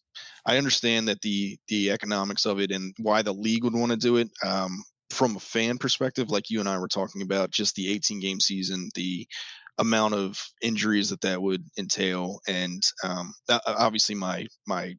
I 0.45 0.57
understand 0.57 1.07
that 1.07 1.21
the 1.21 1.57
the 1.67 1.91
economics 1.91 2.45
of 2.45 2.59
it 2.59 2.71
and 2.71 2.93
why 2.99 3.21
the 3.21 3.33
league 3.33 3.63
would 3.63 3.73
want 3.73 3.91
to 3.91 3.97
do 3.97 4.17
it. 4.17 4.29
Um, 4.43 4.83
from 5.09 5.35
a 5.35 5.39
fan 5.39 5.77
perspective, 5.77 6.29
like 6.29 6.49
you 6.49 6.59
and 6.59 6.69
I 6.69 6.77
were 6.77 6.87
talking 6.87 7.21
about, 7.21 7.51
just 7.51 7.75
the 7.75 7.91
18 7.91 8.19
game 8.19 8.39
season, 8.39 8.89
the 8.95 9.27
amount 9.77 10.13
of 10.13 10.41
injuries 10.61 11.09
that 11.09 11.21
that 11.21 11.41
would 11.41 11.63
entail, 11.77 12.39
and 12.47 12.81
um, 13.03 13.33
obviously 13.67 14.15
my 14.15 14.47
my 14.67 14.95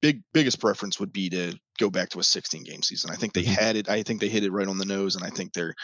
big 0.00 0.22
biggest 0.32 0.60
preference 0.60 1.00
would 1.00 1.12
be 1.12 1.28
to 1.30 1.54
go 1.78 1.90
back 1.90 2.08
to 2.10 2.18
a 2.18 2.24
16 2.24 2.64
game 2.64 2.82
season. 2.82 3.10
I 3.10 3.16
think 3.16 3.32
they 3.32 3.42
mm-hmm. 3.42 3.64
had 3.64 3.76
it. 3.76 3.88
I 3.88 4.02
think 4.02 4.20
they 4.20 4.28
hit 4.28 4.44
it 4.44 4.52
right 4.52 4.68
on 4.68 4.78
the 4.78 4.84
nose, 4.84 5.16
and 5.16 5.24
I 5.24 5.30
think 5.30 5.52
they're 5.52 5.74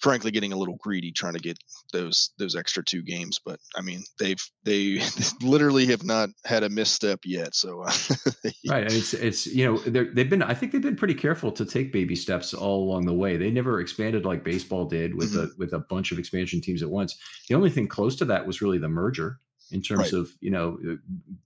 frankly 0.00 0.30
getting 0.30 0.52
a 0.52 0.56
little 0.56 0.76
greedy 0.76 1.12
trying 1.12 1.34
to 1.34 1.40
get 1.40 1.58
those 1.92 2.30
those 2.38 2.54
extra 2.54 2.84
two 2.84 3.02
games. 3.02 3.40
But 3.44 3.58
I 3.76 3.80
mean, 3.80 4.02
they've 4.18 4.42
they 4.64 5.00
literally 5.42 5.86
have 5.86 6.04
not 6.04 6.30
had 6.44 6.62
a 6.62 6.68
misstep 6.68 7.20
yet. 7.24 7.54
So 7.54 7.82
uh, 7.86 7.92
right, 8.68 8.84
it's 8.84 9.14
it's 9.14 9.46
you 9.46 9.64
know 9.64 9.78
they've 9.78 10.28
been 10.28 10.42
I 10.42 10.54
think 10.54 10.72
they've 10.72 10.82
been 10.82 10.96
pretty 10.96 11.14
careful 11.14 11.52
to 11.52 11.64
take 11.64 11.92
baby 11.92 12.16
steps 12.16 12.54
all 12.54 12.84
along 12.84 13.06
the 13.06 13.14
way. 13.14 13.36
They 13.36 13.50
never 13.50 13.80
expanded 13.80 14.24
like 14.24 14.44
baseball 14.44 14.86
did 14.86 15.14
with 15.14 15.32
mm-hmm. 15.32 15.44
a 15.44 15.58
with 15.58 15.72
a 15.72 15.80
bunch 15.80 16.12
of 16.12 16.18
expansion 16.18 16.60
teams 16.60 16.82
at 16.82 16.90
once. 16.90 17.16
The 17.48 17.54
only 17.54 17.70
thing 17.70 17.88
close 17.88 18.16
to 18.16 18.24
that 18.26 18.46
was 18.46 18.60
really 18.60 18.78
the 18.78 18.88
merger 18.88 19.40
in 19.70 19.82
terms 19.82 20.12
right. 20.12 20.20
of 20.20 20.32
you 20.40 20.50
know 20.50 20.78
uh, 20.88 20.94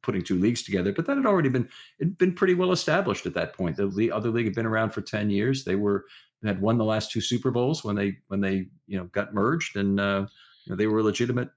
putting 0.02 0.22
two 0.22 0.38
leagues 0.38 0.62
together. 0.62 0.92
But 0.92 1.06
that 1.06 1.16
had 1.16 1.26
already 1.26 1.48
been 1.48 1.68
it 1.98 2.18
been 2.18 2.34
pretty 2.34 2.54
well 2.54 2.72
established 2.72 3.26
at 3.26 3.34
that 3.34 3.54
point. 3.54 3.76
The 3.76 4.12
other 4.12 4.30
league 4.30 4.46
had 4.46 4.54
been 4.54 4.66
around 4.66 4.90
for 4.90 5.00
ten 5.00 5.30
years. 5.30 5.64
They 5.64 5.76
were 5.76 6.04
had 6.44 6.61
won 6.61 6.79
the 6.79 6.85
last 6.85 7.11
two 7.11 7.20
Super 7.20 7.51
Bowls 7.51 7.85
when 7.85 7.96
they 7.96 8.16
when 8.29 8.40
they 8.40 8.68
you 8.87 8.98
know 8.98 9.05
got 9.07 9.35
merged, 9.35 9.77
and 9.77 9.98
uh, 9.98 10.27
you 10.64 10.70
know, 10.70 10.77
they 10.77 10.87
were 10.87 11.01
a 11.01 11.03
legitimate, 11.03 11.51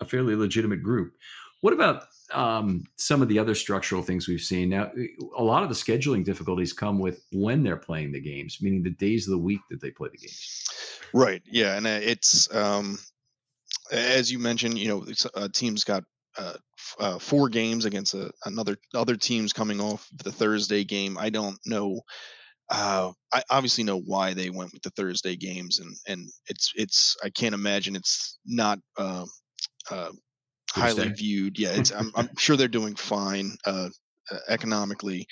a 0.00 0.04
fairly 0.04 0.34
legitimate 0.34 0.82
group. 0.82 1.12
What 1.60 1.74
about 1.74 2.04
um, 2.32 2.84
some 2.96 3.20
of 3.20 3.28
the 3.28 3.38
other 3.38 3.54
structural 3.54 4.02
things 4.02 4.26
we've 4.26 4.40
seen? 4.40 4.70
Now, 4.70 4.90
a 5.36 5.42
lot 5.42 5.62
of 5.62 5.68
the 5.68 5.74
scheduling 5.74 6.24
difficulties 6.24 6.72
come 6.72 6.98
with 6.98 7.22
when 7.32 7.62
they're 7.62 7.76
playing 7.76 8.12
the 8.12 8.20
games, 8.20 8.58
meaning 8.62 8.82
the 8.82 8.90
days 8.90 9.26
of 9.26 9.32
the 9.32 9.38
week 9.38 9.60
that 9.70 9.80
they 9.80 9.90
play 9.90 10.08
the 10.10 10.16
games. 10.16 10.70
Right. 11.12 11.42
Yeah, 11.44 11.76
and 11.76 11.86
uh, 11.86 12.00
it's 12.02 12.52
um, 12.54 12.98
as 13.92 14.30
you 14.30 14.38
mentioned, 14.38 14.78
you 14.78 14.88
know, 14.88 15.06
uh, 15.34 15.48
teams 15.52 15.84
got 15.84 16.04
uh, 16.38 16.54
uh, 16.98 17.18
four 17.18 17.48
games 17.48 17.84
against 17.84 18.14
a, 18.14 18.30
another 18.46 18.76
other 18.94 19.16
teams 19.16 19.52
coming 19.52 19.80
off 19.80 20.08
the 20.24 20.32
Thursday 20.32 20.84
game. 20.84 21.18
I 21.18 21.30
don't 21.30 21.58
know. 21.66 22.00
Uh, 22.70 23.12
I 23.32 23.42
obviously 23.50 23.84
know 23.84 24.00
why 24.00 24.32
they 24.32 24.48
went 24.48 24.72
with 24.72 24.82
the 24.82 24.90
Thursday 24.90 25.36
games, 25.36 25.80
and 25.80 25.94
and 26.06 26.28
it's 26.48 26.72
it's 26.76 27.16
I 27.24 27.30
can't 27.30 27.54
imagine 27.54 27.96
it's 27.96 28.38
not 28.46 28.78
uh, 28.96 29.26
uh, 29.90 30.12
highly 30.70 31.08
viewed. 31.08 31.58
Yeah, 31.58 31.70
it's 31.70 31.90
I'm, 31.90 32.12
I'm 32.14 32.28
sure 32.38 32.56
they're 32.56 32.68
doing 32.68 32.94
fine 32.94 33.56
uh, 33.66 33.88
economically, 34.48 35.26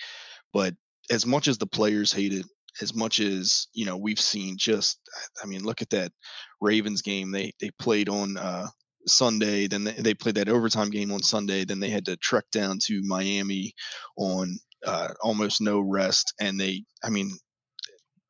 but 0.53 0.75
as 1.11 1.25
much 1.27 1.49
as 1.49 1.59
the 1.59 1.67
players 1.67 2.13
hate 2.13 2.33
it, 2.33 2.45
as 2.81 2.95
much 2.95 3.21
as 3.21 3.67
you 3.73 3.85
know 3.85 3.97
we've 3.97 4.21
seen 4.21 4.57
just 4.57 4.99
i 5.43 5.47
mean 5.47 5.63
look 5.63 5.83
at 5.83 5.91
that 5.91 6.13
ravens 6.61 7.03
game 7.03 7.31
they 7.31 7.53
they 7.61 7.71
played 7.79 8.09
on 8.09 8.37
uh 8.37 8.67
sunday 9.07 9.67
then 9.67 9.85
they, 9.85 9.93
they 9.93 10.15
played 10.15 10.35
that 10.35 10.49
overtime 10.49 10.91
game 10.91 11.13
on 11.13 11.23
sunday 11.23 11.65
then 11.65 11.81
they 11.81 11.89
had 11.89 12.05
to 12.05 12.17
trek 12.19 12.45
down 12.53 12.79
to 12.81 13.01
miami 13.05 13.73
on 14.17 14.59
uh, 14.87 15.09
almost 15.23 15.61
no 15.61 15.81
rest 15.81 16.33
and 16.41 16.59
they 16.61 16.85
i 17.05 17.11
mean 17.11 17.31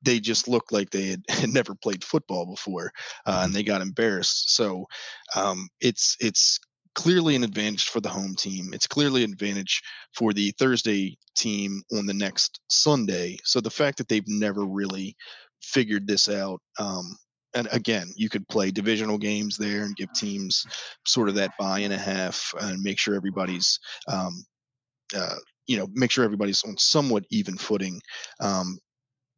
they 0.03 0.21
just 0.21 0.47
looked 0.47 0.71
like 0.71 0.91
they 0.91 1.09
had, 1.09 1.23
had 1.29 1.53
never 1.53 1.75
played 1.75 2.05
football 2.05 2.47
before 2.47 2.91
uh, 3.27 3.41
and 3.43 3.49
mm-hmm. 3.49 3.55
they 3.55 3.63
got 3.63 3.83
embarrassed 3.83 4.55
so 4.55 4.87
um, 5.37 5.69
it's 5.81 6.17
it's 6.21 6.59
clearly 6.99 7.37
an 7.37 7.45
advantage 7.45 7.85
for 7.85 8.01
the 8.01 8.09
home 8.09 8.35
team. 8.35 8.71
It's 8.73 8.89
clearly 8.89 9.23
an 9.23 9.31
advantage 9.31 9.81
for 10.15 10.33
the 10.33 10.53
Thursday 10.59 11.17
team 11.37 11.81
on 11.97 12.07
the 12.07 12.13
next 12.13 12.59
Sunday. 12.71 13.37
So 13.45 13.61
the 13.61 13.71
fact 13.71 13.99
that 13.99 14.09
they've 14.09 14.27
never 14.27 14.65
really 14.65 15.15
figured 15.63 16.09
this 16.09 16.29
out, 16.29 16.61
um, 16.81 17.17
and 17.55 17.69
again, 17.71 18.09
you 18.17 18.29
could 18.29 18.49
play 18.49 18.73
divisional 18.73 19.17
games 19.17 19.57
there 19.57 19.85
and 19.85 19.95
give 19.95 20.13
teams 20.13 20.67
sort 21.07 21.29
of 21.29 21.37
that 21.37 21.53
bye 21.57 21.79
and 21.79 21.93
a 21.93 21.99
half 21.99 22.53
and 22.63 22.83
make 22.83 22.99
sure 22.99 23.15
everybody's, 23.15 23.79
um, 24.09 24.45
uh, 25.17 25.37
you 25.69 25.77
know, 25.77 25.87
make 25.93 26.11
sure 26.11 26.25
everybody's 26.25 26.65
on 26.65 26.77
somewhat 26.77 27.25
even 27.31 27.57
footing. 27.57 28.01
Um, 28.41 28.79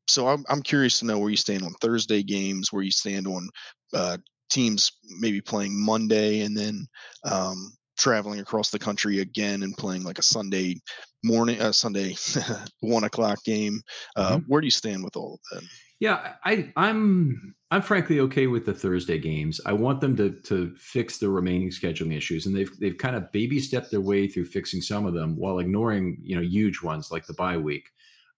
so 0.09 0.29
I'm, 0.29 0.45
I'm 0.49 0.63
curious 0.63 0.99
to 1.01 1.07
know 1.07 1.19
where 1.19 1.31
you 1.31 1.37
stand 1.37 1.63
on 1.63 1.75
Thursday 1.81 2.23
games, 2.23 2.73
where 2.73 2.83
you 2.83 2.91
stand 2.91 3.27
on 3.27 3.49
uh, 3.93 4.17
teams 4.49 4.91
maybe 5.19 5.41
playing 5.41 5.79
Monday 5.79 6.41
and 6.41 6.57
then 6.57 6.87
um, 7.31 7.73
traveling 7.99 8.41
across 8.41 8.71
the 8.71 8.79
country 8.79 9.21
again 9.21 9.63
and 9.63 9.77
playing 9.77 10.05
like 10.05 10.19
a 10.19 10.23
Sunday 10.23 10.81
morning, 11.23 11.61
uh, 11.61 11.73
Sunday 11.73 12.17
one 12.81 13.05
o'clock 13.05 13.43
game. 13.45 13.81
Uh, 14.17 14.37
mm-hmm. 14.37 14.45
Where 14.47 14.61
do 14.61 14.67
you 14.67 14.73
stand 14.73 15.05
with 15.05 15.17
all 15.17 15.35
of 15.35 15.41
that? 15.53 15.69
Yeah, 16.01 16.35
I, 16.45 16.73
I'm 16.77 17.55
I'm 17.73 17.83
frankly 17.83 18.19
okay 18.21 18.49
with 18.49 18.67
the 18.67 18.75
Thursday 18.75 19.19
games. 19.19 19.61
I 19.65 19.73
want 19.73 20.01
them 20.01 20.17
to 20.17 20.31
to 20.31 20.75
fix 20.77 21.19
the 21.19 21.29
remaining 21.29 21.71
scheduling 21.71 22.17
issues, 22.17 22.47
and 22.47 22.57
they've 22.57 22.71
they've 22.81 22.99
kind 22.99 23.15
of 23.15 23.31
baby 23.31 23.61
stepped 23.61 23.91
their 23.91 24.01
way 24.01 24.27
through 24.27 24.47
fixing 24.47 24.81
some 24.81 25.07
of 25.07 25.15
them 25.15 25.37
while 25.37 25.61
ignoring 25.61 26.19
you 26.23 26.35
know 26.35 26.43
huge 26.43 26.83
ones 26.83 27.11
like 27.11 27.27
the 27.27 27.35
bye 27.35 27.57
week. 27.57 27.91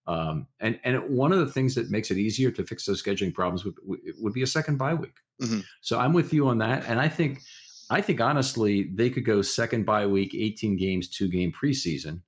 Um, 0.05 0.47
and 0.59 0.79
and 0.83 1.01
one 1.09 1.31
of 1.31 1.39
the 1.39 1.51
things 1.51 1.73
that 1.75 1.89
makes 1.89 2.11
it 2.11 2.17
easier 2.17 2.51
to 2.51 2.63
fix 2.63 2.85
those 2.85 3.01
scheduling 3.01 3.33
problems 3.33 3.65
would, 3.65 3.75
would 4.19 4.33
be 4.33 4.43
a 4.43 4.47
second 4.47 4.77
bye 4.77 4.93
week. 4.93 5.15
Mm-hmm. 5.41 5.61
So 5.81 5.99
I'm 5.99 6.13
with 6.13 6.31
you 6.31 6.47
on 6.47 6.59
that, 6.59 6.85
and 6.87 6.99
I 6.99 7.07
think 7.07 7.41
I 7.89 8.01
think 8.01 8.21
honestly 8.21 8.91
they 8.93 9.09
could 9.09 9.25
go 9.25 9.41
second 9.41 9.85
bye 9.85 10.05
week, 10.05 10.35
18 10.35 10.77
games, 10.77 11.09
two 11.09 11.27
game 11.27 11.51
preseason. 11.51 12.21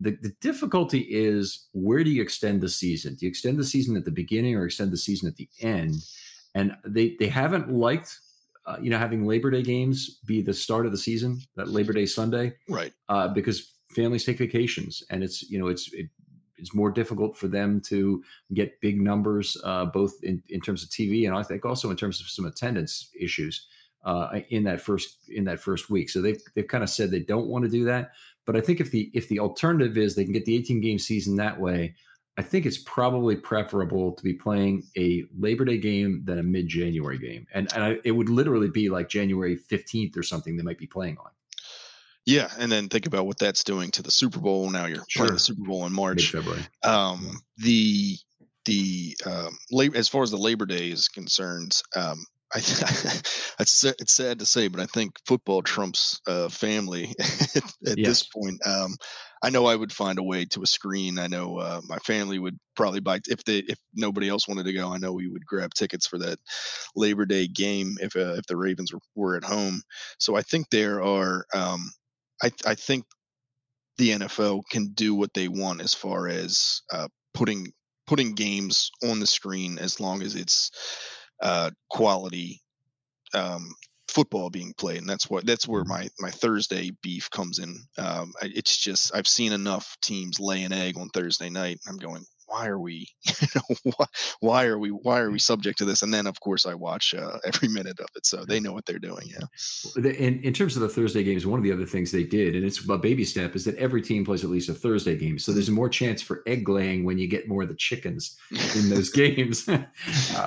The, 0.00 0.18
the 0.20 0.34
difficulty 0.40 1.06
is 1.08 1.68
where 1.72 2.02
do 2.04 2.10
you 2.10 2.20
extend 2.20 2.60
the 2.60 2.68
season? 2.68 3.14
Do 3.14 3.26
you 3.26 3.30
extend 3.30 3.58
the 3.58 3.64
season 3.64 3.96
at 3.96 4.04
the 4.04 4.10
beginning 4.10 4.56
or 4.56 4.66
extend 4.66 4.92
the 4.92 4.96
season 4.96 5.28
at 5.28 5.36
the 5.36 5.48
end? 5.60 5.94
And 6.54 6.76
they 6.84 7.16
they 7.18 7.28
haven't 7.28 7.70
liked 7.70 8.18
uh, 8.66 8.76
you 8.80 8.90
know 8.90 8.98
having 8.98 9.26
Labor 9.26 9.50
Day 9.50 9.62
games 9.62 10.20
be 10.26 10.40
the 10.40 10.54
start 10.54 10.86
of 10.86 10.92
the 10.92 10.98
season, 10.98 11.40
that 11.56 11.68
Labor 11.68 11.92
Day 11.92 12.06
Sunday, 12.06 12.54
right? 12.68 12.92
Uh, 13.08 13.28
because 13.28 13.72
families 13.90 14.24
take 14.24 14.38
vacations 14.38 15.02
and 15.10 15.22
it's 15.22 15.42
you 15.50 15.58
know 15.58 15.68
it's 15.68 15.92
it, 15.92 16.08
it's 16.56 16.74
more 16.74 16.90
difficult 16.90 17.36
for 17.36 17.48
them 17.48 17.80
to 17.80 18.22
get 18.54 18.80
big 18.80 19.00
numbers, 19.00 19.56
uh, 19.64 19.84
both 19.84 20.14
in, 20.22 20.42
in 20.48 20.60
terms 20.60 20.82
of 20.82 20.88
TV 20.88 21.26
and 21.26 21.36
I 21.36 21.42
think 21.42 21.64
also 21.64 21.90
in 21.90 21.96
terms 21.96 22.20
of 22.20 22.28
some 22.28 22.46
attendance 22.46 23.10
issues 23.18 23.66
uh, 24.04 24.40
in 24.50 24.64
that 24.64 24.80
first 24.80 25.18
in 25.28 25.44
that 25.44 25.60
first 25.60 25.90
week. 25.90 26.10
So 26.10 26.20
they've 26.20 26.40
they've 26.54 26.68
kind 26.68 26.84
of 26.84 26.90
said 26.90 27.10
they 27.10 27.20
don't 27.20 27.48
want 27.48 27.64
to 27.64 27.70
do 27.70 27.84
that. 27.84 28.12
But 28.46 28.56
I 28.56 28.60
think 28.60 28.80
if 28.80 28.90
the 28.90 29.10
if 29.14 29.28
the 29.28 29.40
alternative 29.40 29.96
is 29.96 30.14
they 30.14 30.24
can 30.24 30.32
get 30.32 30.44
the 30.44 30.56
18 30.56 30.80
game 30.80 30.98
season 30.98 31.36
that 31.36 31.58
way, 31.58 31.94
I 32.36 32.42
think 32.42 32.66
it's 32.66 32.78
probably 32.78 33.36
preferable 33.36 34.12
to 34.12 34.22
be 34.24 34.32
playing 34.32 34.84
a 34.96 35.24
Labor 35.38 35.64
Day 35.64 35.78
game 35.78 36.22
than 36.24 36.38
a 36.38 36.42
mid 36.42 36.68
January 36.68 37.18
game, 37.18 37.46
and 37.54 37.72
and 37.74 37.84
I, 37.84 37.98
it 38.04 38.10
would 38.10 38.28
literally 38.28 38.70
be 38.70 38.88
like 38.88 39.08
January 39.08 39.56
15th 39.56 40.16
or 40.16 40.22
something 40.22 40.56
they 40.56 40.62
might 40.62 40.78
be 40.78 40.86
playing 40.86 41.18
on. 41.18 41.30
Yeah, 42.26 42.50
and 42.58 42.72
then 42.72 42.88
think 42.88 43.06
about 43.06 43.26
what 43.26 43.38
that's 43.38 43.62
doing 43.62 43.90
to 43.92 44.02
the 44.02 44.10
Super 44.10 44.40
Bowl. 44.40 44.70
Now 44.70 44.86
you're 44.86 45.04
sure. 45.08 45.26
playing 45.26 45.34
the 45.34 45.40
Super 45.40 45.62
Bowl 45.62 45.86
in 45.86 45.92
March. 45.92 46.30
February. 46.30 46.62
Um, 46.82 47.40
the 47.58 48.16
the 48.64 49.16
um, 49.26 49.56
lab- 49.70 49.94
as 49.94 50.08
far 50.08 50.22
as 50.22 50.30
the 50.30 50.36
Labor 50.36 50.66
Day 50.66 50.88
is 50.90 51.08
concerned, 51.08 51.80
um, 51.94 52.24
I 52.54 52.58
it's, 53.60 53.84
it's 53.84 54.14
sad 54.14 54.38
to 54.38 54.46
say, 54.46 54.68
but 54.68 54.80
I 54.80 54.86
think 54.86 55.16
football 55.26 55.62
trumps 55.62 56.20
uh, 56.26 56.48
family 56.48 57.14
at, 57.20 57.64
at 57.86 57.98
yes. 57.98 58.06
this 58.06 58.22
point. 58.24 58.60
Um, 58.66 58.96
I 59.44 59.50
know 59.50 59.66
I 59.66 59.76
would 59.76 59.92
find 59.92 60.18
a 60.18 60.22
way 60.22 60.46
to 60.46 60.62
a 60.62 60.66
screen. 60.66 61.18
I 61.18 61.26
know 61.26 61.58
uh, 61.58 61.82
my 61.86 61.98
family 61.98 62.38
would 62.38 62.56
probably 62.76 63.00
buy 63.00 63.20
if 63.28 63.44
they 63.44 63.58
if 63.58 63.78
nobody 63.94 64.26
else 64.26 64.48
wanted 64.48 64.64
to 64.64 64.72
go. 64.72 64.90
I 64.90 64.96
know 64.96 65.12
we 65.12 65.28
would 65.28 65.44
grab 65.44 65.74
tickets 65.74 66.06
for 66.06 66.18
that 66.20 66.38
Labor 66.96 67.26
Day 67.26 67.46
game 67.46 67.96
if 68.00 68.16
uh, 68.16 68.36
if 68.38 68.46
the 68.46 68.56
Ravens 68.56 68.90
were, 68.90 69.00
were 69.14 69.36
at 69.36 69.44
home. 69.44 69.82
So 70.18 70.34
I 70.34 70.40
think 70.40 70.70
there 70.70 71.02
are 71.02 71.44
um, 71.54 71.90
I, 72.42 72.52
I 72.64 72.74
think 72.74 73.04
the 73.98 74.12
NFL 74.12 74.62
can 74.70 74.92
do 74.94 75.14
what 75.14 75.34
they 75.34 75.48
want 75.48 75.82
as 75.82 75.92
far 75.92 76.26
as 76.26 76.80
uh, 76.90 77.08
putting 77.34 77.70
putting 78.06 78.34
games 78.34 78.90
on 79.02 79.20
the 79.20 79.26
screen 79.26 79.78
as 79.78 80.00
long 80.00 80.22
as 80.22 80.36
it's 80.36 80.70
uh, 81.42 81.70
quality 81.90 82.62
um, 83.34 83.74
football 84.14 84.48
being 84.48 84.72
played, 84.78 84.98
and 84.98 85.08
that's 85.08 85.28
what 85.28 85.44
that's 85.44 85.66
where 85.66 85.82
mm-hmm. 85.82 85.90
my 85.90 86.08
my 86.20 86.30
Thursday 86.30 86.90
beef 87.02 87.28
comes 87.30 87.58
in. 87.58 87.76
Um, 87.98 88.32
it's 88.42 88.76
just 88.76 89.14
I've 89.14 89.26
seen 89.26 89.52
enough 89.52 89.96
teams 90.00 90.38
lay 90.38 90.62
an 90.62 90.72
egg 90.72 90.96
on 90.96 91.08
Thursday 91.08 91.50
night. 91.50 91.80
I'm 91.88 91.98
going, 91.98 92.24
why 92.46 92.66
are 92.66 92.78
we 92.78 93.08
you 93.40 93.48
know 93.54 93.92
why, 93.96 94.06
why 94.40 94.64
are 94.66 94.78
we 94.78 94.90
why 94.90 95.20
are 95.20 95.30
we 95.30 95.38
subject 95.38 95.78
to 95.78 95.84
this? 95.84 96.02
And 96.02 96.12
then 96.12 96.26
of 96.26 96.40
course 96.40 96.66
i 96.66 96.74
watch 96.74 97.14
uh, 97.14 97.38
every 97.44 97.68
minute 97.68 97.98
of 98.00 98.08
it 98.16 98.26
so 98.26 98.44
they 98.44 98.60
know 98.60 98.72
what 98.72 98.86
they're 98.86 98.98
doing 98.98 99.26
yeah. 99.26 99.46
In, 99.96 100.40
in 100.42 100.52
terms 100.52 100.76
of 100.76 100.82
the 100.82 100.88
thursday 100.88 101.22
games 101.22 101.46
one 101.46 101.58
of 101.58 101.64
the 101.64 101.72
other 101.72 101.86
things 101.86 102.12
they 102.12 102.24
did 102.24 102.54
and 102.54 102.64
it's 102.64 102.88
a 102.88 102.98
baby 102.98 103.24
step 103.24 103.54
is 103.56 103.64
that 103.64 103.76
every 103.76 104.02
team 104.02 104.24
plays 104.24 104.44
at 104.44 104.50
least 104.50 104.68
a 104.68 104.74
thursday 104.74 105.16
game. 105.16 105.38
So 105.38 105.52
there's 105.52 105.70
more 105.70 105.88
chance 105.88 106.22
for 106.22 106.42
egg 106.46 106.68
laying 106.68 107.04
when 107.04 107.18
you 107.18 107.26
get 107.26 107.48
more 107.48 107.62
of 107.62 107.68
the 107.68 107.74
chickens 107.74 108.36
in 108.50 108.90
those 108.90 109.10
games 109.22 109.68
uh, 109.68 109.84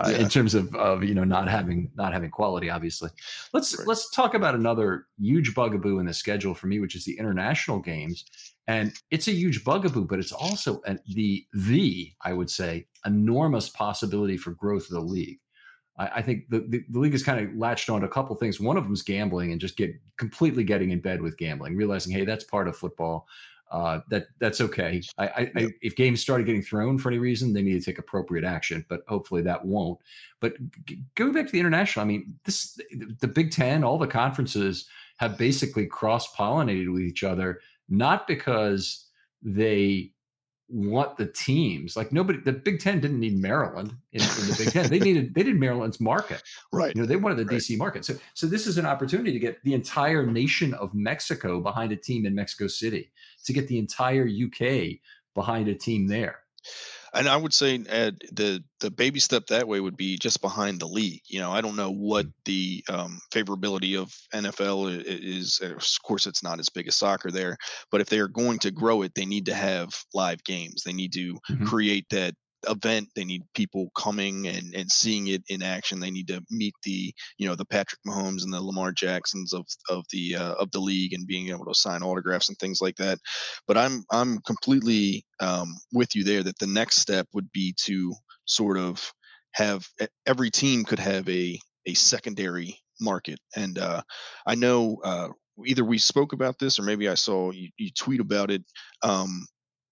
yeah. 0.08 0.10
in 0.10 0.30
terms 0.30 0.56
of, 0.56 0.74
of 0.76 1.04
you 1.04 1.14
know 1.14 1.24
not 1.24 1.48
having 1.48 1.92
not 1.96 2.14
having 2.14 2.30
quality 2.30 2.70
obviously. 2.70 3.10
Let's 3.54 3.78
right. 3.78 3.88
let's 3.88 4.10
talk 4.12 4.34
about 4.34 4.56
another 4.56 5.08
huge 5.20 5.54
bugaboo 5.54 6.00
in 6.00 6.06
the 6.06 6.14
schedule 6.14 6.54
for 6.54 6.68
me 6.68 6.80
which 6.80 6.96
is 6.96 7.06
the 7.06 7.18
international 7.18 7.80
games 7.80 8.26
and 8.68 8.94
it's 9.12 9.28
a 9.28 9.32
huge 9.32 9.64
bugaboo, 9.64 10.06
but 10.06 10.20
it's 10.20 10.34
also 10.34 10.82
a, 10.86 10.98
the 11.08 11.46
the 11.54 12.12
I 12.22 12.34
would 12.34 12.50
say 12.50 12.88
enormous 13.06 13.70
possibility 13.70 14.38
for 14.38 14.52
growth 14.52 14.84
of 14.84 14.92
the 14.92 15.02
league. 15.02 15.40
I, 15.98 16.08
I 16.08 16.22
think 16.22 16.50
the, 16.50 16.60
the, 16.68 16.84
the 16.90 17.00
league 17.00 17.14
has 17.14 17.24
kind 17.24 17.48
of 17.48 17.56
latched 17.56 17.90
on 17.90 18.02
to 18.02 18.08
a 18.08 18.10
couple 18.10 18.36
things. 18.36 18.60
One 18.60 18.78
of 18.78 18.84
them 18.84 18.94
is 18.94 19.02
gambling 19.02 19.52
and 19.52 19.62
just 19.62 19.78
get 19.78 19.92
completely 20.18 20.64
getting 20.64 20.92
in 20.92 21.00
bed 21.00 21.22
with 21.22 21.38
gambling, 21.38 21.76
realizing 21.76 22.14
hey 22.14 22.26
that's 22.26 22.44
part 22.44 22.68
of 22.68 22.76
football. 22.76 23.28
Uh, 23.70 24.00
that 24.10 24.28
that's 24.40 24.62
okay. 24.62 25.02
I, 25.18 25.28
I, 25.28 25.52
I, 25.56 25.68
if 25.82 25.96
games 25.96 26.22
started 26.22 26.46
getting 26.46 26.62
thrown 26.62 26.98
for 26.98 27.10
any 27.10 27.20
reason, 27.20 27.52
they 27.52 27.62
need 27.62 27.78
to 27.80 27.86
take 27.86 28.00
appropriate 28.00 28.46
action. 28.46 28.86
But 28.88 29.02
hopefully 29.08 29.42
that 29.42 29.66
won't. 29.66 30.00
But 30.40 30.54
g- 30.86 31.02
going 31.16 31.34
back 31.34 31.48
to 31.48 31.52
the 31.52 31.60
international, 31.60 32.06
I 32.06 32.08
mean, 32.08 32.40
this 32.46 32.80
the 33.20 33.28
Big 33.28 33.52
Ten, 33.52 33.84
all 33.84 33.98
the 33.98 34.08
conferences 34.08 34.88
have 35.18 35.38
basically 35.38 35.86
cross 35.86 36.34
pollinated 36.34 36.94
with 36.94 37.02
each 37.02 37.24
other 37.24 37.60
not 37.90 38.28
because 38.28 39.06
they 39.42 40.12
want 40.70 41.16
the 41.16 41.26
teams 41.26 41.96
like 41.96 42.12
nobody 42.12 42.40
the 42.40 42.52
big 42.52 42.80
10 42.82 43.00
didn't 43.00 43.22
need 43.22 43.40
maryland 43.40 43.94
in, 44.12 44.22
in 44.22 44.28
the 44.28 44.56
big 44.58 44.74
10 44.74 44.90
they 44.90 45.00
needed 45.00 45.34
they 45.34 45.44
did 45.44 45.56
maryland's 45.56 46.02
market. 46.02 46.44
Right 46.74 46.94
you 46.94 47.02
know 47.02 47.08
they 47.08 47.16
wanted 47.16 47.38
the 47.38 47.46
right. 47.46 47.62
dc 47.62 47.78
market. 47.78 48.04
So 48.04 48.16
so 48.34 48.48
this 48.48 48.68
is 48.68 48.78
an 48.78 48.86
opportunity 48.86 49.32
to 49.32 49.40
get 49.40 49.64
the 49.64 49.74
entire 49.74 50.26
nation 50.26 50.74
of 50.74 50.94
mexico 50.94 51.62
behind 51.62 51.94
a 51.94 51.96
team 51.96 52.26
in 52.26 52.36
mexico 52.36 52.68
city 52.68 53.12
to 53.46 53.54
get 53.54 53.68
the 53.70 53.80
entire 53.80 54.28
uk 54.28 55.00
behind 55.34 55.70
a 55.70 55.76
team 55.76 56.08
there 56.08 56.40
and 57.14 57.28
I 57.28 57.38
would 57.38 57.54
say 57.54 57.82
Ed, 57.88 58.22
the 58.32 58.64
the 58.80 58.92
baby 58.92 59.20
step 59.20 59.48
that 59.48 59.68
way 59.68 59.80
would 59.80 59.98
be 59.98 60.18
just 60.18 60.42
behind 60.42 60.80
the 60.80 60.88
league. 60.88 61.22
You 61.28 61.40
know, 61.40 61.52
I 61.52 61.62
don't 61.62 61.76
know 61.76 61.92
what 61.92 62.28
mm. 62.28 62.34
the 62.46 62.84
um, 62.90 63.20
favorability 63.32 64.00
of 64.00 64.14
NFL 64.34 65.04
is. 65.06 65.60
Of 65.62 65.84
course, 66.04 66.28
it's 66.28 66.44
not 66.44 66.60
as 66.60 66.70
big 66.70 66.88
as 66.88 66.96
soccer 66.96 67.32
there, 67.32 67.58
but 67.92 68.02
if 68.02 68.10
they 68.10 68.20
are 68.20 68.28
going 68.28 68.60
to 68.60 68.72
grow 68.72 69.02
it, 69.02 69.14
they 69.16 69.26
need 69.26 69.46
to 69.48 69.54
have 69.54 69.90
live 70.14 70.44
games. 70.44 70.84
They 70.84 70.94
need 70.94 71.14
to 71.14 71.34
mm-hmm. 71.50 71.66
create 71.66 72.06
that 72.12 72.36
event 72.70 73.08
they 73.16 73.24
need 73.24 73.44
people 73.54 73.90
coming 73.96 74.48
and, 74.48 74.74
and 74.76 74.92
seeing 74.92 75.28
it 75.28 75.44
in 75.50 75.62
action 75.62 76.00
they 76.00 76.12
need 76.12 76.28
to 76.28 76.44
meet 76.50 76.74
the 76.84 77.14
you 77.38 77.48
know 77.48 77.56
the 77.56 77.66
patrick 77.66 78.00
mahomes 78.08 78.44
and 78.44 78.54
the 78.54 78.62
lamar 78.62 78.92
jacksons 78.92 79.54
of 79.54 79.66
of 79.90 80.04
the 80.12 80.36
uh, 80.36 80.54
of 80.56 80.70
the 80.72 80.80
league 80.80 81.14
and 81.14 81.28
being 81.28 81.50
able 81.50 81.66
to 81.66 81.74
sign 81.74 82.02
autographs 82.02 82.50
and 82.50 82.58
things 82.58 82.82
like 82.82 82.96
that 82.96 83.20
but 83.68 83.78
i'm 83.78 84.04
i'm 84.12 84.40
completely 84.40 85.24
um, 85.40 85.76
with 85.94 86.16
you 86.16 86.24
there 86.24 86.44
that 86.44 86.58
the 86.60 86.68
next 86.68 86.98
step 86.98 87.28
would 87.34 87.52
be 87.52 87.74
to 87.78 88.14
sort 88.46 88.78
of 88.78 89.14
have 89.54 89.86
every 90.26 90.50
team 90.50 90.84
could 90.84 91.00
have 91.00 91.28
a 91.30 91.60
a 91.86 91.94
secondary 91.94 92.78
market 93.00 93.40
and 93.56 93.78
uh, 93.78 94.02
i 94.48 94.56
know 94.56 94.98
uh, 95.04 95.30
either 95.66 95.84
we 95.84 95.98
spoke 95.98 96.34
about 96.34 96.60
this 96.60 96.78
or 96.78 96.84
maybe 96.84 97.10
I 97.10 97.16
saw 97.16 97.52
you, 97.52 97.70
you 97.78 97.90
tweet 97.92 98.20
about 98.20 98.52
it. 98.52 98.64
Um, 99.04 99.46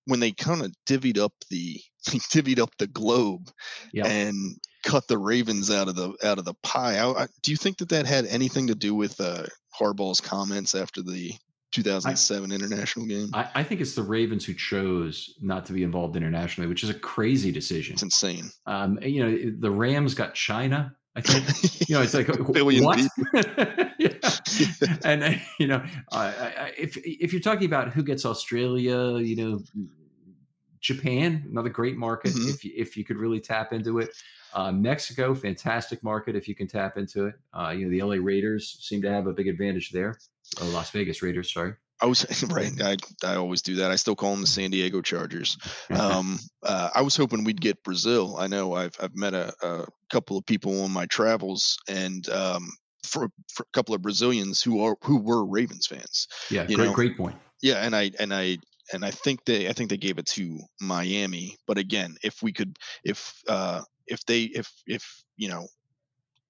when 0.05 0.19
they 0.19 0.31
kind 0.31 0.61
of 0.63 0.73
divvied 0.87 1.17
up 1.17 1.33
the 1.49 1.79
divvied 2.07 2.59
up 2.59 2.71
the 2.77 2.87
globe 2.87 3.49
Yep. 3.93 4.05
and 4.05 4.35
cut 4.83 5.07
the 5.07 5.17
Ravens 5.17 5.71
out 5.71 5.87
of 5.87 5.95
the 5.95 6.13
out 6.23 6.37
of 6.37 6.45
the 6.45 6.53
pie. 6.63 6.97
I, 6.99 7.23
I, 7.23 7.27
do 7.41 7.51
you 7.51 7.57
think 7.57 7.77
that 7.77 7.89
that 7.89 8.05
had 8.05 8.25
anything 8.25 8.67
to 8.67 8.75
do 8.75 8.93
with 8.93 9.19
uh, 9.19 9.43
Harbaugh's 9.79 10.21
comments 10.21 10.75
after 10.75 11.01
the 11.01 11.33
2007 11.71 12.51
international 12.51 13.05
game? 13.05 13.29
I, 13.33 13.49
I 13.55 13.63
think 13.63 13.81
it's 13.81 13.95
the 13.95 14.03
Ravens 14.03 14.45
who 14.45 14.53
chose 14.53 15.33
not 15.41 15.65
to 15.65 15.73
be 15.73 15.83
involved 15.83 16.15
internationally, 16.15 16.67
which 16.69 16.83
is 16.83 16.89
a 16.89 16.93
crazy 16.93 17.51
decision. 17.51 17.93
It's 17.93 18.03
insane. 18.03 18.49
Um, 18.65 18.99
you 19.01 19.23
know, 19.23 19.51
the 19.59 19.71
Rams 19.71 20.13
got 20.13 20.33
China. 20.35 20.95
I 21.15 21.21
think 21.21 21.89
you 21.89 21.95
know 21.95 22.01
it's 22.01 22.13
like 22.13 22.27
Billion 22.53 22.83
what? 22.83 22.99
yeah. 23.99 24.09
And 25.03 25.23
uh, 25.23 25.31
you 25.59 25.67
know, 25.67 25.83
uh, 26.11 26.51
if 26.77 26.97
if 26.97 27.31
you're 27.31 27.41
talking 27.41 27.65
about 27.65 27.93
who 27.93 28.03
gets 28.03 28.25
Australia, 28.25 29.17
you 29.17 29.35
know, 29.35 29.59
Japan, 30.81 31.45
another 31.49 31.69
great 31.69 31.97
market. 31.97 32.33
Mhm. 32.33 32.53
If 32.53 32.65
you, 32.65 32.71
if 32.75 32.97
you 32.97 33.03
could 33.05 33.17
really 33.17 33.39
tap 33.39 33.73
into 33.73 33.99
it, 33.99 34.09
uh, 34.53 34.71
Mexico, 34.71 35.33
fantastic 35.33 36.03
market 36.03 36.35
if 36.35 36.47
you 36.47 36.55
can 36.55 36.67
tap 36.67 36.97
into 36.97 37.27
it. 37.27 37.35
Uh, 37.53 37.73
you 37.75 37.85
know, 37.85 37.91
the 37.91 38.01
LA 38.01 38.23
Raiders 38.23 38.77
seem 38.81 39.01
to 39.01 39.09
have 39.09 39.27
a 39.27 39.33
big 39.33 39.47
advantage 39.47 39.91
there. 39.91 40.17
Oh, 40.61 40.65
Las 40.67 40.91
Vegas 40.91 41.21
Raiders, 41.21 41.51
sorry. 41.51 41.73
I 42.01 42.05
was 42.07 42.43
right. 42.49 42.71
I 42.81 42.97
I 43.23 43.35
always 43.35 43.61
do 43.61 43.75
that. 43.75 43.91
I 43.91 43.95
still 43.95 44.15
call 44.15 44.31
them 44.31 44.41
the 44.41 44.47
San 44.47 44.71
Diego 44.71 45.01
Chargers. 45.01 45.57
Um, 45.95 46.39
uh, 46.63 46.89
I 46.93 47.01
was 47.01 47.15
hoping 47.15 47.43
we'd 47.43 47.61
get 47.61 47.83
Brazil. 47.83 48.35
I 48.37 48.47
know 48.47 48.73
I've 48.73 48.95
I've 49.01 49.15
met 49.15 49.33
a, 49.33 49.53
a 49.61 49.85
couple 50.09 50.37
of 50.37 50.45
people 50.45 50.83
on 50.83 50.91
my 50.91 51.05
travels, 51.05 51.77
and 51.87 52.27
um, 52.29 52.69
for, 53.05 53.29
for 53.53 53.63
a 53.63 53.73
couple 53.73 53.95
of 53.95 54.01
Brazilians 54.01 54.61
who 54.61 54.83
are 54.83 54.97
who 55.03 55.17
were 55.17 55.45
Ravens 55.45 55.87
fans. 55.87 56.27
yeah, 56.49 56.65
great, 56.65 56.77
know, 56.77 56.93
great 56.93 57.17
point. 57.17 57.35
Yeah, 57.61 57.85
and 57.85 57.95
I 57.95 58.11
and 58.19 58.33
I 58.33 58.57
and 58.93 59.05
I 59.05 59.11
think 59.11 59.45
they 59.45 59.69
I 59.69 59.73
think 59.73 59.89
they 59.89 59.97
gave 59.97 60.17
it 60.17 60.25
to 60.27 60.59
Miami. 60.81 61.57
But 61.67 61.77
again, 61.77 62.15
if 62.23 62.43
we 62.43 62.51
could, 62.51 62.77
if 63.03 63.41
uh, 63.47 63.81
if 64.07 64.25
they 64.25 64.43
if 64.43 64.71
if 64.85 65.23
you 65.37 65.49
know. 65.49 65.67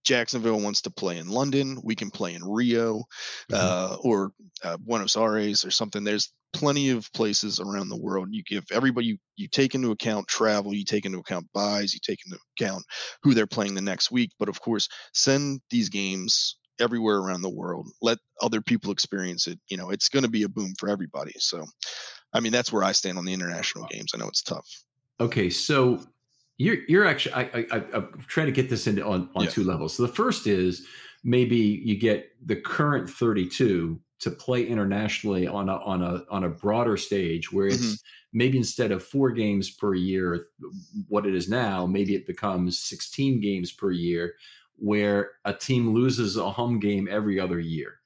Jacksonville 0.06 0.60
wants 0.60 0.82
to 0.82 0.92
play 0.92 1.18
in 1.18 1.28
London. 1.28 1.80
We 1.84 1.96
can 1.96 2.10
play 2.12 2.34
in 2.36 2.44
Rio 2.44 3.04
Mhm. 3.52 3.58
uh, 3.58 3.98
or 4.02 4.32
uh, 4.64 4.78
Buenos 4.78 5.18
Aires 5.18 5.66
or 5.66 5.72
something. 5.72 6.04
There's 6.04 6.32
plenty 6.54 6.90
of 6.90 7.12
places 7.12 7.60
around 7.60 7.90
the 7.90 7.98
world. 7.98 8.30
You 8.32 8.44
give 8.44 8.64
everybody 8.72 9.08
you, 9.08 9.18
you 9.36 9.48
take 9.50 9.76
into 9.76 9.92
account 9.92 10.28
travel, 10.28 10.74
you 10.74 10.86
take 10.86 11.06
into 11.06 11.18
account 11.20 11.48
byes, 11.54 11.94
you 11.94 12.00
take 12.02 12.20
into 12.26 12.40
account 12.58 12.84
who 13.24 13.34
they're 13.34 13.48
playing 13.48 13.76
the 13.76 13.82
next 13.82 14.12
week. 14.12 14.32
But 14.40 14.48
of 14.48 14.62
course, 14.62 14.88
send 15.14 15.60
these 15.70 15.90
games 15.90 16.58
everywhere 16.80 17.18
around 17.18 17.42
the 17.42 17.50
world. 17.50 17.90
Let 18.02 18.20
other 18.42 18.62
people 18.62 18.92
experience 18.92 19.48
it. 19.48 19.60
You 19.70 19.78
know, 19.78 19.90
it's 19.90 20.10
going 20.10 20.24
to 20.24 20.30
be 20.30 20.44
a 20.44 20.50
boom 20.50 20.74
for 20.80 20.88
everybody. 20.90 21.34
So, 21.40 21.66
I 22.34 22.40
mean, 22.40 22.52
that's 22.52 22.72
where 22.72 22.84
I 22.84 22.92
stand 22.94 23.18
on 23.18 23.26
the 23.26 23.34
international 23.34 23.86
games. 23.88 24.12
I 24.14 24.18
know 24.18 24.28
it's 24.28 24.44
tough. 24.44 24.68
Okay, 25.20 25.50
so 25.50 26.06
you're 26.58 26.78
you're 26.88 27.06
actually 27.06 27.34
I, 27.36 27.42
I 27.54 27.66
I- 27.72 27.86
I'm 27.98 28.26
trying 28.28 28.46
to 28.48 28.52
get 28.52 28.70
this 28.70 28.88
into 28.88 29.06
on 29.06 29.30
on 29.36 29.44
Yeah. 29.46 29.50
two 29.50 29.64
levels. 29.64 29.96
So 29.96 30.04
the 30.04 30.14
first 30.14 30.48
is 30.48 30.86
maybe 31.24 31.58
you 31.58 31.98
get 31.98 32.30
the 32.46 32.56
current 32.56 33.10
32 33.10 34.00
to 34.20 34.32
play 34.32 34.66
internationally 34.66 35.46
on 35.48 35.68
a 35.70 35.78
on 35.78 36.02
a 36.02 36.24
on 36.30 36.44
a 36.46 36.50
broader 36.50 36.98
stage 36.98 37.52
where 37.52 37.68
it's 37.68 37.78
Mm-hmm. 37.86 37.94
maybe 38.34 38.58
instead 38.58 38.92
of 38.92 39.04
four 39.04 39.32
games 39.32 39.70
per 39.72 39.94
year, 39.94 40.48
what 41.08 41.26
it 41.26 41.36
is 41.36 41.50
now, 41.50 41.86
maybe 41.86 42.16
it 42.16 42.26
becomes 42.28 42.80
16 42.80 43.40
games 43.42 43.72
per 43.72 43.92
year, 43.92 44.36
where 44.78 45.32
a 45.46 45.54
team 45.54 45.94
loses 45.94 46.38
a 46.38 46.50
home 46.50 46.80
game 46.80 47.08
every 47.10 47.40
other 47.40 47.60
year. 47.60 48.00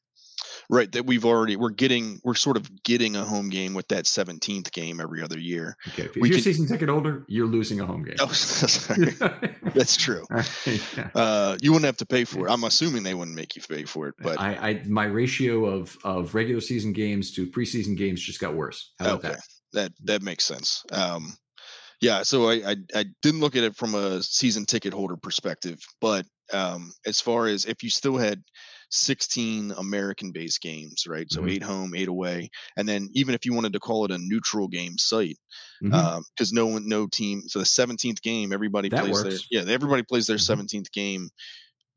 Right. 0.69 0.91
That 0.91 1.05
we've 1.07 1.25
already, 1.25 1.55
we're 1.55 1.71
getting, 1.71 2.19
we're 2.23 2.35
sort 2.35 2.55
of 2.55 2.69
getting 2.83 3.15
a 3.15 3.23
home 3.23 3.49
game 3.49 3.73
with 3.73 3.87
that 3.87 4.05
17th 4.05 4.71
game 4.71 4.99
every 4.99 5.23
other 5.23 5.39
year. 5.39 5.75
Okay, 5.89 6.03
if 6.03 6.15
We 6.15 6.29
you're 6.29 6.37
can- 6.37 6.43
season 6.43 6.67
ticket 6.67 6.89
holder, 6.89 7.25
you're 7.27 7.47
losing 7.47 7.79
a 7.79 7.85
home 7.87 8.03
game. 8.03 8.15
Oh, 8.19 8.27
sorry. 8.31 9.13
That's 9.73 9.97
true. 9.97 10.25
Yeah. 10.95 11.09
Uh, 11.15 11.57
you 11.61 11.71
wouldn't 11.71 11.85
have 11.85 11.97
to 11.97 12.05
pay 12.05 12.23
for 12.25 12.47
it. 12.47 12.51
I'm 12.51 12.63
assuming 12.63 13.03
they 13.03 13.13
wouldn't 13.13 13.35
make 13.35 13.55
you 13.55 13.61
pay 13.61 13.83
for 13.85 14.07
it, 14.07 14.15
but 14.19 14.39
I, 14.39 14.69
I 14.69 14.83
my 14.87 15.05
ratio 15.05 15.65
of 15.65 15.97
of 16.03 16.35
regular 16.35 16.61
season 16.61 16.93
games 16.93 17.31
to 17.33 17.47
preseason 17.47 17.97
games 17.97 18.21
just 18.21 18.39
got 18.39 18.53
worse. 18.55 18.91
How 18.99 19.05
about 19.05 19.25
okay, 19.25 19.27
that? 19.29 19.41
that 19.73 19.91
that 20.03 20.21
makes 20.21 20.43
sense. 20.43 20.83
Um, 20.91 21.33
yeah, 22.01 22.23
so 22.23 22.49
I, 22.49 22.71
I 22.71 22.75
I 22.95 23.05
didn't 23.21 23.39
look 23.39 23.55
at 23.55 23.63
it 23.63 23.75
from 23.75 23.95
a 23.95 24.21
season 24.21 24.65
ticket 24.65 24.93
holder 24.93 25.17
perspective, 25.17 25.79
but 26.01 26.25
um, 26.53 26.91
as 27.05 27.21
far 27.21 27.47
as 27.47 27.65
if 27.65 27.83
you 27.83 27.89
still 27.89 28.17
had 28.17 28.43
16 28.91 29.71
American 29.71 30.31
based 30.31 30.61
games, 30.61 31.05
right? 31.07 31.31
So 31.31 31.45
Mhm. 31.45 31.49
eight 31.49 31.63
home, 31.63 31.95
eight 31.95 32.07
away, 32.07 32.49
and 32.77 32.87
then 32.89 33.09
even 33.13 33.35
if 33.35 33.45
you 33.45 33.53
wanted 33.53 33.73
to 33.73 33.79
call 33.79 34.05
it 34.05 34.11
a 34.11 34.17
neutral 34.19 34.67
game 34.67 34.97
site, 34.97 35.37
because 35.89 36.53
no 36.53 36.67
one, 36.67 36.87
no 36.87 37.07
team. 37.07 37.43
So 37.47 37.59
the 37.59 37.65
17th 37.65 38.21
game, 38.21 38.53
everybody 38.53 38.91
That 38.91 39.07
plays 39.07 39.21
their 39.21 39.41
yeah, 39.51 39.63
everybody 39.67 40.03
plays 40.03 40.27
their 40.27 40.37
Mhm. 40.37 40.39
17th 40.39 40.91
game 40.91 41.29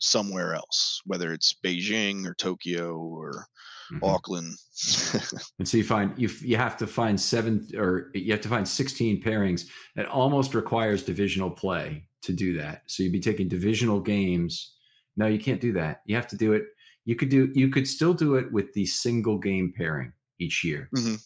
somewhere 0.01 0.55
else, 0.55 1.01
whether 1.07 1.33
it's 1.33 1.55
Beijing 1.65 2.27
or 2.27 2.35
Tokyo 2.35 2.97
or 2.99 3.47
Mhm. 3.91 4.15
Auckland. 4.15 4.57
And 5.59 5.69
so 5.69 5.77
you 5.77 5.85
find 5.85 6.19
you 6.19 6.29
you 6.41 6.57
have 6.57 6.77
to 6.79 6.87
find 6.87 7.21
seven 7.21 7.69
or 7.77 8.11
you 8.15 8.33
have 8.33 8.41
to 8.43 8.49
find 8.49 8.67
sixteen 8.67 9.23
pairings. 9.23 9.69
It 9.97 10.07
almost 10.07 10.55
requires 10.55 11.05
divisional 11.05 11.51
play 11.51 12.09
to 12.23 12.33
do 12.33 12.57
that. 12.59 12.83
So 12.87 13.03
you'd 13.03 13.13
be 13.13 13.21
taking 13.21 13.49
divisional 13.49 14.01
games. 14.01 14.75
No, 15.17 15.27
you 15.27 15.39
can't 15.39 15.61
do 15.61 15.73
that. 15.75 16.01
You 16.07 16.17
have 16.17 16.29
to 16.29 16.37
do 16.37 16.53
it. 16.53 16.65
You 17.05 17.17
could 17.17 17.29
do. 17.29 17.51
You 17.55 17.69
could 17.69 17.87
still 17.87 18.15
do 18.15 18.37
it 18.37 18.51
with 18.53 18.73
the 18.75 18.87
single 18.87 19.39
game 19.39 19.73
pairing 19.77 20.13
each 20.39 20.65
year. 20.65 20.89
Mhm. 20.97 21.21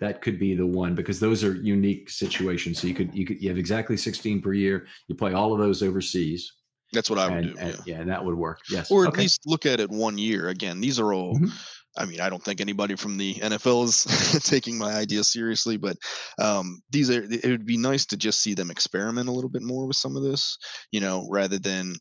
That 0.00 0.20
could 0.20 0.38
be 0.38 0.54
the 0.56 0.66
one 0.66 0.94
because 0.96 1.20
those 1.20 1.44
are 1.44 1.54
unique 1.54 2.10
situations. 2.10 2.80
So 2.80 2.88
you 2.88 2.94
could 2.94 3.14
you 3.14 3.24
could 3.24 3.40
you 3.40 3.48
have 3.48 3.58
exactly 3.58 3.96
sixteen 3.96 4.42
per 4.42 4.52
year. 4.52 4.86
You 5.08 5.14
play 5.14 5.32
all 5.32 5.52
of 5.52 5.60
those 5.60 5.82
overseas. 5.82 6.52
That's 6.92 7.08
what 7.08 7.18
I 7.20 7.28
would 7.28 7.44
and, 7.46 7.54
do. 7.54 7.58
and- 7.60 7.74
yeah. 7.74 7.82
yeah, 7.94 8.00
and 8.00 8.10
that 8.10 8.22
would 8.22 8.34
work. 8.34 8.58
Yes, 8.68 8.90
Or 8.90 9.04
at 9.06 9.10
Okay. 9.10 9.22
least 9.22 9.40
look 9.46 9.64
at 9.64 9.80
it 9.80 9.88
one 9.88 10.18
year. 10.18 10.48
Again, 10.48 10.80
these 10.80 10.98
are 10.98 11.14
all. 11.14 11.36
Mhm. 11.38 11.50
I 11.96 12.06
mean, 12.06 12.20
I 12.20 12.30
don't 12.30 12.42
think 12.42 12.60
anybody 12.60 12.94
from 12.96 13.18
the 13.18 13.34
NFL 13.34 13.84
is 13.84 14.42
taking 14.48 14.78
my 14.78 14.92
idea 14.94 15.22
seriously, 15.24 15.76
but 15.76 15.96
um, 16.40 16.80
these 16.90 17.10
are. 17.10 17.22
It 17.24 17.44
would 17.50 17.66
be 17.66 17.76
nice 17.76 18.06
to 18.06 18.16
just 18.16 18.40
see 18.40 18.54
them 18.54 18.70
experiment 18.70 19.28
a 19.28 19.32
little 19.32 19.50
bit 19.50 19.62
more 19.62 19.86
with 19.86 19.96
some 19.96 20.16
of 20.16 20.22
this, 20.22 20.56
you 20.90 21.00
know, 21.00 21.26
rather 21.30 21.58
than, 21.58 21.94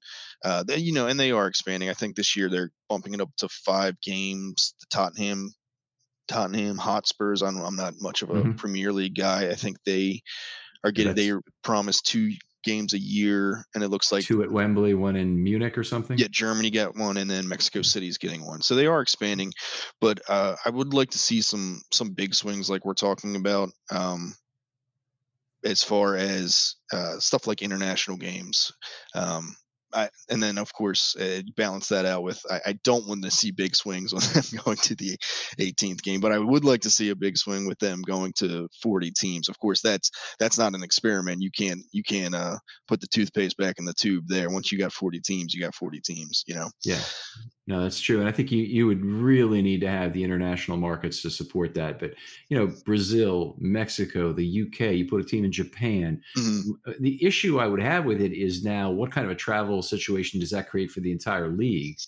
uh, 0.46 0.64
they, 0.64 0.78
you 0.78 0.94
know, 0.94 1.08
and 1.08 1.20
they 1.20 1.32
are 1.32 1.48
expanding. 1.48 1.90
I 1.90 1.94
think 1.94 2.16
this 2.16 2.38
year 2.38 2.50
they're 2.50 2.72
bumping 2.88 3.14
it 3.14 3.22
up 3.22 3.32
to 3.40 3.50
five 3.50 4.00
games. 4.02 4.76
The 4.80 4.86
Tottenham, 4.90 5.52
Tottenham 6.28 6.78
Hotspurs. 6.78 7.42
I'm, 7.42 7.58
I'm 7.58 7.76
not 7.76 7.96
much 8.00 8.22
of 8.22 8.30
a 8.30 8.36
Mhm. 8.36 8.58
Premier 8.58 8.94
League 8.94 9.16
guy. 9.16 9.50
I 9.50 9.56
think 9.56 9.78
they 9.86 10.22
are 10.86 10.92
getting. 10.92 11.16
They 11.16 11.28
That's- 11.28 11.44
promised 11.64 12.06
two 12.06 12.32
games 12.64 12.94
a 12.94 13.00
year, 13.00 13.66
and 13.76 13.84
it 13.84 13.90
looks 13.90 14.12
like 14.12 14.26
two 14.26 14.44
at 14.44 14.52
Wembley, 14.52 14.94
one 14.94 15.16
in 15.16 15.42
Munich 15.42 15.78
or 15.78 15.84
something. 15.84 16.18
yeah, 16.18 16.28
Germany 16.30 16.70
got 16.70 16.96
one, 16.96 17.18
and 17.18 17.30
then 17.30 17.48
Mexico 17.48 17.82
City's 17.82 18.18
getting 18.18 18.46
one. 18.46 18.62
So 18.62 18.76
they 18.76 18.88
are 18.88 19.02
expanding, 19.02 19.52
but 20.00 20.20
uh, 20.28 20.56
I 20.66 20.70
would 20.70 20.94
like 20.94 21.10
to 21.12 21.20
see 21.20 21.42
some 21.42 21.82
some 21.92 22.12
big 22.12 22.34
swings 22.34 22.70
like 22.70 22.86
we're 22.86 22.94
talking 22.94 23.36
about. 23.36 23.70
Um, 23.92 24.34
as 25.64 25.84
far 25.84 26.16
as 26.16 26.76
uh, 26.92 27.20
stuff 27.20 27.46
like 27.46 27.62
international 27.62 28.18
games, 28.18 28.72
um, 29.14 29.56
I, 29.94 30.10
and 30.30 30.42
then 30.42 30.58
of 30.58 30.74
course 30.74 31.16
uh, 31.16 31.42
balance 31.56 31.88
that 31.90 32.06
out 32.06 32.24
with 32.24 32.42
I, 32.50 32.62
I 32.68 32.74
don't 32.84 33.08
want 33.08 33.24
to 33.24 33.32
see 33.32 33.52
big 33.52 33.76
swings 33.76 34.14
on 34.14 34.22
them 34.34 34.44
going 34.66 34.78
to 34.78 34.96
the 34.96 35.18
18th 35.60 36.02
game, 36.02 36.20
but 36.20 36.32
I 36.32 36.40
would 36.40 36.66
like 36.66 36.82
to 36.82 36.92
see 36.92 37.10
a 37.10 37.16
big 37.16 37.38
swing 37.38 37.68
with 37.68 37.80
them 37.80 38.02
going 38.02 38.34
to 38.38 38.68
40 38.82 39.12
teams. 39.12 39.50
Of 39.50 39.60
course, 39.60 39.82
that's 39.82 40.12
that's 40.40 40.58
not 40.58 40.74
an 40.74 40.84
experiment. 40.84 41.42
You 41.42 41.52
can't 41.52 41.82
you 41.92 42.04
can't 42.04 42.36
uh, 42.36 42.58
put 42.88 43.02
the 43.02 43.08
toothpaste 43.08 43.58
back 43.58 43.76
in 43.80 43.86
the 43.86 43.94
tube 43.94 44.26
there. 44.28 44.50
Once 44.50 44.72
you 44.72 44.78
got 44.78 44.94
40 44.94 45.20
teams, 45.22 45.54
you 45.54 45.62
got 45.62 45.76
40 45.76 46.02
teams. 46.02 46.44
You 46.48 46.56
know. 46.56 46.70
Yeah. 46.84 47.02
No, 47.72 47.84
that's 47.84 48.02
true. 48.02 48.20
And 48.20 48.28
I 48.28 48.32
think 48.32 48.52
you, 48.52 48.64
you 48.64 48.86
would 48.88 49.06
really 49.06 49.62
need 49.62 49.82
to 49.82 49.88
have 49.90 50.14
the 50.14 50.24
international 50.24 50.78
markets 50.78 51.22
to 51.22 51.30
support 51.30 51.74
that. 51.76 52.00
But, 52.00 52.16
you 52.50 52.58
know, 52.58 52.68
Brazil, 52.86 53.56
Mexico, 53.60 54.34
the 54.34 54.44
UK, 54.46 54.92
you 54.92 55.08
put 55.08 55.22
a 55.22 55.24
team 55.24 55.46
in 55.46 55.52
Japan. 55.52 56.22
Mhm. 56.36 56.74
The 57.00 57.24
issue 57.24 57.60
I 57.60 57.68
would 57.68 57.82
have 57.82 58.06
with 58.06 58.20
it 58.20 58.34
is 58.34 58.64
now 58.64 58.92
what 58.92 59.12
kind 59.12 59.26
of 59.26 59.32
a 59.32 59.36
travel 59.36 59.82
situation 59.84 60.40
does 60.40 60.50
that 60.50 60.70
create 60.70 60.92
for 60.92 61.02
the 61.02 61.12
entire 61.12 61.50
league? 61.50 62.02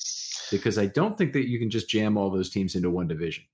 Because 0.50 0.78
I 0.78 0.88
don't 0.88 1.18
think 1.18 1.34
that 1.34 1.48
you 1.48 1.60
can 1.60 1.70
just 1.70 1.88
jam 1.88 2.18
all 2.18 2.32
those 2.32 2.50
teams 2.50 2.76
into 2.76 2.90
one 2.90 3.08
division 3.08 3.46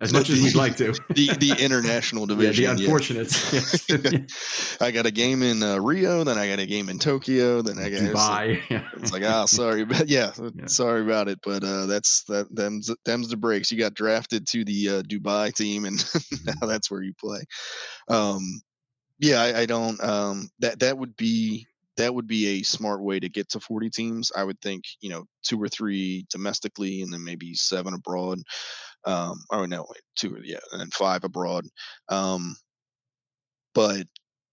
as 0.00 0.12
much 0.12 0.30
as 0.30 0.40
we'd 0.40 0.54
like 0.54 0.76
to. 0.76 0.92
The 1.14 1.28
the 1.38 1.56
international 1.58 2.26
division. 2.26 2.64
yeah, 2.64 2.74
the 2.74 2.82
yeah. 2.82 2.84
unfortunate. 2.84 4.32
I 4.80 4.90
got 4.90 5.06
a 5.06 5.10
game 5.10 5.42
in 5.42 5.62
uh, 5.62 5.78
Rio, 5.78 6.24
then 6.24 6.38
I 6.38 6.48
got 6.48 6.58
a 6.58 6.66
game 6.66 6.88
in 6.88 6.98
Tokyo, 6.98 7.62
then 7.62 7.78
I 7.78 7.90
got 7.90 8.02
it's 8.02 8.14
like- 8.14 8.60
Dubai. 8.60 8.84
It's 9.02 9.12
like, 9.12 9.24
ah, 9.24 9.46
sorry, 9.46 9.84
but 9.84 10.08
yeah, 10.08 10.32
Yeah. 10.38 10.66
sorry 10.66 11.02
about 11.02 11.28
it, 11.28 11.40
but 11.42 11.64
uh, 11.64 11.86
that's 11.86 12.24
that. 12.24 12.54
Them's 12.54 12.90
them's 13.04 13.28
the 13.28 13.36
breaks. 13.36 13.72
You 13.72 13.78
got 13.78 13.94
drafted 13.94 14.46
to 14.48 14.64
the 14.64 14.88
uh, 14.88 15.02
Dubai 15.02 15.52
team, 15.54 15.84
and 15.84 15.96
now 16.44 16.66
that's 16.66 16.90
where 16.90 17.02
you 17.02 17.12
play. 17.18 17.40
Um, 18.08 18.42
yeah, 19.18 19.40
I, 19.42 19.60
I 19.60 19.66
don't. 19.66 20.00
Um, 20.02 20.48
that 20.60 20.78
that 20.80 20.96
would 20.96 21.16
be 21.16 21.66
that 21.96 22.14
would 22.14 22.28
be 22.28 22.46
a 22.46 22.62
smart 22.62 23.02
way 23.02 23.18
to 23.18 23.28
get 23.28 23.48
to 23.50 23.60
40 23.60 23.90
teams. 23.90 24.32
I 24.34 24.44
would 24.44 24.60
think, 24.60 24.84
you 25.00 25.10
know, 25.10 25.24
two 25.42 25.60
or 25.60 25.68
three 25.68 26.26
domestically, 26.30 27.02
and 27.02 27.12
then 27.12 27.24
maybe 27.24 27.54
seven 27.54 27.92
abroad. 27.92 28.38
Um, 29.08 29.42
or 29.48 29.66
no, 29.66 29.86
wait, 29.88 30.02
two, 30.16 30.38
yeah, 30.44 30.58
and 30.70 30.80
then 30.80 30.90
five 30.90 31.24
abroad. 31.24 31.64
Um, 32.10 32.56
but 33.74 34.06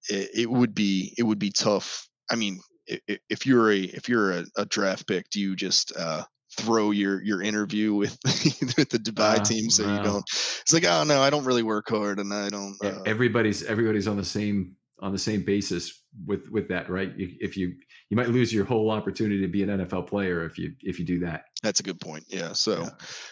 it, 0.10 0.30
it 0.34 0.50
would 0.50 0.74
be 0.74 1.14
it 1.18 1.24
would 1.24 1.40
be 1.40 1.52
tough. 1.52 2.08
I 2.32 2.36
mean, 2.36 2.62
if, 2.88 3.20
if 3.30 3.46
you're 3.46 3.72
a 3.72 3.80
if 3.80 4.08
you're 4.08 4.32
a, 4.32 4.46
a, 4.58 4.66
draft 4.66 5.08
pick, 5.08 5.30
do 5.30 5.42
you 5.42 5.58
just 5.58 5.92
uh, 5.98 6.24
throw 6.58 6.92
your 6.92 7.22
your 7.22 7.42
interview 7.42 7.94
with 7.94 8.18
with 8.26 8.90
the 8.90 9.00
Dubai 9.00 9.40
uh, 9.40 9.44
team 9.44 9.70
so 9.70 9.86
wow. 9.86 9.98
you 9.98 10.04
don't? 10.04 10.24
It's 10.62 10.72
like, 10.72 10.86
oh 10.86 11.04
no, 11.04 11.22
I 11.22 11.30
don't 11.30 11.44
really 11.44 11.64
work 11.64 11.90
hard, 11.90 12.20
and 12.20 12.34
I 12.34 12.48
don't. 12.50 12.78
Uh, 12.82 13.02
everybody's 13.06 13.62
everybody's 13.64 14.08
on 14.08 14.16
the 14.16 14.26
same 14.26 14.78
on 15.00 15.12
the 15.12 15.20
same 15.20 15.44
basis 15.44 16.02
with 16.26 16.50
with 16.50 16.68
that, 16.70 16.90
right? 16.90 17.12
If 17.18 17.58
you 17.58 17.74
you 18.10 18.18
might 18.18 18.30
lose 18.30 18.54
your 18.54 18.66
whole 18.66 18.92
opportunity 18.92 19.42
to 19.42 19.48
be 19.48 19.64
an 19.64 19.70
NFL 19.70 20.08
player 20.08 20.46
if 20.46 20.58
you 20.58 20.74
if 20.82 21.00
you 21.00 21.06
do 21.06 21.20
that. 21.20 21.46
That's 21.64 21.80
a 21.80 21.84
good 21.84 22.00
point. 22.00 22.24
Yeah. 22.28 22.54
So, 22.54 22.88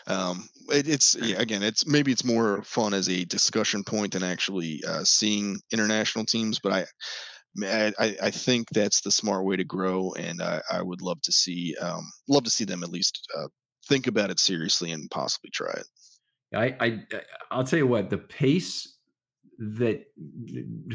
yeah. 0.07 0.13
um, 0.13 0.47
it, 0.69 0.87
it's 0.87 1.15
yeah, 1.15 1.39
again, 1.39 1.63
it's 1.63 1.85
maybe 1.85 2.11
it's 2.11 2.25
more 2.25 2.63
fun 2.63 2.93
as 2.93 3.09
a 3.09 3.25
discussion 3.25 3.83
point 3.83 4.13
than 4.13 4.23
actually 4.23 4.81
uh, 4.87 5.03
seeing 5.03 5.59
international 5.71 6.25
teams, 6.25 6.59
but 6.59 6.71
I. 6.71 6.85
I, 7.63 7.93
I 7.99 8.31
think 8.31 8.69
that's 8.71 9.01
the 9.01 9.11
smart 9.11 9.45
way 9.45 9.57
to 9.57 9.63
grow, 9.63 10.11
and 10.13 10.41
I, 10.41 10.59
I 10.71 10.81
would 10.81 11.03
love 11.03 11.21
to 11.21 11.31
see 11.31 11.75
um, 11.79 12.01
love 12.27 12.45
to 12.45 12.49
see 12.49 12.65
them 12.65 12.81
at 12.81 12.89
least 12.89 13.27
uh, 13.37 13.45
think 13.87 14.07
about 14.07 14.31
it 14.31 14.39
seriously 14.39 14.91
and 14.91 15.07
possibly 15.11 15.51
try 15.51 15.69
it. 15.69 15.85
I, 16.55 16.75
I 16.79 17.03
I'll 17.51 17.63
tell 17.63 17.79
you 17.79 17.87
what 17.87 18.09
the 18.09 18.17
pace 18.17 18.92
that 19.59 20.05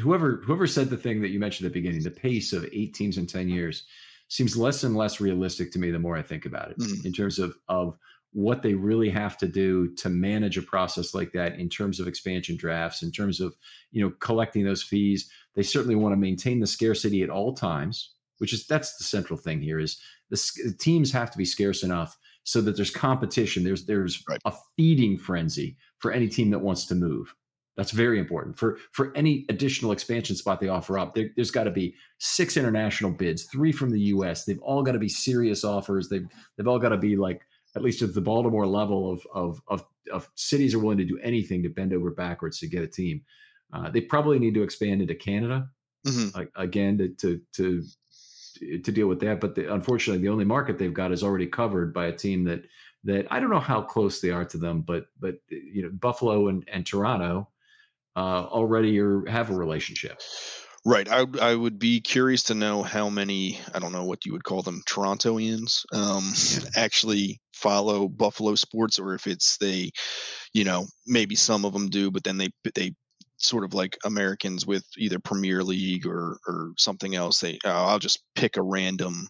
whoever 0.01 0.41
whoever 0.45 0.67
said 0.67 0.89
the 0.89 0.97
thing 0.97 1.21
that 1.21 1.29
you 1.29 1.39
mentioned 1.39 1.65
at 1.65 1.73
the 1.73 1.79
beginning, 1.79 2.03
the 2.03 2.11
pace 2.11 2.53
of 2.53 2.67
eight 2.71 2.93
teams 2.93 3.17
in 3.17 3.27
ten 3.27 3.49
years 3.49 3.83
seems 4.27 4.55
less 4.55 4.83
and 4.83 4.95
less 4.95 5.19
realistic 5.19 5.71
to 5.71 5.79
me 5.79 5.91
the 5.91 5.99
more 5.99 6.15
I 6.15 6.21
think 6.21 6.45
about 6.45 6.71
it 6.71 6.77
mm-hmm. 6.77 7.05
in 7.05 7.13
terms 7.13 7.39
of 7.39 7.57
of 7.67 7.97
what 8.31 8.61
they 8.61 8.75
really 8.75 9.09
have 9.09 9.37
to 9.37 9.47
do 9.47 9.93
to 9.95 10.09
manage 10.09 10.57
a 10.57 10.61
process 10.61 11.15
like 11.15 11.31
that 11.31 11.57
in 11.57 11.67
terms 11.67 11.99
of 11.99 12.07
expansion 12.07 12.55
drafts, 12.55 13.01
in 13.01 13.11
terms 13.11 13.39
of 13.39 13.55
you 13.91 14.03
know 14.03 14.13
collecting 14.19 14.63
those 14.63 14.83
fees. 14.83 15.29
They 15.55 15.63
certainly 15.63 15.95
want 15.95 16.13
to 16.13 16.17
maintain 16.17 16.59
the 16.59 16.67
scarcity 16.67 17.23
at 17.23 17.29
all 17.29 17.53
times, 17.53 18.11
which 18.37 18.53
is 18.53 18.67
that's 18.67 18.97
the 18.97 19.03
central 19.03 19.37
thing 19.37 19.61
here. 19.61 19.79
Is 19.79 19.99
the, 20.29 20.75
teams 20.79 21.11
have 21.11 21.31
to 21.31 21.37
be 21.37 21.45
scarce 21.45 21.83
enough 21.83 22.17
so 22.43 22.61
that 22.61 22.75
there's 22.75 22.91
competition. 22.91 23.63
There's 23.63 23.85
there's 23.85 24.23
right. 24.29 24.39
a 24.45 24.53
feeding 24.77 25.17
frenzy 25.17 25.77
for 25.97 26.11
any 26.11 26.27
team 26.27 26.51
that 26.51 26.59
wants 26.59 26.85
to 26.87 26.95
move. 26.95 27.33
That's 27.79 27.91
very 27.91 28.19
important 28.19 28.59
for 28.59 28.77
for 28.91 29.13
any 29.15 29.45
additional 29.47 29.93
expansion 29.93 30.35
spot 30.35 30.59
they 30.59 30.67
offer 30.67 30.99
up. 30.99 31.15
There, 31.15 31.29
has 31.37 31.49
got 31.49 31.63
to 31.63 31.71
be 31.71 31.95
six 32.17 32.57
international 32.57 33.11
bids, 33.11 33.43
three 33.43 33.71
from 33.71 33.91
the 33.91 34.01
U.S. 34.01 34.43
They've 34.43 34.59
all 34.59 34.83
got 34.83 34.91
to 34.91 34.99
be 34.99 35.07
serious 35.07 35.63
offers. 35.63 36.09
They've 36.09 36.27
they've 36.57 36.67
all 36.67 36.77
got 36.77 36.89
to 36.89 36.97
be 36.97 37.15
like 37.15 37.41
at 37.77 37.81
least 37.81 38.01
at 38.01 38.13
the 38.13 38.19
Baltimore 38.19 38.67
level 38.67 39.09
of 39.13 39.25
of 39.33 39.61
of, 39.69 39.85
of 40.11 40.29
cities 40.35 40.75
are 40.75 40.79
willing 40.79 40.97
to 40.97 41.05
do 41.05 41.19
anything 41.23 41.63
to 41.63 41.69
bend 41.69 41.93
over 41.93 42.11
backwards 42.11 42.59
to 42.59 42.67
get 42.67 42.83
a 42.83 42.87
team. 42.87 43.21
Uh, 43.71 43.89
they 43.89 44.01
probably 44.01 44.39
need 44.39 44.55
to 44.55 44.63
expand 44.63 45.01
into 45.01 45.15
Canada 45.15 45.69
mm-hmm. 46.05 46.37
uh, 46.37 46.43
again 46.61 46.97
to, 46.97 47.07
to 47.15 47.39
to 47.53 47.81
to 48.83 48.91
deal 48.91 49.07
with 49.07 49.21
that. 49.21 49.39
But 49.39 49.55
the, 49.55 49.73
unfortunately, 49.73 50.21
the 50.21 50.33
only 50.33 50.43
market 50.43 50.77
they've 50.77 50.93
got 50.93 51.13
is 51.13 51.23
already 51.23 51.47
covered 51.47 51.93
by 51.93 52.07
a 52.07 52.11
team 52.11 52.43
that 52.43 52.63
that 53.05 53.25
I 53.31 53.39
don't 53.39 53.51
know 53.51 53.61
how 53.61 53.81
close 53.81 54.19
they 54.19 54.31
are 54.31 54.43
to 54.43 54.57
them, 54.57 54.81
but 54.81 55.05
but 55.17 55.35
you 55.47 55.83
know 55.83 55.91
Buffalo 55.93 56.49
and, 56.49 56.67
and 56.67 56.85
Toronto 56.85 57.47
uh, 58.19 58.43
already 58.43 58.99
or 58.99 59.23
have 59.27 59.49
a 59.49 59.55
relationship. 59.55 60.21
Right. 60.85 61.07
I 61.09 61.25
I 61.41 61.55
would 61.55 61.79
be 61.79 62.01
curious 62.01 62.43
to 62.43 62.53
know 62.53 62.83
how 62.83 63.09
many 63.09 63.59
I 63.73 63.79
don't 63.79 63.91
know 63.91 64.03
what 64.03 64.25
you 64.25 64.33
would 64.33 64.43
call 64.43 64.61
them 64.61 64.81
Torontoians 64.87 65.85
um, 65.93 66.33
actually 66.75 67.39
follow 67.53 68.07
Buffalo 68.07 68.55
sports, 68.55 68.99
or 68.99 69.13
if 69.13 69.27
it's 69.27 69.57
they, 69.57 69.91
you 70.53 70.63
know, 70.63 70.85
maybe 71.05 71.35
some 71.35 71.65
of 71.65 71.73
them 71.73 71.89
do, 71.89 72.11
but 72.11 72.23
then 72.23 72.37
they 72.37 72.49
they 72.75 72.93
sort 73.37 73.63
of 73.63 73.73
like 73.73 73.97
Americans 74.03 74.65
with 74.65 74.85
either 74.97 75.19
Premier 75.19 75.63
League 75.63 76.05
or 76.05 76.39
or 76.47 76.71
something 76.77 77.15
else. 77.15 77.39
They 77.39 77.57
oh, 77.65 77.85
I'll 77.87 77.99
just 77.99 78.23
pick 78.35 78.57
a 78.57 78.61
random 78.61 79.27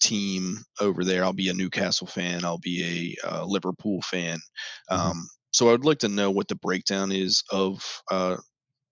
team 0.00 0.58
over 0.80 1.04
there. 1.04 1.24
I'll 1.24 1.32
be 1.32 1.48
a 1.50 1.54
Newcastle 1.54 2.06
fan. 2.06 2.44
I'll 2.44 2.58
be 2.58 3.16
a 3.22 3.28
uh, 3.28 3.44
Liverpool 3.44 4.02
fan. 4.02 4.38
Mm-hmm. 4.90 5.10
Um, 5.10 5.28
so 5.56 5.68
I 5.68 5.72
would 5.72 5.86
like 5.86 6.00
to 6.00 6.08
know 6.10 6.30
what 6.30 6.48
the 6.48 6.54
breakdown 6.54 7.10
is 7.10 7.42
of 7.50 7.82
uh, 8.10 8.36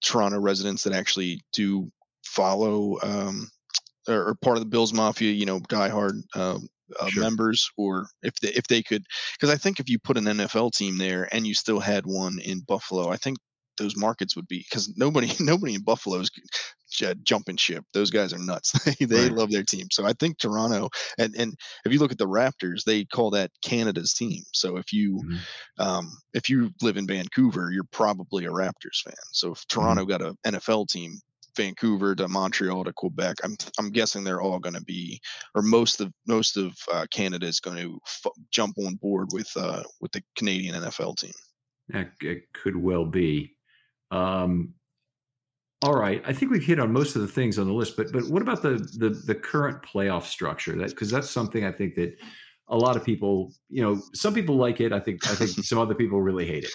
Toronto 0.02 0.40
residents 0.40 0.82
that 0.84 0.94
actually 0.94 1.42
do 1.52 1.90
follow 2.24 2.96
um, 3.02 3.50
or, 4.08 4.28
or, 4.28 4.34
part 4.40 4.56
of 4.56 4.62
the 4.62 4.70
Bills 4.70 4.94
Mafia, 4.94 5.30
you 5.30 5.44
know, 5.44 5.60
diehard 5.60 6.22
uh, 6.34 6.58
uh, 6.98 7.08
sure. 7.08 7.22
members, 7.22 7.68
or 7.76 8.06
if 8.22 8.34
they 8.40 8.48
if 8.48 8.66
they 8.66 8.82
could, 8.82 9.04
because 9.38 9.52
I 9.52 9.58
think 9.58 9.78
if 9.78 9.90
you 9.90 9.98
put 9.98 10.16
an 10.16 10.24
NFL 10.24 10.72
team 10.72 10.96
there 10.96 11.28
and 11.32 11.46
you 11.46 11.52
still 11.52 11.80
had 11.80 12.06
one 12.06 12.38
in 12.42 12.60
Buffalo, 12.66 13.10
I 13.10 13.16
think 13.18 13.36
those 13.76 13.94
markets 13.94 14.34
would 14.34 14.48
be 14.48 14.64
because 14.66 14.90
nobody 14.96 15.32
nobody 15.40 15.74
in 15.74 15.82
Buffalo 15.82 16.18
is 16.20 16.30
jumping 17.22 17.56
ship. 17.56 17.84
Those 17.92 18.10
guys 18.10 18.32
are 18.32 18.38
nuts. 18.38 18.72
they 19.00 19.06
right. 19.06 19.32
love 19.32 19.50
their 19.50 19.62
team. 19.62 19.86
So 19.90 20.06
I 20.06 20.12
think 20.12 20.38
Toronto 20.38 20.88
and 21.18 21.34
and 21.36 21.54
if 21.84 21.92
you 21.92 21.98
look 21.98 22.12
at 22.12 22.18
the 22.18 22.26
Raptors, 22.26 22.84
they 22.84 23.04
call 23.04 23.30
that 23.30 23.50
Canada's 23.62 24.14
team. 24.14 24.42
So 24.52 24.76
if 24.76 24.92
you 24.92 25.16
mm-hmm. 25.16 25.82
um, 25.82 26.10
if 26.32 26.48
you 26.48 26.70
live 26.82 26.96
in 26.96 27.06
Vancouver, 27.06 27.70
you're 27.72 27.84
probably 27.92 28.44
a 28.44 28.50
Raptors 28.50 29.02
fan. 29.04 29.14
So 29.32 29.52
if 29.52 29.58
mm-hmm. 29.58 29.80
Toronto 29.80 30.02
mm-hmm. 30.02 30.10
got 30.10 30.36
an 30.44 30.60
NFL 30.60 30.88
team, 30.88 31.18
Vancouver 31.56 32.14
to 32.16 32.28
Montreal 32.28 32.84
to 32.84 32.92
Quebec, 32.92 33.36
I'm 33.44 33.56
I'm 33.78 33.90
guessing 33.90 34.24
they're 34.24 34.42
all 34.42 34.58
going 34.58 34.74
to 34.74 34.84
be, 34.84 35.20
or 35.54 35.62
most 35.62 36.00
of 36.00 36.12
most 36.26 36.56
of 36.56 36.74
uh, 36.92 37.06
Canada 37.10 37.46
is 37.46 37.60
going 37.60 37.76
to 37.78 37.98
f- 38.06 38.32
jump 38.50 38.76
on 38.78 38.96
board 38.96 39.28
with 39.32 39.50
uh, 39.56 39.82
with 40.00 40.12
the 40.12 40.22
Canadian 40.36 40.74
NFL 40.74 41.16
team. 41.16 41.32
That 41.88 42.10
it 42.20 42.44
could 42.54 42.76
well 42.76 43.04
be. 43.04 43.56
Um, 44.10 44.74
all 45.84 45.94
right, 45.94 46.22
I 46.26 46.32
think 46.32 46.50
we've 46.50 46.64
hit 46.64 46.80
on 46.80 46.94
most 46.94 47.14
of 47.14 47.20
the 47.20 47.28
things 47.28 47.58
on 47.58 47.66
the 47.66 47.74
list, 47.74 47.94
but 47.94 48.10
but 48.10 48.24
what 48.30 48.40
about 48.40 48.62
the 48.62 48.78
the, 48.96 49.10
the 49.10 49.34
current 49.34 49.82
playoff 49.82 50.22
structure? 50.22 50.74
That 50.76 50.88
because 50.88 51.10
that's 51.10 51.28
something 51.28 51.62
I 51.66 51.72
think 51.72 51.94
that 51.96 52.16
a 52.68 52.76
lot 52.76 52.96
of 52.96 53.04
people, 53.04 53.52
you 53.68 53.82
know, 53.82 54.00
some 54.14 54.32
people 54.32 54.56
like 54.56 54.80
it. 54.80 54.94
I 54.94 54.98
think 54.98 55.26
I 55.28 55.34
think 55.34 55.50
some 55.50 55.78
other 55.78 55.94
people 55.94 56.22
really 56.22 56.46
hate 56.46 56.64
it. 56.64 56.72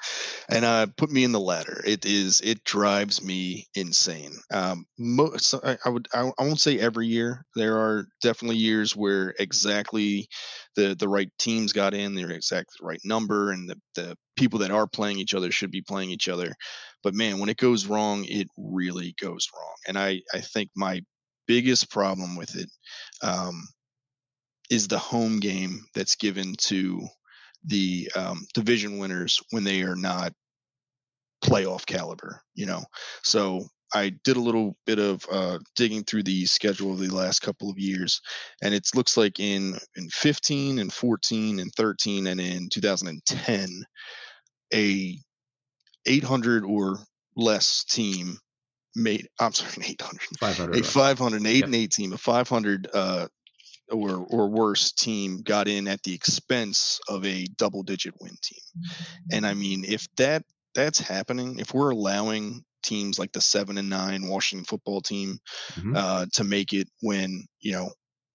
And 0.47 0.63
uh, 0.63 0.87
put 0.95 1.09
me 1.09 1.23
in 1.23 1.31
the 1.31 1.39
latter. 1.39 1.81
It 1.87 2.05
is 2.05 2.39
it 2.41 2.63
drives 2.65 3.23
me 3.23 3.65
insane. 3.73 4.33
Um, 4.53 4.85
most 4.99 5.55
I, 5.55 5.77
I 5.83 5.89
would 5.89 6.07
I, 6.13 6.31
I 6.37 6.43
won't 6.43 6.59
say 6.59 6.77
every 6.77 7.07
year. 7.07 7.47
There 7.55 7.77
are 7.77 8.05
definitely 8.21 8.57
years 8.57 8.95
where 8.95 9.33
exactly 9.39 10.27
the 10.75 10.93
the 10.93 11.09
right 11.09 11.31
teams 11.39 11.73
got 11.73 11.95
in, 11.95 12.13
the 12.13 12.31
exact 12.31 12.73
right 12.79 13.01
number, 13.03 13.51
and 13.51 13.67
the 13.67 13.81
the 13.95 14.15
people 14.37 14.59
that 14.59 14.71
are 14.71 14.87
playing 14.87 15.17
each 15.17 15.33
other 15.33 15.51
should 15.51 15.71
be 15.71 15.81
playing 15.81 16.11
each 16.11 16.29
other. 16.29 16.53
But 17.03 17.13
man, 17.13 17.39
when 17.39 17.49
it 17.49 17.57
goes 17.57 17.85
wrong, 17.85 18.25
it 18.25 18.47
really 18.57 19.15
goes 19.21 19.47
wrong. 19.53 19.75
And 19.87 19.97
I 19.97 20.21
I 20.33 20.41
think 20.41 20.69
my 20.75 21.01
biggest 21.47 21.89
problem 21.89 22.35
with 22.35 22.55
it 22.55 22.69
um, 23.23 23.67
is 24.69 24.87
the 24.87 24.99
home 24.99 25.39
game 25.39 25.85
that's 25.95 26.15
given 26.15 26.55
to 26.59 27.07
the 27.65 28.09
um, 28.15 28.45
division 28.53 28.97
winners 28.99 29.41
when 29.49 29.63
they 29.63 29.81
are 29.81 29.95
not 29.95 30.31
playoff 31.43 31.85
caliber, 31.85 32.41
you 32.53 32.65
know. 32.65 32.83
So 33.23 33.65
I 33.93 34.11
did 34.23 34.37
a 34.37 34.41
little 34.41 34.77
bit 34.85 34.99
of 34.99 35.25
uh, 35.31 35.59
digging 35.75 36.03
through 36.03 36.23
the 36.23 36.45
schedule 36.45 36.93
of 36.93 36.99
the 36.99 37.13
last 37.13 37.41
couple 37.41 37.69
of 37.69 37.79
years, 37.79 38.21
and 38.61 38.73
it 38.73 38.87
looks 38.93 39.17
like 39.17 39.39
in 39.39 39.77
in 39.95 40.09
15 40.09 40.79
and 40.79 40.93
14 40.93 41.59
and 41.59 41.71
13 41.75 42.27
and 42.27 42.39
in 42.39 42.69
2010, 42.69 43.83
a 44.73 45.17
800 46.09 46.65
or 46.65 46.99
less 47.35 47.85
team 47.85 48.37
made. 48.95 49.27
I'm 49.39 49.53
sorry, 49.53 49.71
800, 49.85 50.19
500, 50.39 50.75
a 50.77 50.83
500, 50.83 51.45
8 51.45 51.55
yep. 51.55 51.65
and 51.65 51.75
8 51.75 51.91
team, 51.91 52.13
a 52.13 52.17
500 52.17 52.87
uh, 52.93 53.27
or 53.91 54.25
or 54.29 54.49
worse 54.49 54.91
team 54.91 55.41
got 55.41 55.67
in 55.67 55.87
at 55.87 56.03
the 56.03 56.13
expense 56.13 56.99
of 57.07 57.25
a 57.25 57.45
double 57.57 57.83
digit 57.83 58.13
win 58.19 58.35
team. 58.41 58.61
And 59.31 59.45
I 59.45 59.53
mean, 59.53 59.83
if 59.87 60.07
that 60.17 60.43
that's 60.75 60.99
happening, 60.99 61.59
if 61.59 61.73
we're 61.73 61.91
allowing 61.91 62.63
teams 62.83 63.19
like 63.19 63.31
the 63.31 63.41
seven 63.41 63.77
and 63.77 63.89
nine 63.89 64.27
Washington 64.27 64.65
football 64.65 65.01
team 65.01 65.39
mm-hmm. 65.73 65.95
uh, 65.95 66.25
to 66.33 66.43
make 66.43 66.73
it 66.73 66.87
when 67.01 67.45
you 67.59 67.73
know 67.73 67.91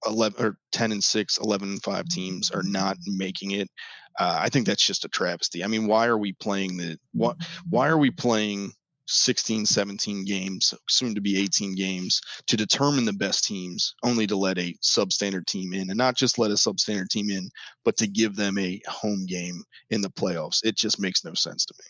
11 0.06 0.44
or 0.44 0.58
10 0.72 0.92
and 0.92 1.04
6 1.04 1.38
11 1.38 1.68
and 1.68 1.82
5 1.82 2.08
teams 2.08 2.50
are 2.50 2.62
mm-hmm. 2.62 2.72
not 2.72 2.96
making 3.06 3.52
it 3.52 3.68
uh, 4.18 4.38
i 4.40 4.48
think 4.48 4.66
that's 4.66 4.86
just 4.86 5.04
a 5.04 5.08
travesty 5.08 5.64
i 5.64 5.66
mean 5.66 5.86
why 5.86 6.06
are 6.06 6.18
we 6.18 6.32
playing 6.34 6.76
the 6.76 6.98
what 7.12 7.38
mm-hmm. 7.38 7.70
why 7.70 7.88
are 7.88 7.98
we 7.98 8.10
playing 8.10 8.72
16, 9.06 9.66
17 9.66 10.24
games, 10.24 10.72
soon 10.88 11.14
to 11.14 11.20
be 11.20 11.38
18 11.38 11.74
games, 11.74 12.20
to 12.46 12.56
determine 12.56 13.04
the 13.04 13.12
best 13.12 13.44
teams, 13.44 13.94
only 14.02 14.26
to 14.26 14.36
let 14.36 14.58
a 14.58 14.74
substandard 14.82 15.46
team 15.46 15.74
in, 15.74 15.90
and 15.90 15.98
not 15.98 16.16
just 16.16 16.38
let 16.38 16.50
a 16.50 16.54
substandard 16.54 17.08
team 17.08 17.30
in, 17.30 17.48
but 17.84 17.96
to 17.98 18.06
give 18.06 18.36
them 18.36 18.58
a 18.58 18.80
home 18.86 19.26
game 19.26 19.62
in 19.90 20.00
the 20.00 20.10
playoffs. 20.10 20.64
It 20.64 20.76
just 20.76 20.98
makes 20.98 21.24
no 21.24 21.34
sense 21.34 21.64
to 21.66 21.74
me. 21.78 21.84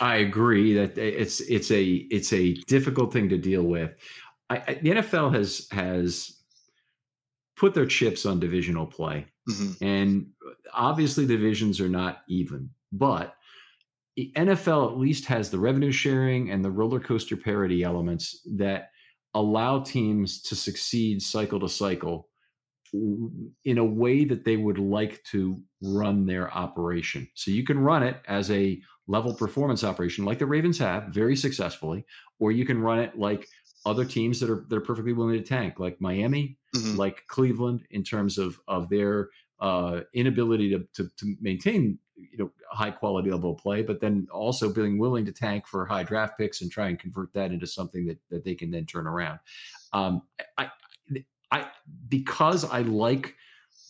I 0.00 0.16
agree 0.16 0.74
that 0.74 0.96
eh, 0.96 1.02
it's 1.02 1.40
it's 1.40 1.70
a 1.70 1.84
it's 1.84 2.32
a 2.32 2.54
difficult 2.68 3.12
thing 3.12 3.28
to 3.30 3.38
deal 3.38 3.64
with. 3.64 3.90
I, 4.50 4.56
I, 4.56 4.74
the 4.74 4.90
NFL 4.90 5.34
has 5.34 5.68
has 5.70 6.36
put 7.56 7.74
their 7.74 7.86
chips 7.86 8.24
on 8.24 8.40
divisional 8.40 8.86
play 8.86 9.26
Mm-hmm. 9.48 9.84
And 9.84 10.26
obviously, 10.74 11.26
divisions 11.26 11.80
are 11.80 11.88
not 11.88 12.18
even, 12.28 12.70
but 12.92 13.34
the 14.16 14.32
NFL 14.36 14.90
at 14.92 14.98
least 14.98 15.26
has 15.26 15.50
the 15.50 15.58
revenue 15.58 15.92
sharing 15.92 16.50
and 16.50 16.64
the 16.64 16.70
roller 16.70 17.00
coaster 17.00 17.36
parity 17.36 17.82
elements 17.82 18.40
that 18.56 18.90
allow 19.34 19.80
teams 19.80 20.42
to 20.42 20.56
succeed 20.56 21.22
cycle 21.22 21.60
to 21.60 21.68
cycle 21.68 22.28
in 22.92 23.78
a 23.78 23.84
way 23.84 24.24
that 24.24 24.44
they 24.44 24.56
would 24.56 24.78
like 24.78 25.22
to 25.22 25.60
run 25.82 26.24
their 26.24 26.52
operation. 26.52 27.28
So 27.34 27.50
you 27.50 27.62
can 27.62 27.78
run 27.78 28.02
it 28.02 28.16
as 28.26 28.50
a 28.50 28.80
level 29.06 29.34
performance 29.34 29.84
operation 29.84 30.24
like 30.24 30.38
the 30.38 30.46
Ravens 30.46 30.78
have 30.78 31.04
very 31.08 31.36
successfully, 31.36 32.04
or 32.38 32.50
you 32.50 32.64
can 32.64 32.80
run 32.80 32.98
it 32.98 33.18
like 33.18 33.46
other 33.86 34.04
teams 34.04 34.40
that 34.40 34.50
are 34.50 34.64
that 34.68 34.76
are 34.76 34.82
perfectly 34.82 35.12
willing 35.12 35.38
to 35.38 35.42
tank, 35.42 35.78
like 35.78 36.00
Miami, 36.00 36.58
mm-hmm. 36.74 36.96
like 36.96 37.26
Cleveland, 37.26 37.84
in 37.90 38.02
terms 38.02 38.38
of 38.38 38.60
of 38.68 38.88
their 38.88 39.30
uh, 39.60 40.00
inability 40.14 40.70
to, 40.70 40.86
to, 40.94 41.10
to 41.16 41.36
maintain 41.40 41.98
you 42.16 42.38
know 42.38 42.50
high 42.70 42.90
quality 42.90 43.30
level 43.30 43.52
of 43.52 43.58
play, 43.58 43.82
but 43.82 44.00
then 44.00 44.26
also 44.32 44.72
being 44.72 44.98
willing 44.98 45.24
to 45.24 45.32
tank 45.32 45.66
for 45.66 45.86
high 45.86 46.02
draft 46.02 46.38
picks 46.38 46.60
and 46.60 46.70
try 46.70 46.88
and 46.88 46.98
convert 46.98 47.32
that 47.32 47.52
into 47.52 47.66
something 47.66 48.06
that 48.06 48.18
that 48.30 48.44
they 48.44 48.54
can 48.54 48.70
then 48.70 48.86
turn 48.86 49.06
around. 49.06 49.38
Um, 49.92 50.22
I 50.56 50.70
I 51.50 51.66
because 52.08 52.64
I 52.64 52.82
like 52.82 53.34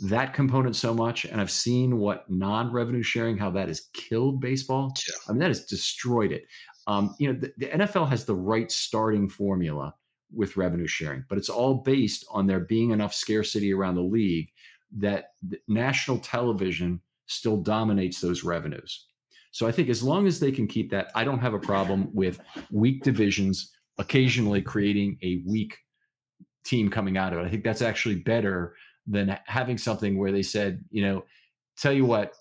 that 0.00 0.32
component 0.32 0.76
so 0.76 0.94
much, 0.94 1.24
and 1.24 1.40
I've 1.40 1.50
seen 1.50 1.98
what 1.98 2.30
non-revenue 2.30 3.02
sharing 3.02 3.36
how 3.36 3.50
that 3.50 3.68
has 3.68 3.88
killed 3.92 4.40
baseball. 4.40 4.94
Yeah. 5.08 5.14
I 5.28 5.32
mean, 5.32 5.40
that 5.40 5.48
has 5.48 5.64
destroyed 5.64 6.30
it. 6.30 6.44
Um, 6.88 7.14
you 7.18 7.30
know, 7.30 7.38
the, 7.38 7.52
the 7.58 7.66
NFL 7.66 8.08
has 8.08 8.24
the 8.24 8.34
right 8.34 8.72
starting 8.72 9.28
formula 9.28 9.94
with 10.34 10.56
revenue 10.56 10.86
sharing, 10.86 11.24
but 11.28 11.36
it's 11.36 11.50
all 11.50 11.74
based 11.74 12.26
on 12.30 12.46
there 12.46 12.60
being 12.60 12.90
enough 12.90 13.14
scarcity 13.14 13.72
around 13.72 13.94
the 13.94 14.00
league 14.00 14.48
that 14.96 15.32
national 15.68 16.18
television 16.18 17.00
still 17.26 17.58
dominates 17.58 18.20
those 18.20 18.42
revenues. 18.42 19.06
So 19.50 19.66
I 19.66 19.72
think 19.72 19.90
as 19.90 20.02
long 20.02 20.26
as 20.26 20.40
they 20.40 20.50
can 20.50 20.66
keep 20.66 20.90
that, 20.90 21.10
I 21.14 21.24
don't 21.24 21.40
have 21.40 21.54
a 21.54 21.58
problem 21.58 22.08
with 22.14 22.40
weak 22.70 23.02
divisions 23.02 23.70
occasionally 23.98 24.62
creating 24.62 25.18
a 25.22 25.42
weak 25.46 25.76
team 26.64 26.88
coming 26.88 27.18
out 27.18 27.34
of 27.34 27.40
it. 27.40 27.46
I 27.46 27.50
think 27.50 27.64
that's 27.64 27.82
actually 27.82 28.16
better 28.16 28.76
than 29.06 29.38
having 29.44 29.76
something 29.76 30.18
where 30.18 30.32
they 30.32 30.42
said, 30.42 30.82
you 30.90 31.02
know, 31.02 31.24
tell 31.76 31.92
you 31.92 32.06
what, 32.06 32.34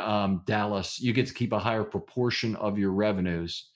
um, 0.00 0.42
Dallas, 0.44 1.00
you 1.00 1.12
get 1.12 1.26
to 1.26 1.34
keep 1.34 1.52
a 1.52 1.58
higher 1.58 1.84
proportion 1.84 2.56
of 2.56 2.78
your 2.78 2.92
revenues 2.92 3.70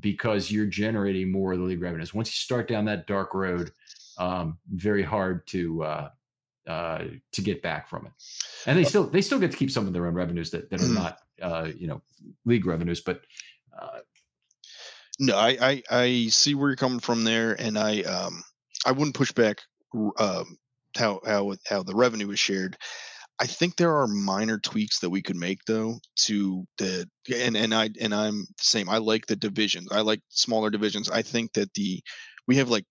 because 0.00 0.50
you're 0.50 0.66
generating 0.66 1.30
more 1.30 1.52
of 1.52 1.58
the 1.58 1.64
league 1.64 1.82
revenues. 1.82 2.14
Once 2.14 2.28
you 2.28 2.36
start 2.36 2.68
down 2.68 2.84
that 2.86 3.06
dark 3.06 3.34
road, 3.34 3.72
um, 4.18 4.58
very 4.72 5.02
hard 5.02 5.46
to 5.48 5.82
uh, 5.84 6.08
uh, 6.66 7.04
to 7.32 7.42
get 7.42 7.62
back 7.62 7.88
from 7.88 8.06
it. 8.06 8.12
And 8.66 8.78
they 8.78 8.84
still 8.84 9.04
they 9.04 9.20
still 9.20 9.38
get 9.38 9.50
to 9.50 9.56
keep 9.56 9.70
some 9.70 9.86
of 9.86 9.92
their 9.92 10.06
own 10.06 10.14
revenues 10.14 10.50
that, 10.50 10.70
that 10.70 10.80
are 10.80 10.84
mm. 10.84 10.94
not 10.94 11.18
uh, 11.42 11.68
you 11.76 11.86
know 11.86 12.02
league 12.44 12.66
revenues, 12.66 13.00
but 13.00 13.22
uh, 13.78 13.98
no, 15.18 15.36
I, 15.36 15.56
I, 15.60 15.82
I 15.90 16.26
see 16.28 16.54
where 16.54 16.70
you're 16.70 16.76
coming 16.76 17.00
from 17.00 17.24
there, 17.24 17.60
and 17.60 17.78
I 17.78 18.02
um 18.02 18.42
I 18.86 18.92
wouldn't 18.92 19.14
push 19.14 19.32
back 19.32 19.62
um, 20.18 20.58
how 20.96 21.20
how 21.26 21.54
how 21.66 21.82
the 21.82 21.94
revenue 21.94 22.30
is 22.30 22.38
shared. 22.38 22.76
I 23.40 23.46
think 23.46 23.76
there 23.76 23.96
are 23.96 24.06
minor 24.06 24.58
tweaks 24.58 25.00
that 25.00 25.10
we 25.10 25.22
could 25.22 25.36
make 25.36 25.58
though 25.66 25.98
to 26.26 26.64
the 26.78 27.08
and 27.34 27.56
and 27.56 27.74
I 27.74 27.90
and 28.00 28.14
I'm 28.14 28.40
the 28.40 28.64
same. 28.64 28.88
I 28.88 28.98
like 28.98 29.26
the 29.26 29.36
divisions. 29.36 29.88
I 29.90 30.00
like 30.00 30.20
smaller 30.28 30.70
divisions. 30.70 31.10
I 31.10 31.22
think 31.22 31.52
that 31.54 31.72
the 31.74 32.00
we 32.46 32.56
have 32.56 32.68
like 32.68 32.84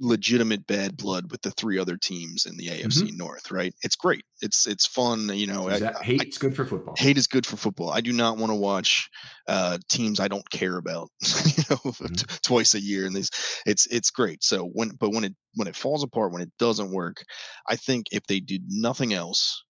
legitimate 0.00 0.66
bad 0.66 0.96
blood 0.96 1.30
with 1.30 1.42
the 1.42 1.50
three 1.52 1.78
other 1.78 1.96
teams 1.96 2.46
in 2.46 2.56
the 2.56 2.68
AFC 2.68 3.02
mm-hmm. 3.02 3.16
North, 3.16 3.50
right? 3.50 3.74
It's 3.82 3.96
great. 3.96 4.24
It's 4.40 4.66
it's 4.66 4.86
fun. 4.86 5.30
You 5.32 5.46
know, 5.46 5.68
I, 5.68 5.78
hate's 6.02 6.38
I, 6.38 6.40
good 6.40 6.56
for 6.56 6.64
football. 6.64 6.94
Hate 6.96 7.18
is 7.18 7.26
good 7.26 7.46
for 7.46 7.56
football. 7.56 7.90
I 7.90 8.00
do 8.00 8.12
not 8.12 8.38
want 8.38 8.50
to 8.50 8.56
watch 8.56 9.08
uh, 9.46 9.78
teams 9.90 10.18
I 10.18 10.28
don't 10.28 10.48
care 10.50 10.78
about, 10.78 11.08
you 11.22 11.64
know, 11.70 11.76
mm-hmm. 11.76 12.14
t- 12.14 12.26
twice 12.42 12.74
a 12.74 12.80
year. 12.80 13.06
And 13.06 13.14
these, 13.14 13.30
it's 13.66 13.86
it's 13.86 14.10
great. 14.10 14.42
So 14.42 14.70
when 14.72 14.90
but 14.98 15.10
when 15.10 15.24
it 15.24 15.34
when 15.54 15.68
it 15.68 15.76
falls 15.76 16.02
apart, 16.02 16.32
when 16.32 16.42
it 16.42 16.52
doesn't 16.58 16.92
work, 16.92 17.22
I 17.68 17.76
think 17.76 18.06
if 18.10 18.24
they 18.26 18.40
did 18.40 18.64
nothing 18.68 19.12
else, 19.12 19.62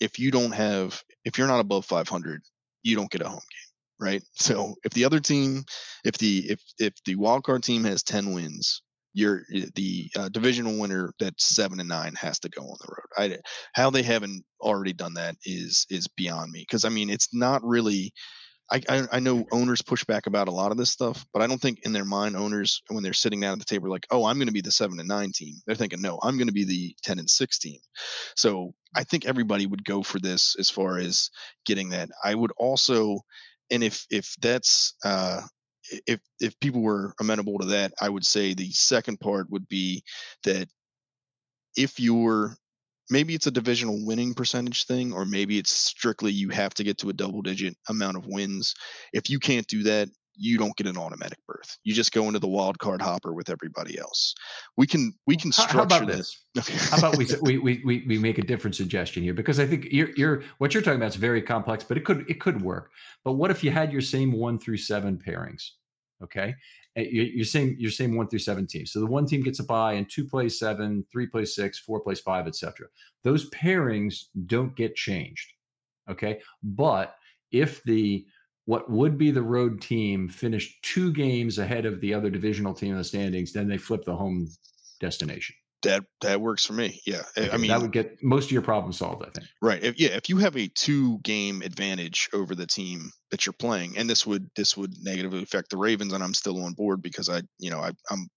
if 0.00 0.18
you 0.18 0.30
don't 0.30 0.52
have 0.52 1.02
if 1.24 1.38
you're 1.38 1.48
not 1.48 1.60
above 1.60 1.84
500, 1.86 2.42
you 2.82 2.96
don't 2.96 3.10
get 3.10 3.22
a 3.22 3.28
home 3.28 3.34
game, 3.38 4.06
right? 4.08 4.22
So 4.34 4.74
if 4.84 4.92
the 4.92 5.04
other 5.04 5.20
team, 5.20 5.64
if 6.04 6.18
the 6.18 6.50
if 6.50 6.60
if 6.78 6.94
the 7.04 7.16
wild 7.16 7.44
card 7.44 7.62
team 7.62 7.84
has 7.84 8.02
10 8.02 8.32
wins 8.32 8.82
you're 9.16 9.44
eh, 9.52 9.64
the 9.74 10.10
uh, 10.14 10.28
divisional 10.28 10.78
winner 10.78 11.12
that's 11.18 11.46
seven 11.46 11.80
and 11.80 11.88
nine 11.88 12.14
has 12.14 12.38
to 12.38 12.50
go 12.50 12.62
on 12.62 12.76
the 12.80 12.88
road. 12.88 13.32
I, 13.32 13.38
how 13.72 13.88
they 13.90 14.02
haven't 14.02 14.44
already 14.60 14.92
done 14.92 15.14
that 15.14 15.36
is 15.44 15.86
is 15.90 16.06
beyond 16.06 16.52
me 16.52 16.60
because 16.60 16.84
I 16.84 16.90
mean 16.90 17.10
it's 17.10 17.28
not 17.32 17.64
really. 17.64 18.12
I, 18.70 18.82
I, 18.88 19.02
I 19.12 19.20
know 19.20 19.46
owners 19.52 19.80
push 19.80 20.04
back 20.04 20.26
about 20.26 20.48
a 20.48 20.52
lot 20.52 20.72
of 20.72 20.76
this 20.76 20.90
stuff, 20.90 21.24
but 21.32 21.40
I 21.40 21.46
don't 21.46 21.60
think 21.60 21.80
in 21.84 21.92
their 21.92 22.04
mind 22.04 22.36
owners 22.36 22.82
when 22.88 23.02
they're 23.02 23.12
sitting 23.12 23.40
down 23.40 23.52
at 23.52 23.58
the 23.60 23.64
table 23.64 23.88
like, 23.90 24.06
oh, 24.10 24.26
I'm 24.26 24.38
going 24.38 24.48
to 24.48 24.52
be 24.52 24.60
the 24.60 24.72
seven 24.72 24.98
and 24.98 25.08
nine 25.08 25.30
team. 25.32 25.54
They're 25.66 25.76
thinking, 25.76 26.02
no, 26.02 26.18
I'm 26.22 26.36
going 26.36 26.48
to 26.48 26.52
be 26.52 26.64
the 26.64 26.94
ten 27.02 27.18
and 27.18 27.30
six 27.30 27.58
team. 27.58 27.78
So 28.34 28.74
I 28.94 29.04
think 29.04 29.24
everybody 29.24 29.66
would 29.66 29.84
go 29.84 30.02
for 30.02 30.18
this 30.18 30.56
as 30.58 30.68
far 30.68 30.98
as 30.98 31.30
getting 31.64 31.90
that. 31.90 32.08
I 32.24 32.34
would 32.34 32.52
also, 32.56 33.20
and 33.70 33.84
if 33.84 34.04
if 34.10 34.34
that's 34.40 34.94
uh, 35.04 35.42
if 36.06 36.20
if 36.40 36.58
people 36.60 36.82
were 36.82 37.14
amenable 37.20 37.58
to 37.58 37.66
that, 37.66 37.92
I 38.00 38.08
would 38.08 38.26
say 38.26 38.54
the 38.54 38.70
second 38.72 39.20
part 39.20 39.50
would 39.50 39.68
be 39.68 40.02
that 40.44 40.68
if 41.76 42.00
you're 42.00 42.56
maybe 43.10 43.34
it's 43.34 43.46
a 43.46 43.50
divisional 43.50 44.04
winning 44.04 44.34
percentage 44.34 44.84
thing, 44.84 45.12
or 45.12 45.24
maybe 45.24 45.58
it's 45.58 45.70
strictly 45.70 46.32
you 46.32 46.48
have 46.50 46.74
to 46.74 46.84
get 46.84 46.98
to 46.98 47.10
a 47.10 47.12
double 47.12 47.42
digit 47.42 47.76
amount 47.88 48.16
of 48.16 48.26
wins. 48.26 48.74
If 49.12 49.30
you 49.30 49.38
can't 49.38 49.66
do 49.66 49.82
that, 49.84 50.08
you 50.38 50.58
don't 50.58 50.76
get 50.76 50.86
an 50.86 50.98
automatic 50.98 51.38
berth. 51.46 51.78
You 51.84 51.94
just 51.94 52.12
go 52.12 52.26
into 52.26 52.38
the 52.38 52.48
wild 52.48 52.78
card 52.78 53.00
hopper 53.00 53.32
with 53.32 53.48
everybody 53.48 53.98
else. 53.98 54.34
We 54.76 54.86
can 54.86 55.14
we 55.26 55.36
can 55.36 55.50
structure 55.50 55.78
how, 55.78 55.84
about 55.84 56.06
this. 56.06 56.44
this? 56.54 56.90
how 56.90 56.98
about 56.98 57.16
we, 57.16 57.26
we 57.42 57.58
we 57.58 58.04
we 58.06 58.18
make 58.18 58.38
a 58.38 58.42
different 58.42 58.76
suggestion 58.76 59.22
here 59.22 59.34
because 59.34 59.58
I 59.58 59.66
think 59.66 59.86
you're 59.90 60.10
you're 60.16 60.42
what 60.58 60.74
you're 60.74 60.82
talking 60.82 60.98
about 60.98 61.10
is 61.10 61.16
very 61.16 61.42
complex, 61.42 61.84
but 61.84 61.96
it 61.96 62.04
could 62.04 62.28
it 62.28 62.40
could 62.40 62.60
work. 62.62 62.90
But 63.24 63.32
what 63.32 63.50
if 63.50 63.64
you 63.64 63.70
had 63.70 63.92
your 63.92 64.02
same 64.02 64.32
one 64.32 64.58
through 64.58 64.78
seven 64.78 65.18
pairings? 65.18 65.70
Okay, 66.22 66.54
Eh, 66.96 67.08
you're 67.10 67.44
saying 67.44 67.76
you're 67.78 67.90
saying 67.90 68.16
one 68.16 68.26
through 68.26 68.38
seven 68.40 68.66
teams. 68.66 68.92
So 68.92 69.00
the 69.00 69.06
one 69.06 69.26
team 69.26 69.42
gets 69.42 69.60
a 69.60 69.64
bye, 69.64 69.94
and 69.94 70.08
two 70.08 70.24
plays 70.24 70.58
seven, 70.58 71.04
three 71.12 71.26
plays 71.26 71.54
six, 71.54 71.78
four 71.78 72.00
plays 72.00 72.20
five, 72.20 72.46
etc. 72.46 72.86
Those 73.22 73.50
pairings 73.50 74.24
don't 74.46 74.74
get 74.74 74.96
changed. 74.96 75.52
Okay, 76.10 76.40
but 76.62 77.16
if 77.52 77.82
the 77.84 78.26
what 78.64 78.90
would 78.90 79.16
be 79.16 79.30
the 79.30 79.42
road 79.42 79.80
team 79.80 80.28
finished 80.28 80.82
two 80.82 81.12
games 81.12 81.58
ahead 81.58 81.86
of 81.86 82.00
the 82.00 82.12
other 82.12 82.30
divisional 82.30 82.74
team 82.74 82.92
in 82.92 82.98
the 82.98 83.04
standings, 83.04 83.52
then 83.52 83.68
they 83.68 83.78
flip 83.78 84.04
the 84.04 84.16
home 84.16 84.48
destination. 84.98 85.54
That 85.86 86.04
that 86.20 86.40
works 86.40 86.64
for 86.64 86.72
me. 86.72 87.00
Yeah, 87.06 87.22
okay, 87.36 87.50
I 87.50 87.56
mean 87.56 87.70
that 87.70 87.80
would 87.80 87.92
get 87.92 88.22
most 88.22 88.46
of 88.46 88.52
your 88.52 88.62
problems 88.62 88.98
solved. 88.98 89.24
I 89.24 89.30
think. 89.30 89.46
Right. 89.62 89.82
If, 89.82 89.98
yeah, 89.98 90.10
if 90.10 90.28
you 90.28 90.38
have 90.38 90.56
a 90.56 90.68
two 90.68 91.18
game 91.18 91.62
advantage 91.62 92.28
over 92.32 92.54
the 92.54 92.66
team 92.66 93.10
that 93.30 93.46
you're 93.46 93.52
playing, 93.52 93.96
and 93.96 94.08
this 94.08 94.26
would 94.26 94.48
this 94.56 94.76
would 94.76 94.94
negatively 95.02 95.42
affect 95.42 95.70
the 95.70 95.76
Ravens, 95.76 96.12
and 96.12 96.22
I'm 96.22 96.34
still 96.34 96.62
on 96.64 96.74
board 96.74 97.02
because 97.02 97.28
I 97.28 97.42
you 97.58 97.70
know 97.70 97.80
I, 97.80 97.92
I'm 98.10 98.28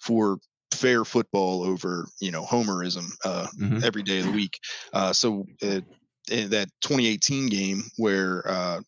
for 0.00 0.38
fair 0.72 1.04
football 1.04 1.62
over 1.62 2.06
you 2.20 2.30
know 2.30 2.44
homerism 2.44 3.06
uh, 3.24 3.46
mm-hmm. 3.60 3.84
every 3.84 4.02
day 4.02 4.20
of 4.20 4.26
the 4.26 4.32
week. 4.32 4.58
Uh, 4.92 5.12
so 5.12 5.44
uh, 5.62 5.80
in 6.30 6.50
that 6.50 6.68
2018 6.82 7.48
game 7.48 7.82
where 7.96 8.46
uh, 8.46 8.80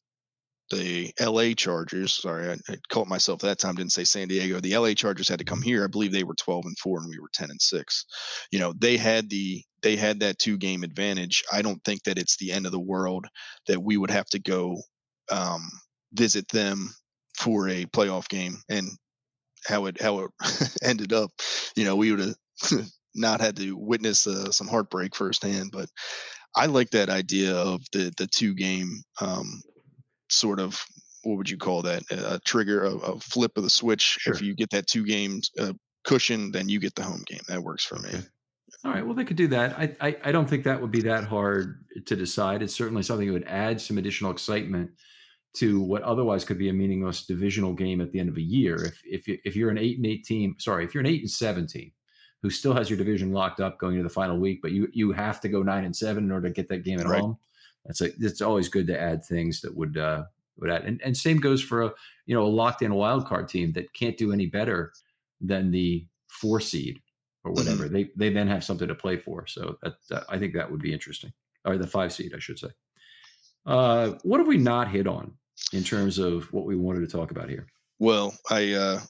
the 0.71 1.13
LA 1.21 1.53
Chargers. 1.55 2.13
Sorry, 2.13 2.49
I, 2.51 2.53
I, 2.73 2.77
caught 2.89 3.09
myself 3.09 3.41
that 3.41 3.59
time. 3.59 3.75
Didn't 3.75 3.93
say 3.93 4.05
San 4.05 4.29
Diego. 4.29 4.61
The 4.61 4.77
LA 4.77 4.95
Chargers 4.95 5.29
had 5.29 5.39
to 5.39 5.45
come 5.45 5.63
here. 5.63 5.85
I 5.85 5.89
believe 5.89 6.13
they 6.13 6.25
were 6.25 6.35
12 6.35 6.65
and 6.67 6.79
four, 6.79 7.01
and 7.01 7.09
we 7.09 7.19
were 7.19 7.31
10 7.35 7.51
and 7.51 7.61
six. 7.61 8.07
You 8.51 8.61
know, 8.61 8.73
they 8.79 8.97
had 8.97 9.29
the 9.29 9.63
they 9.83 9.97
had 9.97 10.21
that 10.21 10.39
two 10.39 10.57
game 10.57 10.83
advantage. 10.83 11.43
I 11.53 11.63
don't 11.63 11.83
think 11.85 12.05
that 12.05 12.19
it's 12.19 12.37
the 12.37 12.53
end 12.53 12.67
of 12.67 12.73
the 12.73 12.81
world 12.81 13.27
that 13.67 13.83
we 13.83 13.97
would 13.97 14.11
have 14.11 14.27
to 14.27 14.39
go 14.39 14.81
um, 15.31 15.69
visit 16.13 16.49
them 16.49 16.91
for 17.39 17.69
a 17.69 17.87
playoff 17.87 18.29
game 18.29 18.57
and 18.69 18.89
how 19.67 19.87
it 19.87 20.01
how 20.01 20.21
it 20.21 20.31
ended 20.83 21.13
up. 21.13 21.31
You 21.77 21.85
know, 21.85 21.97
we 21.97 22.13
would 22.13 22.21
have 22.21 22.91
not 23.15 23.41
had 23.41 23.57
to 23.57 23.77
witness 23.77 24.27
uh, 24.27 24.51
some 24.53 24.69
heartbreak 24.69 25.15
firsthand, 25.15 25.71
but. 25.73 25.89
I 26.57 26.67
like 26.67 26.91
that 26.91 27.11
idea 27.11 27.55
of 27.55 27.81
the 27.93 28.13
the 28.19 28.27
two 28.27 28.55
game 28.55 29.05
um, 29.21 29.63
sort 30.31 30.61
of 30.61 30.83
what 31.23 31.37
would 31.37 31.51
you 31.51 31.59
call 31.59 31.83
that 31.83 32.03
a 32.11 32.41
trigger 32.45 32.85
a, 32.85 32.95
a 32.95 33.21
flip 33.21 33.57
of 33.57 33.63
the 33.63 33.71
switch. 33.71 34.19
Sure. 34.21 34.33
if 34.33 34.41
you 34.41 34.55
get 34.55 34.71
that 34.71 34.87
two 34.87 35.05
games 35.05 35.51
uh, 35.59 35.73
cushion 36.05 36.51
then 36.51 36.69
you 36.69 36.81
get 36.81 36.95
the 36.95 37.03
home 37.03 37.23
game. 37.27 37.41
That 37.49 37.63
works 37.63 37.85
for 37.85 37.99
me. 37.99 38.11
All 38.85 38.93
right. 38.93 39.05
Well 39.05 39.15
they 39.15 39.25
could 39.25 39.37
do 39.37 39.49
that. 39.49 39.79
I, 39.79 39.97
I, 40.01 40.17
I 40.25 40.33
don't 40.33 40.49
think 40.49 40.65
that 40.65 40.81
would 40.81 40.91
be 40.91 41.03
that 41.03 41.25
hard 41.25 41.85
to 42.07 42.17
decide. 42.17 42.63
It's 42.63 42.75
certainly 42.75 43.03
something 43.03 43.27
that 43.27 43.33
would 43.33 43.49
add 43.49 43.81
some 43.81 43.99
additional 43.99 44.31
excitement 44.31 44.91
to 45.53 45.81
what 45.83 46.03
otherwise 46.03 46.45
could 46.45 46.59
be 46.59 46.69
a 46.69 46.73
meaningless 46.73 47.27
divisional 47.27 47.73
game 47.73 48.01
at 48.01 48.13
the 48.13 48.21
end 48.21 48.29
of 48.29 48.37
a 48.37 48.43
year. 48.43 48.77
If 48.85 49.03
if, 49.05 49.29
you, 49.29 49.39
if 49.45 49.57
you're 49.57 49.71
an 49.71 49.79
eight 49.79 49.97
and 49.97 50.07
eight 50.07 50.25
team 50.25 50.57
sorry 50.59 50.85
if 50.85 50.95
you're 50.95 51.03
an 51.03 51.07
eight 51.07 51.21
and 51.21 51.31
seven 51.31 51.67
team 51.67 51.93
who 52.43 52.51
still 52.51 52.73
has 52.73 52.89
your 52.89 52.97
division 52.97 53.33
locked 53.33 53.61
up 53.61 53.79
going 53.79 53.95
into 53.95 54.05
the 54.05 54.15
final 54.15 54.39
week, 54.39 54.61
but 54.63 54.73
you 54.73 54.89
you 54.93 55.13
have 55.13 55.41
to 55.41 55.49
go 55.49 55.63
nine 55.63 55.85
and 55.85 55.95
seven 55.95 56.25
in 56.25 56.33
order 56.33 56.49
to 56.49 56.55
get 56.55 56.69
that 56.69 56.85
game 56.85 57.01
at 57.01 57.07
right. 57.07 57.21
home. 57.21 57.37
That's 57.85 58.01
a 58.01 58.11
it's 58.19 58.43
always 58.43 58.69
good 58.69 58.87
to 58.89 59.01
add 59.01 59.25
things 59.25 59.61
that 59.63 59.77
would 59.77 59.97
uh, 59.97 60.25
would 60.59 60.71
add, 60.71 60.85
and 60.85 61.01
and 61.03 61.17
same 61.17 61.39
goes 61.39 61.63
for 61.63 61.83
a 61.83 61.93
you 62.27 62.35
know 62.35 62.45
a 62.45 62.49
locked 62.49 62.83
in 62.83 62.95
wild 62.95 63.27
card 63.27 63.49
team 63.49 63.73
that 63.73 63.93
can't 63.95 64.17
do 64.17 64.33
any 64.33 64.47
better 64.47 64.93
than 65.41 65.71
the 65.71 66.07
four 66.29 66.61
seed 66.61 67.01
or 67.45 67.53
whatever. 67.53 67.85
Mm-hmm. 67.85 67.95
They 67.95 68.11
they 68.17 68.31
then 68.31 68.49
have 68.49 68.65
something 68.65 68.89
to 68.89 68.95
play 68.95 69.17
for. 69.17 69.47
So 69.47 69.79
that, 69.83 69.95
that, 70.11 70.25
I 70.29 70.39
think 70.39 70.55
that 70.55 70.71
would 70.71 70.83
be 70.83 70.93
interesting, 70.93 71.33
or 71.65 71.79
the 71.79 71.87
five 71.87 72.13
seed, 72.13 72.33
I 72.35 72.39
should 72.39 72.59
say. 72.59 72.69
Uh, 73.67 74.13
what 74.23 74.39
have 74.39 74.47
we 74.47 74.57
not 74.57 74.89
hit 74.89 75.07
on 75.07 75.33
in 75.73 75.85
terms 75.85 76.19
of 76.19 76.53
what 76.53 76.65
we 76.65 76.77
wanted 76.77 77.01
to 77.01 77.17
talk 77.17 77.31
about 77.31 77.49
here? 77.49 77.67
Well, 77.99 78.35
I 78.51 78.73
uh, 78.73 79.01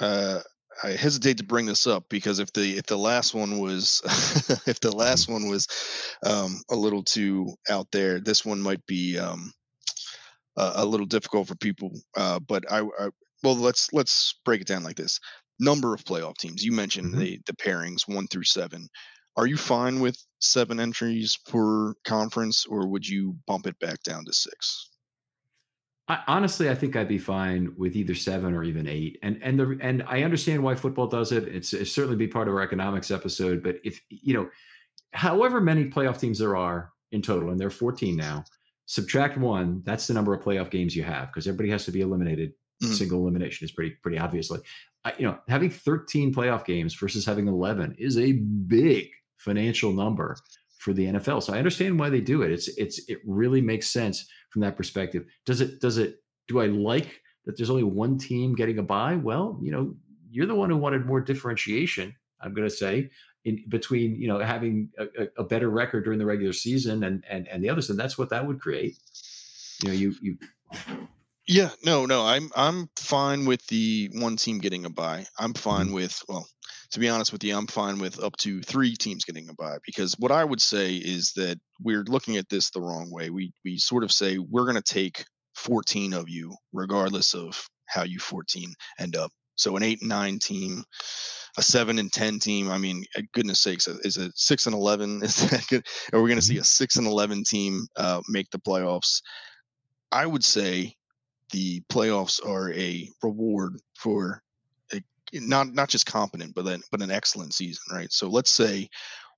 uh, 0.00 0.40
I 0.82 0.90
hesitate 0.90 1.38
to 1.38 1.44
bring 1.44 1.66
this 1.66 1.86
up 1.86 2.04
because 2.08 2.38
if 2.38 2.52
the 2.52 2.76
if 2.76 2.86
the 2.86 2.96
last 2.96 3.34
one 3.34 3.58
was 3.58 4.00
if 4.66 4.80
the 4.80 4.94
last 4.94 5.28
one 5.28 5.48
was 5.48 5.66
um, 6.24 6.62
a 6.70 6.76
little 6.76 7.02
too 7.02 7.54
out 7.70 7.88
there, 7.92 8.20
this 8.20 8.44
one 8.44 8.60
might 8.60 8.84
be 8.86 9.18
um, 9.18 9.52
a, 10.56 10.72
a, 10.76 10.84
little 10.84 11.06
difficult 11.06 11.48
for 11.48 11.54
people. 11.56 11.92
Uh, 12.16 12.40
but 12.40 12.64
I, 12.70 12.80
I, 12.80 13.08
well, 13.42 13.56
let's 13.56 13.92
let's 13.92 14.40
break 14.44 14.60
it 14.60 14.66
down 14.66 14.84
like 14.84 14.96
this: 14.96 15.18
number 15.60 15.94
of 15.94 16.04
playoff 16.04 16.36
teams. 16.36 16.64
You 16.64 16.72
mentioned 16.72 17.08
mm-hmm. 17.08 17.20
the 17.20 17.40
the 17.46 17.54
pairings 17.54 18.08
one 18.08 18.26
through 18.26 18.44
seven. 18.44 18.88
Are 19.36 19.46
you 19.46 19.56
fine 19.56 20.00
with 20.00 20.22
seven 20.40 20.78
entries 20.78 21.38
per 21.46 21.94
conference, 22.04 22.66
or 22.66 22.86
would 22.88 23.06
you 23.06 23.36
bump 23.46 23.66
it 23.66 23.78
back 23.78 24.02
down 24.02 24.24
to 24.26 24.32
six? 24.32 24.90
I, 26.08 26.20
honestly, 26.26 26.68
I 26.68 26.74
think 26.74 26.96
I'd 26.96 27.08
be 27.08 27.18
fine 27.18 27.74
with 27.76 27.94
either 27.94 28.14
seven 28.14 28.54
or 28.54 28.64
even 28.64 28.88
eight. 28.88 29.18
And 29.22 29.38
and 29.42 29.58
the 29.58 29.78
and 29.80 30.02
I 30.06 30.22
understand 30.22 30.62
why 30.62 30.74
football 30.74 31.06
does 31.06 31.32
it. 31.32 31.44
It's, 31.44 31.72
it's 31.72 31.92
certainly 31.92 32.16
be 32.16 32.26
part 32.26 32.48
of 32.48 32.54
our 32.54 32.62
economics 32.62 33.10
episode. 33.10 33.62
But 33.62 33.76
if 33.84 34.00
you 34.08 34.34
know, 34.34 34.48
however 35.12 35.60
many 35.60 35.84
playoff 35.84 36.18
teams 36.18 36.38
there 36.38 36.56
are 36.56 36.92
in 37.12 37.22
total, 37.22 37.50
and 37.50 37.60
there 37.60 37.68
are 37.68 37.70
14 37.70 38.16
now, 38.16 38.44
subtract 38.86 39.38
one. 39.38 39.82
That's 39.84 40.06
the 40.06 40.14
number 40.14 40.34
of 40.34 40.42
playoff 40.42 40.70
games 40.70 40.96
you 40.96 41.04
have 41.04 41.28
because 41.28 41.46
everybody 41.46 41.70
has 41.70 41.84
to 41.84 41.92
be 41.92 42.00
eliminated. 42.00 42.52
Mm-hmm. 42.82 42.94
Single 42.94 43.20
elimination 43.20 43.64
is 43.64 43.72
pretty 43.72 43.94
pretty 44.02 44.18
obviously. 44.18 44.60
I, 45.04 45.14
you 45.18 45.26
know, 45.26 45.38
having 45.48 45.70
13 45.70 46.34
playoff 46.34 46.64
games 46.64 46.94
versus 46.94 47.24
having 47.24 47.48
11 47.48 47.96
is 47.98 48.18
a 48.18 48.32
big 48.32 49.08
financial 49.36 49.92
number 49.92 50.36
for 50.78 50.92
the 50.92 51.06
NFL. 51.06 51.42
So 51.42 51.54
I 51.54 51.58
understand 51.58 51.98
why 51.98 52.10
they 52.10 52.20
do 52.20 52.42
it. 52.42 52.50
It's 52.50 52.68
it's 52.76 53.08
it 53.08 53.18
really 53.24 53.60
makes 53.60 53.88
sense 53.88 54.26
from 54.52 54.62
that 54.62 54.76
perspective. 54.76 55.24
Does 55.46 55.60
it 55.60 55.80
does 55.80 55.98
it 55.98 56.22
do 56.48 56.60
I 56.60 56.66
like 56.66 57.20
that 57.44 57.56
there's 57.56 57.70
only 57.70 57.82
one 57.82 58.18
team 58.18 58.54
getting 58.54 58.78
a 58.78 58.82
bye. 58.82 59.16
Well, 59.16 59.58
you 59.62 59.72
know, 59.72 59.94
you're 60.30 60.46
the 60.46 60.54
one 60.54 60.70
who 60.70 60.76
wanted 60.76 61.06
more 61.06 61.20
differentiation, 61.20 62.14
I'm 62.40 62.54
going 62.54 62.68
to 62.68 62.74
say, 62.74 63.10
in 63.44 63.64
between, 63.68 64.14
you 64.16 64.28
know, 64.28 64.38
having 64.38 64.90
a, 64.98 65.26
a 65.38 65.44
better 65.44 65.68
record 65.68 66.04
during 66.04 66.18
the 66.18 66.26
regular 66.26 66.52
season 66.52 67.02
and 67.04 67.24
and 67.28 67.48
and 67.48 67.64
the 67.64 67.70
others 67.70 67.90
and 67.90 67.98
that's 67.98 68.16
what 68.16 68.30
that 68.30 68.46
would 68.46 68.60
create. 68.60 68.96
You 69.82 69.88
know, 69.88 69.94
you 69.94 70.14
you 70.20 70.38
yeah, 71.48 71.70
no, 71.84 72.06
no, 72.06 72.24
I'm 72.24 72.50
I'm 72.54 72.88
fine 72.96 73.46
with 73.46 73.66
the 73.66 74.10
one 74.14 74.36
team 74.36 74.58
getting 74.58 74.84
a 74.84 74.90
bye. 74.90 75.26
I'm 75.38 75.54
fine 75.54 75.86
mm-hmm. 75.86 75.94
with 75.94 76.22
well, 76.28 76.46
to 76.92 77.00
be 77.00 77.08
honest 77.08 77.32
with 77.32 77.42
you, 77.42 77.56
I'm 77.56 77.66
fine 77.66 77.98
with 77.98 78.22
up 78.22 78.36
to 78.38 78.60
three 78.60 78.94
teams 78.94 79.24
getting 79.24 79.48
a 79.48 79.54
bye 79.54 79.78
because 79.84 80.14
what 80.18 80.30
I 80.30 80.44
would 80.44 80.60
say 80.60 80.94
is 80.94 81.32
that 81.36 81.58
we're 81.80 82.04
looking 82.04 82.36
at 82.36 82.48
this 82.50 82.70
the 82.70 82.82
wrong 82.82 83.10
way. 83.10 83.30
We 83.30 83.52
we 83.64 83.78
sort 83.78 84.04
of 84.04 84.12
say 84.12 84.38
we're 84.38 84.64
going 84.64 84.80
to 84.80 84.82
take 84.82 85.24
14 85.56 86.12
of 86.12 86.28
you, 86.28 86.54
regardless 86.72 87.34
of 87.34 87.66
how 87.86 88.04
you 88.04 88.18
14 88.18 88.72
end 88.98 89.16
up. 89.16 89.30
So 89.56 89.76
an 89.76 89.82
eight 89.82 90.00
and 90.00 90.08
nine 90.08 90.38
team, 90.38 90.82
a 91.56 91.62
seven 91.62 91.98
and 91.98 92.12
ten 92.12 92.38
team. 92.38 92.70
I 92.70 92.78
mean, 92.78 93.04
goodness 93.32 93.60
sakes, 93.60 93.86
is 93.86 94.16
a 94.16 94.30
six 94.34 94.66
and 94.66 94.74
eleven? 94.74 95.22
Is 95.22 95.50
that 95.50 95.66
good? 95.68 95.86
Are 96.12 96.20
we 96.20 96.28
going 96.28 96.40
to 96.40 96.44
see 96.44 96.54
mm-hmm. 96.54 96.62
a 96.62 96.64
six 96.64 96.96
and 96.96 97.06
eleven 97.06 97.44
team 97.44 97.86
uh, 97.96 98.20
make 98.28 98.50
the 98.50 98.58
playoffs? 98.58 99.20
I 100.10 100.26
would 100.26 100.44
say 100.44 100.94
the 101.52 101.82
playoffs 101.90 102.44
are 102.44 102.72
a 102.72 103.08
reward 103.22 103.76
for 103.98 104.42
not 105.32 105.72
not 105.72 105.88
just 105.88 106.06
competent, 106.06 106.54
but 106.54 106.64
then 106.64 106.82
but 106.90 107.02
an 107.02 107.10
excellent 107.10 107.54
season, 107.54 107.82
right? 107.92 108.12
So 108.12 108.28
let's 108.28 108.50
say 108.50 108.88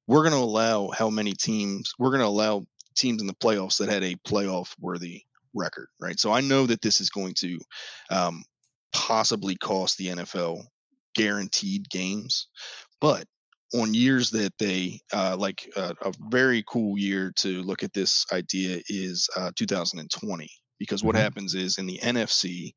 we're 0.06 0.22
going 0.22 0.32
to 0.32 0.38
allow 0.38 0.90
how 0.90 1.10
many 1.10 1.32
teams 1.32 1.92
we're 1.98 2.10
going 2.10 2.20
to 2.20 2.26
allow 2.26 2.66
teams 2.96 3.20
in 3.20 3.26
the 3.26 3.34
playoffs 3.34 3.78
that 3.78 3.88
had 3.88 4.04
a 4.04 4.16
playoff 4.26 4.74
worthy 4.80 5.22
record, 5.54 5.88
right? 6.00 6.18
So 6.18 6.32
I 6.32 6.40
know 6.40 6.66
that 6.66 6.82
this 6.82 7.00
is 7.00 7.10
going 7.10 7.34
to 7.34 7.58
um, 8.10 8.44
possibly 8.92 9.56
cost 9.56 9.98
the 9.98 10.08
NFL 10.08 10.64
guaranteed 11.14 11.88
games, 11.90 12.48
but 13.00 13.26
on 13.74 13.94
years 13.94 14.30
that 14.30 14.52
they 14.58 15.00
uh, 15.12 15.36
like 15.38 15.68
uh, 15.76 15.94
a 16.02 16.12
very 16.28 16.62
cool 16.68 16.98
year 16.98 17.32
to 17.36 17.62
look 17.62 17.82
at 17.82 17.92
this 17.92 18.24
idea 18.32 18.80
is 18.88 19.28
uh, 19.36 19.50
2020 19.56 20.48
because 20.78 21.02
what 21.02 21.14
mm-hmm. 21.14 21.22
happens 21.22 21.54
is 21.54 21.78
in 21.78 21.86
the 21.86 21.98
NFC, 21.98 22.72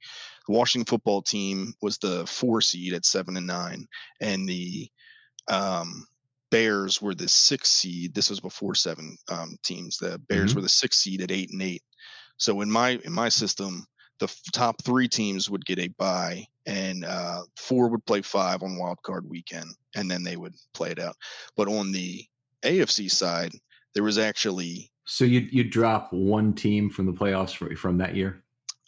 the 0.47 0.53
Washington 0.53 0.85
football 0.85 1.21
team 1.21 1.73
was 1.81 1.97
the 1.97 2.25
four 2.27 2.61
seed 2.61 2.93
at 2.93 3.05
seven 3.05 3.37
and 3.37 3.47
nine, 3.47 3.85
and 4.21 4.47
the 4.47 4.89
um, 5.49 6.05
Bears 6.51 7.01
were 7.01 7.15
the 7.15 7.27
six 7.27 7.69
seed. 7.69 8.13
This 8.13 8.29
was 8.29 8.39
before 8.39 8.75
seven 8.75 9.17
um, 9.29 9.57
teams. 9.63 9.97
The 9.97 10.19
Bears 10.29 10.51
mm-hmm. 10.51 10.57
were 10.57 10.63
the 10.63 10.69
six 10.69 10.97
seed 10.97 11.21
at 11.21 11.31
eight 11.31 11.51
and 11.51 11.61
eight. 11.61 11.83
So 12.37 12.61
in 12.61 12.71
my 12.71 12.99
in 13.03 13.11
my 13.11 13.29
system, 13.29 13.85
the 14.19 14.33
top 14.53 14.81
three 14.83 15.07
teams 15.07 15.49
would 15.49 15.65
get 15.65 15.79
a 15.79 15.89
bye, 15.89 16.45
and 16.65 17.03
uh, 17.05 17.41
four 17.55 17.89
would 17.89 18.05
play 18.05 18.21
five 18.21 18.63
on 18.63 18.77
wild 18.77 19.01
card 19.03 19.29
weekend, 19.29 19.69
and 19.95 20.09
then 20.09 20.23
they 20.23 20.37
would 20.37 20.53
play 20.73 20.91
it 20.91 20.99
out. 20.99 21.15
But 21.55 21.67
on 21.67 21.91
the 21.91 22.23
AFC 22.63 23.11
side, 23.11 23.51
there 23.93 24.03
was 24.03 24.17
actually 24.17 24.91
so 25.07 25.23
you 25.23 25.47
you 25.51 25.63
drop 25.63 26.11
one 26.11 26.53
team 26.53 26.89
from 26.89 27.05
the 27.05 27.13
playoffs 27.13 27.55
from, 27.55 27.75
from 27.75 27.97
that 27.97 28.15
year. 28.15 28.43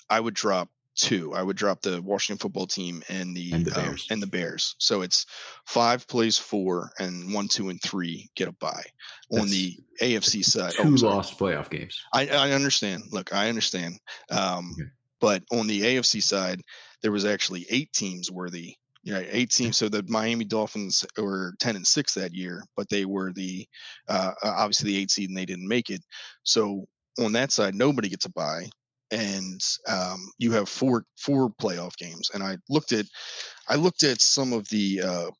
I 0.10 0.20
would 0.20 0.34
drop 0.34 0.70
two. 0.96 1.34
I 1.34 1.42
would 1.42 1.56
drop 1.56 1.82
the 1.82 2.02
Washington 2.02 2.40
football 2.42 2.68
team 2.68 3.02
and 3.08 3.36
the 3.36 3.54
and 3.54 3.66
the 3.66 3.80
um, 3.80 3.86
Bears. 3.86 4.02
Um, 4.02 4.14
and 4.14 4.22
the 4.22 4.28
Bears. 4.28 4.76
So 4.80 5.02
it's 5.02 5.26
five 5.66 6.06
plays 6.08 6.38
four, 6.38 6.92
and 7.00 7.34
one, 7.34 7.48
two, 7.48 7.70
and 7.70 7.82
three 7.82 8.30
get 8.36 8.50
a 8.50 8.52
bye. 8.52 8.84
That's 9.32 9.44
On 9.44 9.50
the 9.50 9.78
AFC 10.02 10.44
side, 10.44 10.74
two 10.74 10.96
oh, 11.02 11.08
lost 11.08 11.40
playoff 11.40 11.70
games. 11.70 12.00
I, 12.14 12.28
I 12.28 12.52
understand. 12.52 13.04
Look, 13.12 13.34
I 13.34 13.48
understand. 13.48 14.00
Um, 14.30 14.74
okay. 14.74 14.90
But 15.22 15.44
on 15.52 15.68
the 15.68 15.82
AFC 15.82 16.22
side, 16.22 16.62
there 17.02 17.12
was 17.12 17.26
actually 17.26 17.66
eight 17.70 17.92
teams 17.94 18.30
worthy 18.30 18.76
you 19.10 19.16
know, 19.16 19.26
eight 19.32 19.50
teams. 19.50 19.76
So 19.76 19.90
the 19.90 20.06
Miami 20.08 20.46
Dolphins 20.46 21.04
were 21.18 21.56
ten 21.60 21.76
and 21.76 21.86
six 21.86 22.14
that 22.14 22.36
year, 22.36 22.64
but 22.78 22.88
they 22.90 23.06
were 23.06 23.34
the 23.34 23.66
uh, 24.08 24.34
obviously 24.44 24.92
the 24.92 25.00
eight 25.00 25.10
seed 25.10 25.30
and 25.30 25.38
they 25.38 25.48
didn't 25.48 25.68
make 25.68 25.90
it. 25.90 26.02
So 26.44 26.86
on 27.20 27.32
that 27.32 27.52
side, 27.52 27.74
nobody 27.74 28.08
gets 28.08 28.26
a 28.26 28.30
bye, 28.30 28.70
and 29.10 29.60
um, 29.88 30.30
you 30.38 30.52
have 30.52 30.70
four 30.70 31.06
four 31.18 31.50
playoff 31.50 31.98
games. 31.98 32.30
And 32.36 32.44
I 32.44 32.58
looked 32.70 32.92
at 32.92 33.08
I 33.68 33.76
looked 33.78 34.04
at 34.04 34.22
some 34.22 34.54
of 34.54 34.70
the 34.70 35.02
uh, 35.04 35.32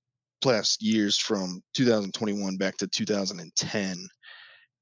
past 0.44 0.82
years 0.82 1.16
from 1.16 1.62
2021 1.76 2.58
back 2.58 2.76
to 2.78 2.88
2010, 2.88 3.98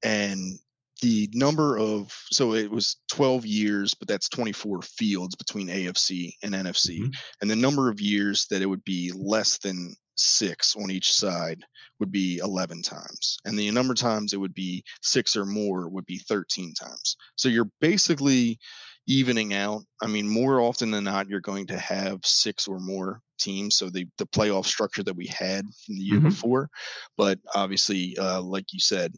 and 0.02 0.58
the 1.00 1.28
number 1.32 1.78
of 1.78 2.12
so 2.32 2.54
it 2.54 2.70
was 2.70 2.96
12 3.12 3.46
years 3.46 3.94
but 3.94 4.08
that's 4.08 4.28
24 4.28 4.82
fields 4.82 5.36
between 5.36 5.68
afc 5.68 6.32
and 6.42 6.54
nfc 6.54 6.98
mm-hmm. 6.98 7.10
and 7.40 7.50
the 7.50 7.56
number 7.56 7.88
of 7.88 8.00
years 8.00 8.46
that 8.50 8.62
it 8.62 8.66
would 8.66 8.84
be 8.84 9.12
less 9.14 9.58
than 9.58 9.94
six 10.18 10.74
on 10.76 10.90
each 10.90 11.12
side 11.12 11.62
would 12.00 12.12
be 12.12 12.38
11 12.38 12.82
times. 12.82 13.38
And 13.44 13.58
the 13.58 13.70
number 13.70 13.92
of 13.92 13.98
times 13.98 14.32
it 14.32 14.40
would 14.40 14.54
be 14.54 14.82
six 15.02 15.36
or 15.36 15.46
more 15.46 15.88
would 15.88 16.06
be 16.06 16.18
13 16.18 16.74
times. 16.74 17.16
So 17.36 17.48
you're 17.48 17.70
basically 17.80 18.58
evening 19.06 19.54
out. 19.54 19.82
I 20.02 20.06
mean 20.06 20.28
more 20.28 20.60
often 20.60 20.90
than 20.90 21.04
not 21.04 21.28
you're 21.28 21.40
going 21.40 21.66
to 21.68 21.78
have 21.78 22.18
six 22.24 22.68
or 22.68 22.78
more 22.78 23.20
teams. 23.38 23.76
So 23.76 23.88
the 23.88 24.06
the 24.18 24.26
playoff 24.26 24.66
structure 24.66 25.02
that 25.02 25.16
we 25.16 25.26
had 25.26 25.64
from 25.86 25.94
the 25.94 26.02
year 26.02 26.18
mm-hmm. 26.18 26.28
before. 26.28 26.68
But 27.16 27.38
obviously 27.54 28.16
uh, 28.18 28.42
like 28.42 28.66
you 28.72 28.80
said 28.80 29.14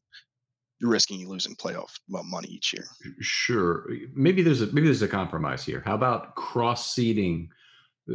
you're 0.80 0.90
risking 0.90 1.28
losing 1.28 1.54
playoff 1.54 1.98
money 2.08 2.48
each 2.48 2.72
year. 2.72 2.84
Sure, 3.20 3.86
maybe 4.14 4.42
there's 4.42 4.62
a 4.62 4.66
maybe 4.66 4.86
there's 4.86 5.02
a 5.02 5.08
compromise 5.08 5.64
here. 5.64 5.82
How 5.84 5.94
about 5.94 6.34
cross 6.34 6.92
seeding 6.92 7.50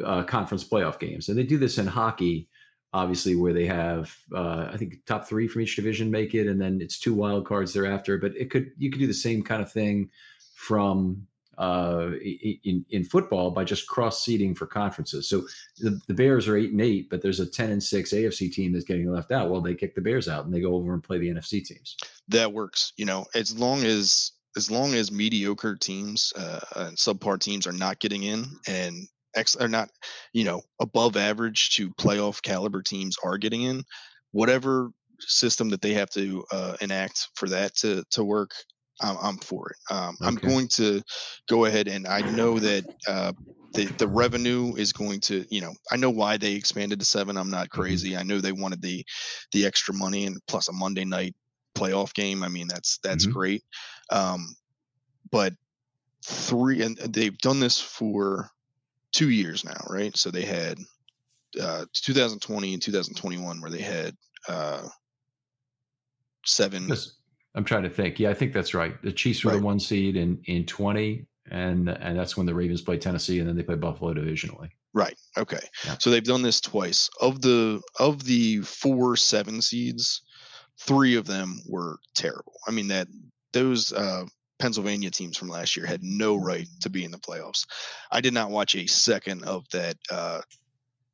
uh, 0.04 0.24
conference 0.24 0.64
playoff 0.64 1.00
games? 1.00 1.30
And 1.30 1.38
they 1.38 1.44
do 1.44 1.58
this 1.58 1.78
in 1.78 1.86
hockey, 1.86 2.50
obviously, 2.94 3.36
where 3.36 3.54
they 3.54 3.68
have 3.68 4.16
uh, 4.34 4.70
I 4.74 4.78
think 4.78 5.06
top 5.06 5.28
three 5.28 5.48
from 5.48 5.62
each 5.62 5.76
division 5.76 6.10
make 6.10 6.34
it, 6.34 6.48
and 6.48 6.60
then 6.60 6.82
it's 6.82 7.00
two 7.00 7.14
wild 7.14 7.46
cards 7.46 7.74
thereafter. 7.74 8.18
But 8.18 8.36
it 8.36 8.50
could 8.50 8.72
you 8.78 8.90
could 8.90 9.00
do 9.00 9.08
the 9.08 9.14
same 9.14 9.44
kind 9.44 9.62
of 9.62 9.72
thing 9.72 10.10
from 10.56 11.28
uh, 11.58 12.12
in 12.64 12.86
in 12.90 13.04
football 13.04 13.52
by 13.52 13.64
just 13.64 13.88
cross 13.88 14.24
seeding 14.24 14.56
for 14.56 14.66
conferences. 14.66 15.28
So 15.30 15.44
the, 15.80 16.00
the 16.08 16.14
Bears 16.14 16.48
are 16.48 16.58
eight 16.58 16.72
and 16.72 16.82
eight, 16.82 17.10
but 17.10 17.22
there's 17.22 17.40
a 17.40 17.46
ten 17.46 17.72
and 17.72 17.82
six 17.82 18.12
AFC 18.12 18.52
team 18.52 18.74
that's 18.74 18.86
getting 18.86 19.12
left 19.12 19.32
out. 19.32 19.50
Well, 19.50 19.62
they 19.62 19.76
kick 19.76 19.96
the 19.96 20.02
Bears 20.02 20.28
out 20.28 20.46
and 20.46 20.54
they 20.54 20.62
go 20.62 20.74
over 20.76 20.94
and 20.94 21.04
play 21.04 21.18
the 21.18 21.28
NFC 21.30 21.64
teams. 21.64 21.96
That 22.28 22.52
works. 22.54 22.94
You 22.98 23.06
know, 23.06 23.26
as 23.36 23.58
long 23.58 23.84
as 23.84 24.32
as 24.56 24.72
long 24.72 24.94
as 24.94 25.12
mediocre 25.12 25.76
teams 25.76 26.32
uh, 26.38 26.60
and 26.76 26.98
subpar 26.98 27.40
teams 27.40 27.68
are 27.68 27.74
not 27.74 28.00
getting 28.00 28.24
in, 28.24 28.46
and 28.68 29.08
ex 29.36 29.56
are 29.56 29.68
not, 29.68 29.90
you 30.34 30.44
know, 30.44 30.62
above 30.80 31.18
average 31.18 31.76
to 31.76 31.92
playoff 31.92 32.42
caliber 32.42 32.82
teams 32.82 33.18
are 33.24 33.38
getting 33.38 33.64
in. 33.64 33.84
Whatever 34.32 34.92
system 35.20 35.70
that 35.70 35.82
they 35.82 35.94
have 35.94 36.10
to 36.12 36.44
uh, 36.52 36.76
enact 36.82 37.30
for 37.36 37.48
that 37.50 37.76
to 37.76 38.04
to 38.12 38.24
work, 38.24 38.52
I'm, 39.02 39.18
I'm 39.22 39.38
for 39.38 39.72
it. 39.72 39.78
Um, 39.94 40.18
okay. 40.22 40.28
I'm 40.28 40.36
going 40.36 40.68
to 40.70 41.02
go 41.50 41.66
ahead 41.66 41.88
and 41.88 42.08
I 42.08 42.22
know 42.32 42.60
that 42.60 42.86
uh, 43.08 43.34
the 43.74 43.86
the 43.98 44.08
revenue 44.08 44.74
is 44.76 44.94
going 44.94 45.20
to, 45.22 45.46
you 45.50 45.62
know, 45.62 45.74
I 45.92 45.98
know 45.98 46.10
why 46.10 46.38
they 46.38 46.54
expanded 46.54 47.00
to 47.00 47.06
seven. 47.06 47.38
I'm 47.38 47.50
not 47.50 47.70
mm-hmm. 47.70 47.82
crazy. 47.82 48.18
I 48.18 48.24
know 48.24 48.40
they 48.40 48.52
wanted 48.52 48.82
the 48.82 49.06
the 49.52 49.66
extra 49.66 49.94
money 49.94 50.26
and 50.26 50.38
plus 50.48 50.70
a 50.70 50.74
Monday 50.74 51.06
night 51.06 51.36
playoff 51.76 52.14
game. 52.14 52.44
I 52.44 52.48
mean, 52.48 52.68
that's 52.68 53.00
that's 53.04 53.26
mm-hmm. 53.26 53.34
great. 53.34 53.64
Um, 54.12 54.56
but 55.32 55.54
three, 56.26 56.82
and 56.82 56.98
they've 56.98 57.38
done 57.40 57.60
this 57.60 57.80
for 57.80 58.50
two 59.12 59.30
years 59.30 59.64
now, 59.64 59.86
right? 59.90 60.16
So 60.18 60.32
they 60.32 60.44
had 60.44 60.78
uh, 61.62 61.86
2020 61.94 62.74
and 62.74 62.82
2021 62.82 63.62
where 63.62 63.72
they 63.72 63.82
had 63.82 64.16
uh, 64.48 64.84
seven. 66.46 66.92
I'm 67.56 67.64
trying 67.64 67.84
to 67.84 67.90
think. 67.90 68.20
Yeah, 68.20 68.30
I 68.30 68.34
think 68.34 68.54
that's 68.54 68.74
right. 68.74 69.02
The 69.02 69.12
Chiefs 69.12 69.44
were 69.44 69.52
right. 69.52 69.60
the 69.60 69.66
one 69.66 69.80
seed 69.80 70.16
in 70.18 70.42
in 70.46 70.66
20, 70.66 71.26
and 71.52 71.90
and 71.90 72.18
that's 72.20 72.38
when 72.38 72.46
the 72.46 72.54
Ravens 72.54 72.82
played 72.82 73.02
Tennessee, 73.02 73.40
and 73.40 73.48
then 73.48 73.56
they 73.56 73.64
played 73.64 73.82
Buffalo 73.82 74.14
divisionally. 74.14 74.70
Right. 74.94 75.18
Okay. 75.38 75.60
Yeah. 75.86 75.98
So 76.00 76.10
they've 76.10 76.24
done 76.24 76.42
this 76.42 76.62
twice. 76.62 77.10
Of 77.20 77.42
the 77.42 77.82
of 78.00 78.24
the 78.24 78.62
four 78.62 79.16
seven 79.16 79.62
seeds, 79.62 80.22
three 80.80 81.16
of 81.16 81.26
them 81.26 81.62
were 81.68 81.98
terrible. 82.14 82.54
I 82.68 82.72
mean 82.72 82.88
that 82.90 83.08
those 83.54 83.94
uh, 83.94 84.26
Pennsylvania 84.60 85.12
teams 85.12 85.38
from 85.38 85.50
last 85.50 85.76
year 85.76 85.86
had 85.86 86.04
no 86.04 86.36
right 86.36 86.68
to 86.82 86.90
be 86.90 87.04
in 87.04 87.12
the 87.12 87.18
playoffs. 87.18 87.66
I 88.12 88.22
did 88.22 88.34
not 88.34 88.52
watch 88.52 88.76
a 88.76 88.86
second 88.86 89.44
of 89.44 89.66
that 89.72 89.98
uh, 90.10 90.42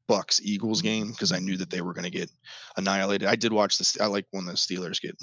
Bucs 0.10 0.42
Eagles 0.42 0.82
game 0.82 1.12
because 1.12 1.32
I 1.32 1.40
knew 1.40 1.58
that 1.58 1.70
they 1.70 1.82
were 1.82 1.94
going 1.94 2.06
to 2.06 2.10
get 2.10 2.30
annihilated. 2.78 3.28
I 3.28 3.36
did 3.36 3.54
watch 3.54 3.78
this. 3.78 4.00
I 4.00 4.08
like 4.08 4.26
when 4.32 4.46
the 4.46 4.54
Steelers 4.54 5.02
get 5.02 5.16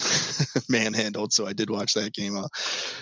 manhandled, 0.68 1.32
so 1.32 1.46
I 1.46 1.52
did 1.52 1.70
watch 1.70 1.94
that 1.94 2.14
game. 2.14 2.36
Uh, 2.36 2.48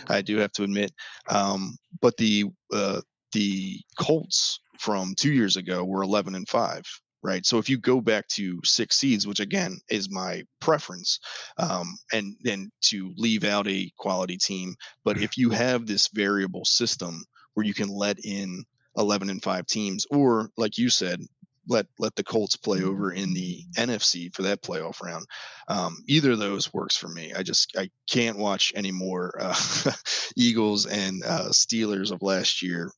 I 0.08 0.22
do 0.22 0.38
have 0.38 0.52
to 0.52 0.64
admit, 0.64 0.92
um, 1.28 1.76
but 2.00 2.16
the 2.16 2.46
uh, 2.72 3.00
the 3.32 3.80
Colts 4.00 4.60
from 4.78 5.14
two 5.16 5.32
years 5.32 5.56
ago 5.56 5.84
were 5.84 6.02
eleven 6.02 6.34
and 6.34 6.48
five 6.48 6.84
right? 7.22 7.44
So 7.44 7.58
if 7.58 7.68
you 7.68 7.76
go 7.76 8.00
back 8.00 8.28
to 8.28 8.60
six 8.64 8.98
seeds, 8.98 9.26
which 9.26 9.40
again 9.40 9.78
is 9.90 10.08
my 10.08 10.44
preference, 10.60 11.18
um, 11.58 11.98
and 12.12 12.36
then 12.42 12.70
to 12.82 13.12
leave 13.16 13.42
out 13.42 13.66
a 13.66 13.90
quality 13.98 14.36
team, 14.36 14.76
but 15.04 15.18
if 15.18 15.36
you 15.36 15.50
have 15.50 15.86
this 15.86 16.08
variable 16.14 16.64
system 16.64 17.24
where 17.54 17.66
you 17.66 17.74
can 17.74 17.88
let 17.88 18.24
in 18.24 18.64
11 18.96 19.28
and 19.28 19.42
5 19.42 19.66
teams 19.66 20.06
or 20.10 20.50
like 20.56 20.78
you 20.78 20.88
said 20.88 21.20
let 21.68 21.86
let 21.98 22.14
the 22.16 22.24
Colts 22.24 22.56
play 22.56 22.82
over 22.82 23.12
in 23.12 23.34
the 23.34 23.62
NFC 23.76 24.34
for 24.34 24.42
that 24.42 24.62
playoff 24.62 25.02
round. 25.02 25.26
Um, 25.68 25.98
either 26.06 26.32
of 26.32 26.38
those 26.38 26.72
works 26.72 26.96
for 26.96 27.08
me. 27.08 27.32
I 27.34 27.42
just 27.42 27.76
I 27.76 27.90
can't 28.08 28.38
watch 28.38 28.72
any 28.76 28.92
more 28.92 29.32
uh, 29.40 29.56
Eagles 30.36 30.86
and 30.86 31.22
uh, 31.24 31.48
Steelers 31.50 32.12
of 32.12 32.22
last 32.22 32.62
year 32.62 32.90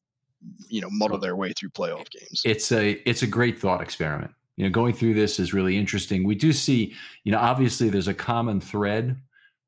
you 0.68 0.80
know 0.80 0.88
muddle 0.90 1.18
their 1.18 1.36
way 1.36 1.52
through 1.52 1.70
playoff 1.70 2.08
games. 2.10 2.42
It's 2.44 2.72
a 2.72 2.92
it's 3.08 3.22
a 3.22 3.26
great 3.26 3.60
thought 3.60 3.80
experiment. 3.80 4.32
You 4.56 4.64
know, 4.64 4.70
going 4.70 4.94
through 4.94 5.14
this 5.14 5.38
is 5.38 5.54
really 5.54 5.76
interesting. 5.76 6.24
We 6.24 6.34
do 6.34 6.52
see, 6.52 6.94
you 7.22 7.30
know, 7.30 7.38
obviously 7.38 7.90
there's 7.90 8.08
a 8.08 8.14
common 8.14 8.60
thread 8.60 9.16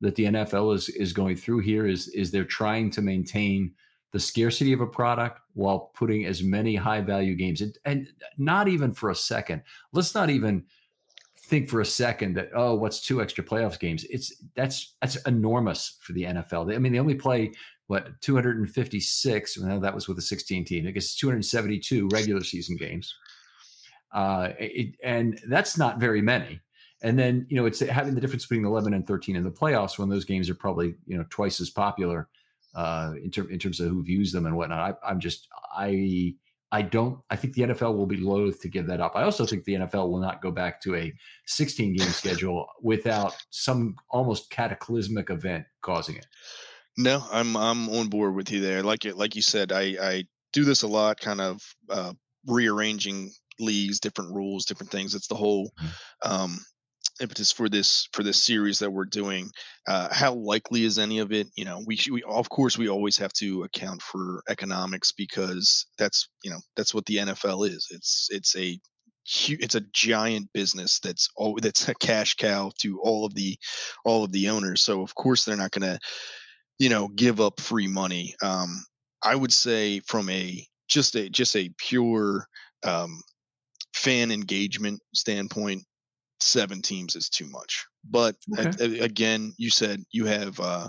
that 0.01 0.17
the 0.17 0.25
NFL 0.25 0.75
is 0.75 0.89
is 0.89 1.13
going 1.13 1.37
through 1.37 1.61
here 1.61 1.87
is 1.87 2.09
is 2.09 2.31
they're 2.31 2.45
trying 2.45 2.91
to 2.93 3.03
maintain 3.03 3.73
the 4.13 4.21
scarcity 4.21 4.73
of 4.73 4.81
a 4.81 4.87
product 4.87 5.41
while 5.55 5.91
putting 5.95 6.25
as 6.27 6.43
many 6.43 6.75
high 6.75 7.01
value 7.01 7.35
games 7.35 7.61
and, 7.61 7.79
and 7.85 8.09
not 8.39 8.69
even 8.69 8.93
for 8.93 9.11
a 9.11 9.15
second. 9.15 9.63
Let's 9.93 10.15
not 10.15 10.31
even 10.31 10.65
think 11.39 11.69
for 11.69 11.81
a 11.81 11.87
second 11.87 12.35
that 12.35 12.49
oh 12.55 12.77
what's 12.77 13.01
two 13.01 13.21
extra 13.21 13.43
playoffs 13.43 13.81
games 13.81 14.05
it's 14.05 14.33
that's 14.55 14.95
that's 15.01 15.17
enormous 15.27 15.99
for 16.01 16.13
the 16.13 16.23
NFL. 16.23 16.73
I 16.75 16.79
mean 16.79 16.93
they 16.93 17.01
only 17.01 17.17
play 17.17 17.51
what 17.91 18.21
256 18.21 19.59
well, 19.59 19.81
that 19.81 19.93
was 19.93 20.07
with 20.07 20.17
a 20.17 20.23
16 20.23 20.65
team 20.65 20.87
i 20.87 20.93
guess 20.93 21.17
272 21.17 22.09
regular 22.13 22.45
season 22.45 22.77
games 22.77 23.17
uh, 24.13 24.51
it, 24.59 24.95
and 25.03 25.41
that's 25.49 25.77
not 25.77 25.99
very 25.99 26.23
many 26.23 26.61
and 27.03 27.19
then 27.19 27.45
you 27.49 27.57
know 27.57 27.67
it's 27.67 27.81
having 27.81 28.15
the 28.15 28.21
difference 28.21 28.47
between 28.47 28.65
11 28.65 28.95
and 28.95 29.09
13 29.09 29.35
in 29.35 29.43
the 29.43 29.51
playoffs 29.51 29.99
when 29.99 30.09
those 30.09 30.25
games 30.25 30.49
are 30.49 30.55
probably 30.55 30.95
you 31.09 31.19
know 31.19 31.25
twice 31.31 31.61
as 31.61 31.69
popular 31.69 32.29
uh, 32.75 33.13
in, 33.23 33.31
ter- 33.31 33.49
in 33.49 33.59
terms 33.59 33.81
of 33.81 33.89
who 33.89 34.03
views 34.03 34.33
them 34.33 34.47
and 34.47 34.57
whatnot 34.57 34.97
I, 35.03 35.09
i'm 35.09 35.21
just 35.21 35.49
i 35.77 36.35
I 36.73 36.83
don't. 36.83 37.19
I 37.31 37.37
think 37.37 37.55
the 37.55 37.63
NFL 37.63 37.97
will 37.97 38.07
be 38.07 38.17
loath 38.17 38.61
to 38.61 38.69
give 38.69 38.87
that 38.87 39.01
up. 39.01 39.17
I 39.17 39.25
also 39.25 39.45
think 39.45 39.65
the 39.65 39.75
NFL 39.75 40.09
will 40.09 40.21
not 40.21 40.41
go 40.41 40.53
back 40.53 40.81
to 40.83 40.95
a 40.95 41.13
16 41.47 41.97
game 41.97 42.09
schedule 42.11 42.69
without 42.81 43.35
some 43.51 43.97
almost 44.09 44.51
cataclysmic 44.51 45.31
event 45.31 45.65
causing 45.83 46.17
it. 46.17 46.27
No, 46.97 47.25
I'm 47.33 47.57
I'm 47.57 47.89
on 47.89 48.09
board 48.09 48.37
with 48.37 48.53
you 48.53 48.61
there. 48.61 48.83
Like 48.83 49.05
it, 49.05 49.17
like 49.17 49.35
you 49.35 49.43
said, 49.43 49.73
I 49.73 49.97
I 50.01 50.25
do 50.53 50.65
this 50.65 50.83
a 50.83 50.89
lot, 50.89 51.19
kind 51.19 51.41
of 51.41 51.61
uh, 51.89 52.13
rearranging 52.47 53.33
leagues, 53.59 53.99
different 54.01 54.35
rules, 54.35 54.65
different 54.65 54.93
things. 54.93 55.15
It's 55.15 55.29
the 55.29 55.35
whole 55.35 55.73
mm-hmm. 55.81 56.33
um, 56.33 56.59
impetus 57.21 57.53
for 57.53 57.69
this 57.69 58.09
for 58.13 58.23
this 58.23 58.43
series 58.43 58.79
that 58.79 58.91
we're 58.91 59.05
doing. 59.05 59.51
Uh, 59.89 60.09
how 60.13 60.35
likely 60.35 60.85
is 60.85 60.99
any 60.99 61.19
of 61.19 61.33
it? 61.33 61.49
You 61.57 61.65
know, 61.65 61.83
we 61.87 61.99
we 62.11 62.23
of 62.25 62.49
course 62.49 62.79
we 62.79 62.89
always 62.89 63.17
have 63.19 63.33
to 63.35 63.65
account 63.65 64.03
for 64.03 64.43
economics 64.49 65.13
because 65.13 65.87
that's 65.99 66.29
you 66.45 66.51
know 66.51 66.61
that's 66.77 66.95
what 66.95 67.07
the 67.07 67.17
NFL 67.17 67.69
is. 67.69 67.87
It's 67.91 68.29
it's 68.31 68.57
a 68.57 68.79
it's 69.49 69.75
a 69.75 69.83
giant 69.93 70.49
business 70.55 70.99
that's 70.99 71.29
all 71.37 71.59
that's 71.61 71.89
a 71.89 71.95
cash 71.95 72.35
cow 72.35 72.73
to 72.81 73.01
all 73.03 73.25
of 73.25 73.35
the 73.35 73.57
all 74.05 74.25
of 74.25 74.33
the 74.33 74.49
owners. 74.49 74.83
So 74.83 75.03
of 75.03 75.15
course 75.15 75.45
they're 75.45 75.57
not 75.57 75.73
going 75.73 75.93
to 75.93 75.99
you 76.81 76.89
know, 76.89 77.09
give 77.09 77.41
up 77.41 77.61
free 77.61 77.87
money. 77.87 78.35
Um, 78.43 78.83
I 79.23 79.37
would 79.37 79.53
say 79.53 80.01
from 80.01 80.29
a 80.31 80.67
just 80.89 81.15
a 81.15 81.29
just 81.29 81.55
a 81.55 81.71
pure 81.77 82.47
um, 82.83 83.21
fan 83.95 84.33
engagement 84.33 85.01
standpoint, 85.15 85.85
seven 86.43 86.83
teams 86.83 87.17
is 87.17 87.29
too 87.29 87.47
much. 87.47 87.85
But 88.09 88.37
okay. 88.59 89.01
again, 89.01 89.53
you 89.59 89.71
said 89.71 90.03
you 90.13 90.27
have 90.27 90.59
uh, 90.61 90.89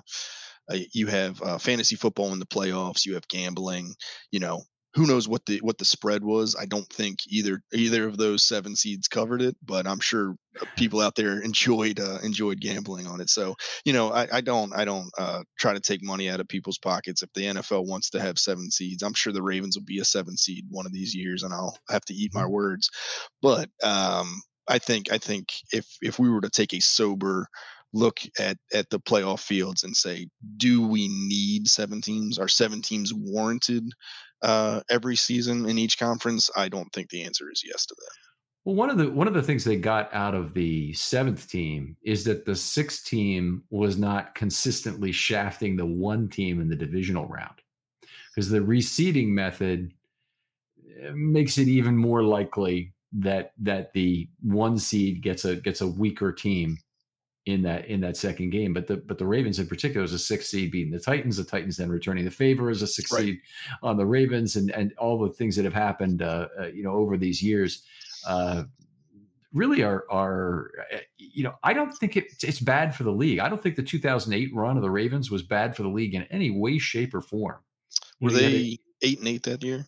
you 0.93 1.07
have 1.07 1.41
uh, 1.41 1.57
fantasy 1.57 1.95
football 1.95 2.33
in 2.33 2.39
the 2.39 2.45
playoffs. 2.45 3.05
You 3.05 3.13
have 3.15 3.27
gambling. 3.27 3.93
You 4.31 4.39
know, 4.39 4.63
who 4.93 5.07
knows 5.07 5.27
what 5.27 5.45
the 5.45 5.57
what 5.59 5.77
the 5.77 5.85
spread 5.85 6.23
was 6.23 6.55
i 6.59 6.65
don't 6.65 6.87
think 6.89 7.19
either 7.27 7.61
either 7.73 8.07
of 8.07 8.17
those 8.17 8.43
seven 8.43 8.75
seeds 8.75 9.07
covered 9.07 9.41
it 9.41 9.55
but 9.63 9.87
i'm 9.87 9.99
sure 9.99 10.35
people 10.75 10.99
out 10.99 11.15
there 11.15 11.41
enjoyed 11.41 11.99
uh, 11.99 12.17
enjoyed 12.23 12.59
gambling 12.59 13.07
on 13.07 13.21
it 13.21 13.29
so 13.29 13.55
you 13.85 13.93
know 13.93 14.11
i, 14.11 14.27
I 14.31 14.41
don't 14.41 14.73
i 14.75 14.83
don't 14.83 15.09
uh, 15.17 15.43
try 15.59 15.73
to 15.73 15.79
take 15.79 16.03
money 16.03 16.29
out 16.29 16.39
of 16.39 16.47
people's 16.47 16.77
pockets 16.77 17.23
if 17.23 17.31
the 17.33 17.45
nfl 17.45 17.87
wants 17.87 18.09
to 18.11 18.21
have 18.21 18.37
seven 18.37 18.69
seeds 18.69 19.03
i'm 19.03 19.13
sure 19.13 19.33
the 19.33 19.43
ravens 19.43 19.77
will 19.77 19.85
be 19.85 19.99
a 19.99 20.05
seven 20.05 20.35
seed 20.35 20.65
one 20.69 20.85
of 20.85 20.93
these 20.93 21.15
years 21.15 21.43
and 21.43 21.53
i'll 21.53 21.77
have 21.89 22.05
to 22.05 22.13
eat 22.13 22.33
my 22.33 22.41
mm-hmm. 22.41 22.51
words 22.51 22.89
but 23.41 23.69
um, 23.83 24.41
i 24.71 24.79
think 24.79 25.11
i 25.11 25.17
think 25.17 25.53
if 25.71 25.85
if 26.01 26.17
we 26.17 26.29
were 26.29 26.41
to 26.41 26.49
take 26.49 26.73
a 26.73 26.81
sober 26.81 27.47
look 27.93 28.19
at 28.39 28.57
at 28.73 28.89
the 28.89 28.99
playoff 28.99 29.39
fields 29.39 29.83
and 29.83 29.95
say, 29.95 30.27
do 30.57 30.85
we 30.85 31.07
need 31.09 31.67
seven 31.67 32.01
teams? 32.01 32.39
Are 32.39 32.47
seven 32.47 32.81
teams 32.81 33.13
warranted 33.13 33.91
uh, 34.41 34.81
every 34.89 35.15
season 35.15 35.67
in 35.69 35.77
each 35.77 35.97
conference? 35.99 36.49
I 36.55 36.69
don't 36.69 36.91
think 36.93 37.09
the 37.09 37.23
answer 37.23 37.51
is 37.51 37.63
yes 37.65 37.85
to 37.87 37.95
that. 37.97 38.11
Well, 38.63 38.75
one 38.75 38.89
of 38.89 38.97
the 38.97 39.09
one 39.09 39.27
of 39.27 39.33
the 39.33 39.41
things 39.41 39.63
they 39.63 39.75
got 39.75 40.13
out 40.13 40.35
of 40.35 40.53
the 40.53 40.93
seventh 40.93 41.49
team 41.49 41.97
is 42.03 42.23
that 42.25 42.45
the 42.45 42.55
sixth 42.55 43.05
team 43.05 43.63
was 43.69 43.97
not 43.97 44.35
consistently 44.35 45.11
shafting 45.11 45.75
the 45.75 45.85
one 45.85 46.29
team 46.29 46.61
in 46.61 46.69
the 46.69 46.75
divisional 46.75 47.25
round 47.25 47.55
because 48.33 48.49
the 48.49 48.59
reseeding 48.59 49.29
method 49.29 49.91
eh, 51.01 51.11
makes 51.13 51.57
it 51.57 51.67
even 51.67 51.97
more 51.97 52.23
likely 52.23 52.93
that 53.13 53.53
that 53.59 53.93
the 53.93 54.29
one 54.41 54.77
seed 54.77 55.21
gets 55.21 55.45
a 55.45 55.55
gets 55.55 55.81
a 55.81 55.87
weaker 55.87 56.31
team 56.31 56.77
in 57.45 57.61
that 57.63 57.85
in 57.85 58.01
that 58.01 58.17
second 58.17 58.51
game. 58.51 58.73
But 58.73 58.87
the 58.87 58.97
but 58.97 59.17
the 59.17 59.25
Ravens 59.25 59.59
in 59.59 59.67
particular 59.67 60.03
is 60.03 60.13
a 60.13 60.19
six 60.19 60.47
seed 60.47 60.71
beating 60.71 60.91
the 60.91 60.99
Titans. 60.99 61.37
The 61.37 61.43
Titans 61.43 61.77
then 61.77 61.89
returning 61.89 62.25
the 62.25 62.31
favor 62.31 62.69
as 62.69 62.81
a 62.81 62.87
six 62.87 63.11
right. 63.11 63.21
seed 63.21 63.39
on 63.83 63.97
the 63.97 64.05
Ravens, 64.05 64.55
and 64.55 64.71
and 64.71 64.93
all 64.97 65.19
the 65.19 65.29
things 65.29 65.55
that 65.55 65.65
have 65.65 65.73
happened, 65.73 66.21
uh, 66.21 66.47
uh, 66.59 66.67
you 66.67 66.83
know, 66.83 66.93
over 66.93 67.17
these 67.17 67.41
years. 67.41 67.83
Uh, 68.25 68.63
really 69.53 69.83
are 69.83 70.05
are 70.09 70.71
uh, 70.93 70.97
you 71.17 71.43
know 71.43 71.53
I 71.63 71.73
don't 71.73 71.91
think 71.91 72.15
it, 72.15 72.25
it's 72.43 72.59
bad 72.59 72.95
for 72.95 73.03
the 73.03 73.11
league. 73.11 73.39
I 73.39 73.49
don't 73.49 73.61
think 73.61 73.75
the 73.75 73.83
2008 73.83 74.53
run 74.53 74.77
of 74.77 74.83
the 74.83 74.89
Ravens 74.89 75.31
was 75.31 75.41
bad 75.41 75.75
for 75.75 75.83
the 75.83 75.89
league 75.89 76.15
in 76.15 76.23
any 76.23 76.51
way, 76.51 76.77
shape, 76.77 77.13
or 77.13 77.21
form. 77.21 77.57
Were 78.21 78.31
they 78.31 78.77
eight 79.01 79.19
and 79.19 79.27
eight 79.27 79.43
that 79.43 79.63
year? 79.63 79.87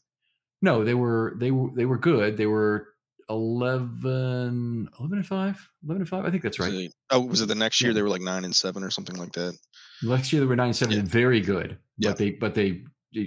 No, 0.62 0.84
they 0.84 0.96
were 0.96 1.36
they 1.38 1.52
were 1.52 1.70
they 1.76 1.86
were 1.86 1.98
good. 1.98 2.38
They 2.38 2.48
were 2.48 2.93
11, 3.30 4.90
11 5.00 5.18
and 5.18 5.28
5 5.28 5.70
11 5.86 6.02
and 6.02 6.10
5 6.10 6.26
i 6.26 6.32
think 6.32 6.44
that's 6.44 6.60
right 6.60 6.92
oh 7.12 7.22
was 7.22 7.42
it 7.42 7.48
the 7.48 7.56
next 7.56 7.82
year 7.82 7.92
yeah. 7.92 7.96
they 7.96 8.02
were 8.02 8.10
like 8.10 8.22
9 8.22 8.46
and 8.46 8.56
7 8.56 8.84
or 8.84 8.90
something 8.90 9.16
like 9.16 9.32
that 9.34 9.58
next 10.02 10.32
year 10.34 10.42
they 10.42 10.46
were 10.46 10.56
9 10.56 10.68
and 10.68 10.76
7 10.76 10.96
yeah. 10.96 11.04
very 11.04 11.42
good 11.42 11.78
yeah. 11.98 12.10
but 12.10 12.18
they 12.18 12.32
but 12.32 12.56
they 12.56 12.84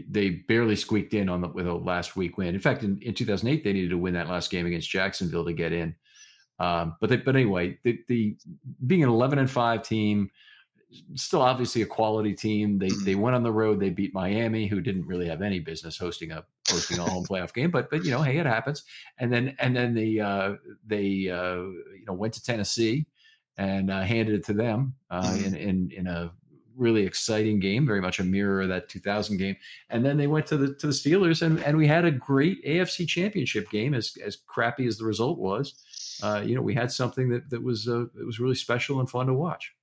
they 0.08 0.30
barely 0.30 0.76
squeaked 0.76 1.14
in 1.14 1.28
on 1.28 1.40
the 1.40 1.48
with 1.48 1.66
a 1.66 1.72
last 1.72 2.16
week 2.16 2.38
win. 2.38 2.54
In 2.54 2.60
fact, 2.60 2.82
in, 2.82 2.98
in 3.02 3.14
2008, 3.14 3.62
they 3.62 3.72
needed 3.72 3.90
to 3.90 3.98
win 3.98 4.14
that 4.14 4.28
last 4.28 4.50
game 4.50 4.66
against 4.66 4.90
Jacksonville 4.90 5.44
to 5.44 5.52
get 5.52 5.72
in. 5.72 5.94
Um, 6.58 6.96
but 7.00 7.10
they, 7.10 7.16
but 7.18 7.36
anyway, 7.36 7.78
the, 7.84 7.98
the 8.08 8.36
being 8.86 9.02
an 9.02 9.08
11 9.08 9.38
and 9.38 9.50
five 9.50 9.82
team, 9.82 10.30
still 11.14 11.42
obviously 11.42 11.82
a 11.82 11.86
quality 11.86 12.34
team. 12.34 12.78
They 12.78 12.90
they 13.04 13.14
went 13.14 13.36
on 13.36 13.42
the 13.42 13.52
road. 13.52 13.80
They 13.80 13.90
beat 13.90 14.14
Miami, 14.14 14.66
who 14.66 14.80
didn't 14.80 15.06
really 15.06 15.28
have 15.28 15.42
any 15.42 15.58
business 15.58 15.98
hosting 15.98 16.32
a 16.32 16.44
hosting 16.68 16.98
a 16.98 17.02
home 17.02 17.24
playoff 17.30 17.52
game. 17.52 17.70
But 17.70 17.90
but 17.90 18.04
you 18.04 18.10
know, 18.10 18.22
hey, 18.22 18.38
it 18.38 18.46
happens. 18.46 18.84
And 19.18 19.32
then 19.32 19.56
and 19.58 19.76
then 19.76 19.94
the 19.94 20.20
uh, 20.20 20.54
they 20.86 21.28
uh, 21.30 21.56
you 21.56 22.04
know 22.06 22.14
went 22.14 22.34
to 22.34 22.42
Tennessee 22.42 23.06
and 23.58 23.90
uh, 23.90 24.02
handed 24.02 24.34
it 24.34 24.44
to 24.46 24.52
them 24.52 24.94
uh, 25.10 25.22
mm-hmm. 25.22 25.44
in, 25.44 25.54
in 25.54 25.90
in 25.92 26.06
a 26.06 26.32
really 26.76 27.06
exciting 27.06 27.58
game, 27.58 27.86
very 27.86 28.00
much 28.00 28.20
a 28.20 28.24
mirror 28.24 28.60
of 28.60 28.68
that 28.68 28.88
2000 28.88 29.38
game. 29.38 29.56
And 29.88 30.04
then 30.04 30.18
they 30.18 30.26
went 30.26 30.46
to 30.46 30.56
the 30.56 30.74
to 30.74 30.86
the 30.86 30.92
Steelers, 30.92 31.42
and 31.42 31.62
and 31.64 31.76
we 31.76 31.86
had 31.86 32.04
a 32.04 32.10
great 32.10 32.64
AFC 32.64 33.08
Championship 33.08 33.70
game, 33.70 33.94
as 33.94 34.16
as 34.24 34.36
crappy 34.36 34.86
as 34.86 34.98
the 34.98 35.04
result 35.04 35.38
was. 35.38 35.82
Uh, 36.22 36.42
you 36.44 36.54
know, 36.54 36.62
we 36.62 36.74
had 36.74 36.90
something 36.92 37.28
that 37.30 37.50
that 37.50 37.62
was 37.62 37.88
uh, 37.88 38.04
it 38.04 38.24
was 38.24 38.38
really 38.38 38.54
special 38.54 39.00
and 39.00 39.10
fun 39.10 39.26
to 39.26 39.34
watch. 39.34 39.74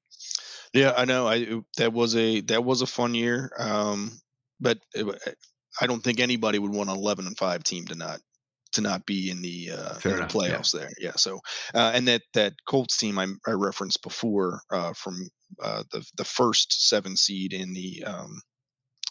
Yeah, 0.73 0.93
I 0.95 1.05
know. 1.05 1.27
I 1.27 1.61
that 1.77 1.93
was 1.93 2.15
a 2.15 2.41
that 2.41 2.63
was 2.63 2.81
a 2.81 2.87
fun 2.87 3.13
year, 3.13 3.51
um, 3.59 4.11
but 4.59 4.79
it, 4.93 5.05
I 5.79 5.87
don't 5.87 6.03
think 6.03 6.19
anybody 6.19 6.59
would 6.59 6.73
want 6.73 6.89
an 6.89 6.95
11 6.95 7.27
and 7.27 7.37
five 7.37 7.63
team 7.63 7.85
to 7.85 7.95
not 7.95 8.19
to 8.73 8.81
not 8.81 9.05
be 9.05 9.29
in 9.29 9.41
the, 9.41 9.69
uh, 9.71 9.93
in 10.03 10.17
the 10.17 10.23
playoffs 10.23 10.73
yeah. 10.73 10.79
there. 10.79 10.89
Yeah. 10.99 11.11
So, 11.15 11.39
uh, 11.75 11.91
and 11.93 12.07
that 12.07 12.23
that 12.33 12.53
Colts 12.67 12.97
team 12.97 13.19
I, 13.19 13.27
I 13.47 13.51
referenced 13.51 14.01
before 14.01 14.61
uh, 14.71 14.93
from 14.93 15.29
uh, 15.61 15.83
the 15.91 16.05
the 16.17 16.25
first 16.25 16.89
seven 16.89 17.15
seed 17.15 17.53
in 17.53 17.73
the 17.73 18.03
um, 18.05 18.41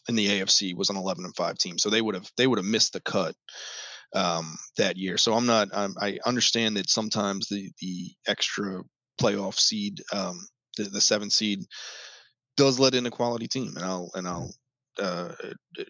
in 0.09 0.17
the 0.17 0.27
AFC 0.27 0.77
was 0.77 0.91
an 0.91 0.97
11 0.97 1.25
and 1.25 1.37
five 1.37 1.59
team, 1.59 1.79
so 1.79 1.89
they 1.89 2.03
would 2.03 2.15
have 2.15 2.29
they 2.37 2.47
would 2.47 2.59
have 2.59 2.67
missed 2.67 2.93
the 2.93 3.01
cut 3.03 3.35
um, 4.15 4.57
that 4.79 4.97
year. 4.97 5.17
So 5.17 5.35
I'm 5.35 5.47
not 5.47 5.69
I'm, 5.73 5.95
i 6.01 6.19
understand 6.27 6.77
that 6.77 6.91
sometimes 6.91 7.49
the 7.49 7.71
the 7.81 8.11
extra 8.27 8.83
playoff 9.21 9.59
seed, 9.59 10.01
um, 10.13 10.45
the, 10.77 10.85
the 10.85 11.01
seven 11.01 11.31
seed, 11.31 11.61
does 12.57 12.79
let 12.79 12.95
in 12.95 13.07
a 13.07 13.11
quality 13.11 13.49
team, 13.49 13.73
and 13.77 13.85
I'll 13.85 14.11
and 14.15 14.29
I'll 14.29 14.55
uh, 15.01 15.33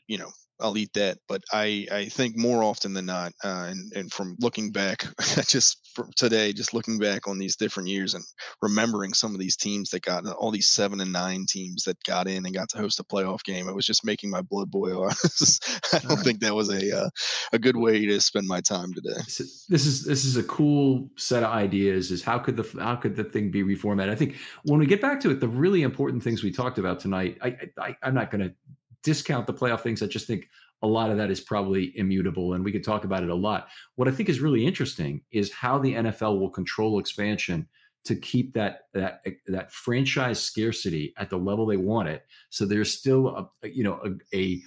you 0.07 0.19
know 0.19 0.31
I'll 0.63 0.79
eat 0.79 0.93
that. 0.95 1.19
But 1.29 1.43
I, 1.53 1.87
I 1.91 2.07
think 2.07 2.37
more 2.37 2.63
often 2.63 2.95
than 2.95 3.07
not, 3.07 3.33
uh, 3.45 3.67
and, 3.69 3.93
and 3.95 4.13
from 4.13 4.37
looking 4.41 4.71
back, 4.71 5.05
just 5.47 5.79
today, 6.17 6.53
just 6.53 6.73
looking 6.73 6.99
back 6.99 7.29
on 7.29 7.39
these 7.39 7.57
different 7.57 7.89
years 7.89 8.15
and 8.15 8.25
remembering 8.61 9.13
some 9.13 9.35
of 9.35 9.41
these 9.41 9.57
teams 9.57 9.91
that 9.91 10.03
got 10.03 10.27
all 10.27 10.51
these 10.51 10.69
seven 10.69 11.01
and 11.01 11.13
nine 11.13 11.45
teams 11.49 11.85
that 11.85 12.03
got 12.05 12.29
in 12.29 12.47
and 12.47 12.55
got 12.55 12.69
to 12.71 12.79
host 12.79 13.01
a 13.01 13.05
playoff 13.05 13.43
game, 13.45 13.69
it 13.69 13.75
was 13.75 13.87
just 13.87 14.05
making 14.05 14.31
my 14.31 14.43
blood 14.43 14.71
boil. 14.71 15.09
I 15.93 15.99
don't 15.99 16.21
think 16.21 16.41
that 16.41 16.55
was 16.55 16.71
a 16.71 17.05
uh, 17.05 17.11
a 17.53 17.59
good 17.59 17.77
way 17.77 18.07
to 18.07 18.21
spend 18.21 18.47
my 18.47 18.61
time 18.61 18.93
today. 18.95 19.21
This 19.69 19.87
is 19.87 20.05
this 20.05 20.25
is 20.25 20.37
a 20.37 20.43
cool 20.45 21.09
set 21.17 21.43
of 21.43 21.51
ideas. 21.51 22.11
Is 22.11 22.23
how 22.23 22.39
could 22.39 22.57
the 22.57 22.81
how 22.81 22.97
could 22.97 23.17
the 23.17 23.25
thing 23.25 23.51
be 23.51 23.63
reformatted? 23.63 24.11
I 24.11 24.15
think 24.15 24.37
when 24.65 24.81
we 24.81 24.87
get 24.87 25.01
back 25.01 25.21
to 25.21 25.31
it, 25.31 25.41
the 25.41 25.49
really 25.49 25.83
important 25.83 26.23
things 26.23 26.43
we 26.43 26.53
talked 26.53 26.79
about 26.79 27.01
tonight, 27.01 27.39
I, 27.43 27.57
I 27.79 27.97
I'm 28.03 28.15
not 28.15 28.31
going 28.31 28.49
to 28.49 28.55
discount 29.03 29.47
the 29.47 29.55
playoff 29.55 29.81
things. 29.81 30.03
I 30.03 30.07
just 30.07 30.27
think 30.27 30.49
a 30.83 30.87
lot 30.87 31.11
of 31.11 31.17
that 31.17 31.31
is 31.31 31.41
probably 31.41 31.97
immutable, 31.97 32.55
and 32.55 32.65
we 32.65 32.73
could 32.73 32.85
talk 32.85 33.05
about 33.05 33.23
it 33.23 33.31
a 33.31 33.35
lot. 33.35 33.69
What 33.97 34.09
I 34.09 34.11
think 34.11 34.29
is 34.29 34.41
really 34.41 34.67
interesting 34.67 35.23
is 35.31 35.53
how 35.53 35.79
the 35.79 35.95
NFL 35.95 36.41
will 36.41 36.51
control 36.51 36.99
expansion 36.99 37.69
to 38.05 38.17
keep 38.17 38.53
that 38.55 38.87
that 38.95 39.23
that 39.47 39.71
franchise 39.73 40.43
scarcity 40.43 41.15
at 41.17 41.31
the 41.31 41.37
level 41.37 41.67
they 41.67 41.77
want 41.77 42.09
it. 42.09 42.25
So 42.51 42.67
there's 42.67 42.93
still 42.93 43.29
a 43.63 43.69
you 43.69 43.85
know 43.85 44.01
a, 44.05 44.37
a 44.37 44.63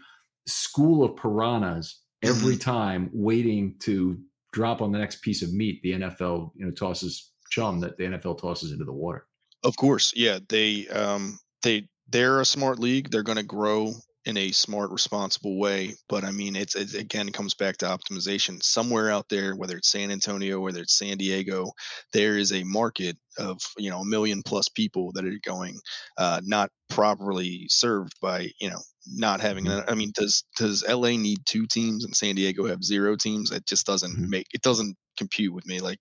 school 0.47 1.03
of 1.03 1.15
piranhas 1.17 1.99
every 2.23 2.53
mm-hmm. 2.53 2.71
time 2.71 3.09
waiting 3.13 3.75
to 3.79 4.17
drop 4.53 4.81
on 4.81 4.91
the 4.91 4.99
next 4.99 5.21
piece 5.21 5.41
of 5.41 5.53
meat 5.53 5.81
the 5.83 5.93
NFL 5.93 6.51
you 6.55 6.65
know 6.65 6.71
tosses 6.71 7.31
chum 7.49 7.79
that 7.81 7.97
the 7.97 8.05
NFL 8.05 8.39
tosses 8.39 8.71
into 8.71 8.85
the 8.85 8.93
water. 8.93 9.27
Of 9.63 9.75
course, 9.75 10.13
yeah, 10.15 10.39
they 10.47 10.87
um 10.87 11.39
they 11.61 11.89
they're 12.07 12.39
a 12.39 12.45
smart 12.45 12.79
league. 12.79 13.11
They're 13.11 13.23
going 13.23 13.37
to 13.37 13.43
grow 13.43 13.93
in 14.25 14.37
a 14.37 14.51
smart, 14.51 14.91
responsible 14.91 15.59
way. 15.59 15.93
But 16.09 16.23
I 16.23 16.31
mean, 16.31 16.55
it's, 16.55 16.75
it's 16.75 16.93
again, 16.93 17.27
it 17.27 17.33
comes 17.33 17.53
back 17.53 17.77
to 17.77 17.85
optimization. 17.85 18.61
Somewhere 18.63 19.11
out 19.11 19.29
there, 19.29 19.55
whether 19.55 19.77
it's 19.77 19.91
San 19.91 20.11
Antonio, 20.11 20.59
whether 20.59 20.81
it's 20.81 20.97
San 20.97 21.17
Diego, 21.17 21.71
there 22.13 22.37
is 22.37 22.51
a 22.51 22.63
market 22.63 23.17
of 23.37 23.59
you 23.77 23.89
know 23.89 23.99
a 23.99 24.05
million 24.05 24.41
plus 24.43 24.69
people 24.69 25.11
that 25.13 25.25
are 25.25 25.39
going 25.43 25.77
uh, 26.17 26.41
not 26.43 26.71
properly 26.89 27.65
served 27.69 28.13
by 28.21 28.49
you 28.59 28.69
know 28.69 28.79
not 29.07 29.41
having 29.41 29.65
mm-hmm. 29.65 29.89
I 29.89 29.95
mean, 29.95 30.11
does 30.15 30.43
does 30.57 30.83
LA 30.87 31.11
need 31.11 31.39
two 31.45 31.67
teams 31.67 32.05
and 32.05 32.15
San 32.15 32.35
Diego 32.35 32.65
have 32.65 32.83
zero 32.83 33.15
teams? 33.15 33.51
It 33.51 33.65
just 33.65 33.85
doesn't 33.85 34.13
mm-hmm. 34.13 34.29
make 34.29 34.47
it 34.53 34.61
doesn't 34.61 34.95
compute 35.17 35.53
with 35.53 35.65
me. 35.65 35.79
Like, 35.79 35.99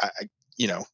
I, 0.00 0.10
you 0.56 0.68
know, 0.68 0.84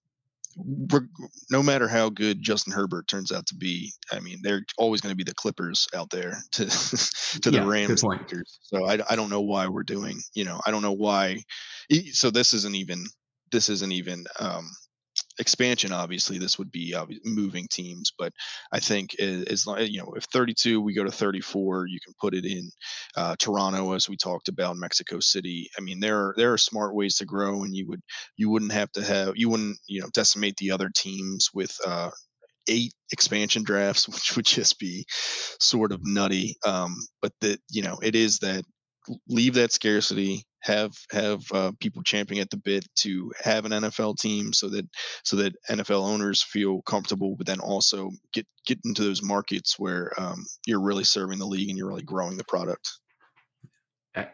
no 1.51 1.63
matter 1.63 1.87
how 1.89 2.09
good 2.09 2.43
Justin 2.43 2.73
Herbert 2.73 3.09
turns 3.09 3.31
out 3.31 3.47
to 3.47 3.55
be, 3.55 3.93
I 4.11 4.21
mean, 4.21 4.39
they're 4.43 4.63
always 4.79 5.01
going 5.01 5.13
to 5.13 5.17
be 5.17 5.25
the 5.25 5.35
Clippers 5.35 5.87
out 5.95 6.11
there 6.11 6.39
to 6.53 6.65
to 6.67 7.51
the 7.51 7.59
yeah, 7.59 7.69
Rams. 7.69 8.03
So 8.63 8.87
I, 8.87 8.99
I 9.11 9.17
don't 9.17 9.31
know 9.31 9.43
why 9.43 9.69
we're 9.69 9.83
doing, 9.83 10.21
you 10.35 10.45
know, 10.45 10.61
I 10.67 10.71
don't 10.71 10.83
know 10.83 10.93
why. 10.93 11.43
So 12.13 12.31
this 12.31 12.53
isn't 12.55 12.75
even 12.75 13.05
this 13.53 13.69
isn't 13.69 13.93
even 13.93 14.25
um, 14.41 14.69
expansion, 15.39 15.93
obviously, 15.93 16.39
this 16.39 16.59
would 16.59 16.71
be 16.71 16.95
moving 17.25 17.67
teams. 17.71 18.13
But 18.19 18.33
I 18.73 18.81
think 18.81 19.15
as 19.21 19.67
long 19.67 19.79
you 19.81 19.99
know, 19.99 20.13
if 20.17 20.25
32 20.25 20.81
we 20.81 20.95
go 20.95 21.05
to 21.05 21.11
34, 21.11 21.87
you 21.87 21.99
can 22.05 22.15
put 22.21 22.35
it 22.35 22.45
in 22.45 22.71
uh, 23.17 23.37
Toronto, 23.39 23.93
as 23.93 24.09
we 24.09 24.17
talked 24.17 24.49
about, 24.49 24.77
Mexico 24.77 25.21
City. 25.21 25.69
I 25.79 25.81
mean, 25.81 26.01
there 26.01 26.19
are 26.19 26.35
there 26.37 26.53
are 26.53 26.59
smart 26.59 26.95
ways 26.95 27.17
to 27.17 27.25
grow, 27.25 27.63
and 27.63 27.75
you 27.75 27.87
would 27.89 28.01
you 28.37 28.51
wouldn't 28.51 28.73
have 28.73 28.91
to 28.93 29.05
have 29.05 29.33
you 29.37 29.49
wouldn't 29.49 29.79
you 29.87 30.01
know 30.01 30.09
decimate 30.15 30.57
the 30.57 30.71
other 30.71 30.91
teams 30.95 31.49
with 31.55 31.77
uh, 31.87 32.11
eight 32.69 32.93
expansion 33.13 33.63
drafts, 33.63 34.09
which 34.09 34.37
would 34.37 34.47
just 34.47 34.79
be 34.79 35.05
sort 35.61 35.93
of 35.93 36.01
nutty. 36.05 36.57
Um, 36.67 36.97
but 37.23 37.33
that 37.41 37.61
you 37.71 37.83
know, 37.83 37.99
it 38.03 38.15
is 38.15 38.39
that 38.39 38.65
leave 39.29 39.55
that 39.55 39.73
scarcity 39.73 40.45
have 40.67 40.93
have 41.13 41.43
uh, 41.53 41.73
people 41.81 42.03
champing 42.03 42.41
at 42.41 42.51
the 42.51 42.57
bit 42.57 42.87
to 42.97 43.33
have 43.43 43.65
an 43.65 43.73
NFL 43.73 44.19
team 44.19 44.53
so 44.53 44.69
that 44.69 44.87
so 45.25 45.37
that 45.37 45.55
NFL 45.71 46.03
owners 46.03 46.43
feel 46.43 46.83
comfortable, 46.83 47.37
but 47.37 47.47
then 47.47 47.61
also 47.61 48.11
get 48.33 48.47
get 48.67 48.79
into 48.85 49.05
those 49.05 49.23
markets 49.23 49.79
where 49.79 50.13
um, 50.19 50.45
you're 50.67 50.83
really 50.83 51.05
serving 51.05 51.39
the 51.39 51.47
league 51.47 51.69
and 51.69 51.79
you're 51.79 51.89
really 51.89 52.03
growing 52.03 52.37
the 52.37 52.45
product 52.45 52.99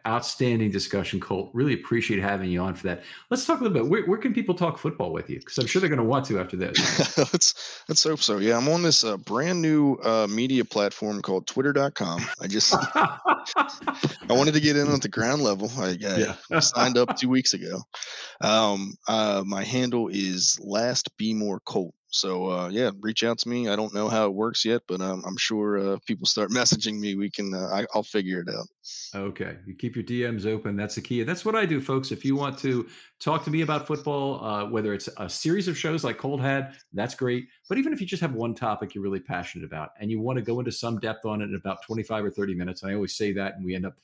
outstanding 0.06 0.70
discussion, 0.70 1.20
Colt. 1.20 1.50
Really 1.52 1.74
appreciate 1.74 2.20
having 2.20 2.50
you 2.50 2.60
on 2.60 2.74
for 2.74 2.86
that. 2.88 3.02
Let's 3.30 3.44
talk 3.44 3.60
a 3.60 3.62
little 3.64 3.76
bit. 3.76 3.90
Where, 3.90 4.04
where 4.06 4.18
can 4.18 4.32
people 4.32 4.54
talk 4.54 4.78
football 4.78 5.12
with 5.12 5.28
you? 5.28 5.38
Because 5.38 5.58
I'm 5.58 5.66
sure 5.66 5.80
they're 5.80 5.88
going 5.88 5.98
to 5.98 6.04
want 6.04 6.26
to 6.26 6.40
after 6.40 6.56
this. 6.56 7.18
let's 7.18 7.84
let's 7.88 8.04
hope 8.04 8.20
so. 8.20 8.38
Yeah, 8.38 8.56
I'm 8.56 8.68
on 8.68 8.82
this 8.82 9.04
uh, 9.04 9.16
brand 9.16 9.60
new 9.60 9.94
uh, 9.96 10.26
media 10.28 10.64
platform 10.64 11.22
called 11.22 11.46
Twitter.com. 11.46 12.24
I 12.40 12.46
just 12.46 12.74
I 12.94 13.18
wanted 14.28 14.54
to 14.54 14.60
get 14.60 14.76
in 14.76 14.88
at 14.88 15.02
the 15.02 15.08
ground 15.08 15.42
level. 15.42 15.70
I, 15.78 15.90
I 15.90 16.34
yeah. 16.50 16.60
signed 16.60 16.98
up 16.98 17.16
two 17.16 17.28
weeks 17.28 17.54
ago. 17.54 17.82
Um, 18.40 18.94
uh, 19.08 19.42
my 19.46 19.64
handle 19.64 20.08
is 20.08 20.58
Last 20.62 21.16
Be 21.16 21.34
More 21.34 21.60
Colt. 21.60 21.94
So 22.12 22.50
uh, 22.50 22.68
yeah, 22.68 22.90
reach 23.00 23.24
out 23.24 23.38
to 23.38 23.48
me. 23.48 23.68
I 23.68 23.76
don't 23.76 23.94
know 23.94 24.08
how 24.08 24.26
it 24.26 24.34
works 24.34 24.66
yet, 24.66 24.82
but 24.86 25.00
um, 25.00 25.24
I'm 25.26 25.38
sure 25.38 25.78
uh, 25.78 25.98
people 26.06 26.26
start 26.26 26.50
messaging 26.52 26.98
me. 26.98 27.14
We 27.14 27.30
can. 27.30 27.54
Uh, 27.54 27.68
I, 27.72 27.86
will 27.94 28.02
figure 28.02 28.40
it 28.40 28.54
out. 28.54 28.66
Okay, 29.14 29.56
you 29.66 29.74
keep 29.74 29.96
your 29.96 30.04
DMs 30.04 30.46
open. 30.46 30.76
That's 30.76 30.94
the 30.94 31.00
key. 31.00 31.22
That's 31.22 31.44
what 31.44 31.54
I 31.54 31.64
do, 31.64 31.80
folks. 31.80 32.12
If 32.12 32.22
you 32.24 32.36
want 32.36 32.58
to 32.58 32.86
talk 33.18 33.44
to 33.44 33.50
me 33.50 33.62
about 33.62 33.86
football, 33.86 34.44
uh, 34.44 34.66
whether 34.66 34.92
it's 34.92 35.08
a 35.16 35.28
series 35.28 35.68
of 35.68 35.78
shows 35.78 36.04
like 36.04 36.18
Colt 36.18 36.40
had, 36.40 36.74
that's 36.92 37.14
great. 37.14 37.46
But 37.68 37.78
even 37.78 37.94
if 37.94 38.00
you 38.00 38.06
just 38.06 38.20
have 38.20 38.34
one 38.34 38.54
topic 38.54 38.94
you're 38.94 39.04
really 39.04 39.20
passionate 39.20 39.64
about 39.64 39.90
and 39.98 40.10
you 40.10 40.20
want 40.20 40.36
to 40.36 40.42
go 40.42 40.58
into 40.58 40.72
some 40.72 40.98
depth 40.98 41.24
on 41.24 41.40
it 41.40 41.44
in 41.46 41.54
about 41.54 41.82
25 41.82 42.26
or 42.26 42.30
30 42.30 42.54
minutes, 42.54 42.84
I 42.84 42.94
always 42.94 43.14
say 43.14 43.32
that, 43.32 43.54
and 43.54 43.64
we 43.64 43.74
end 43.74 43.86
up 43.86 43.94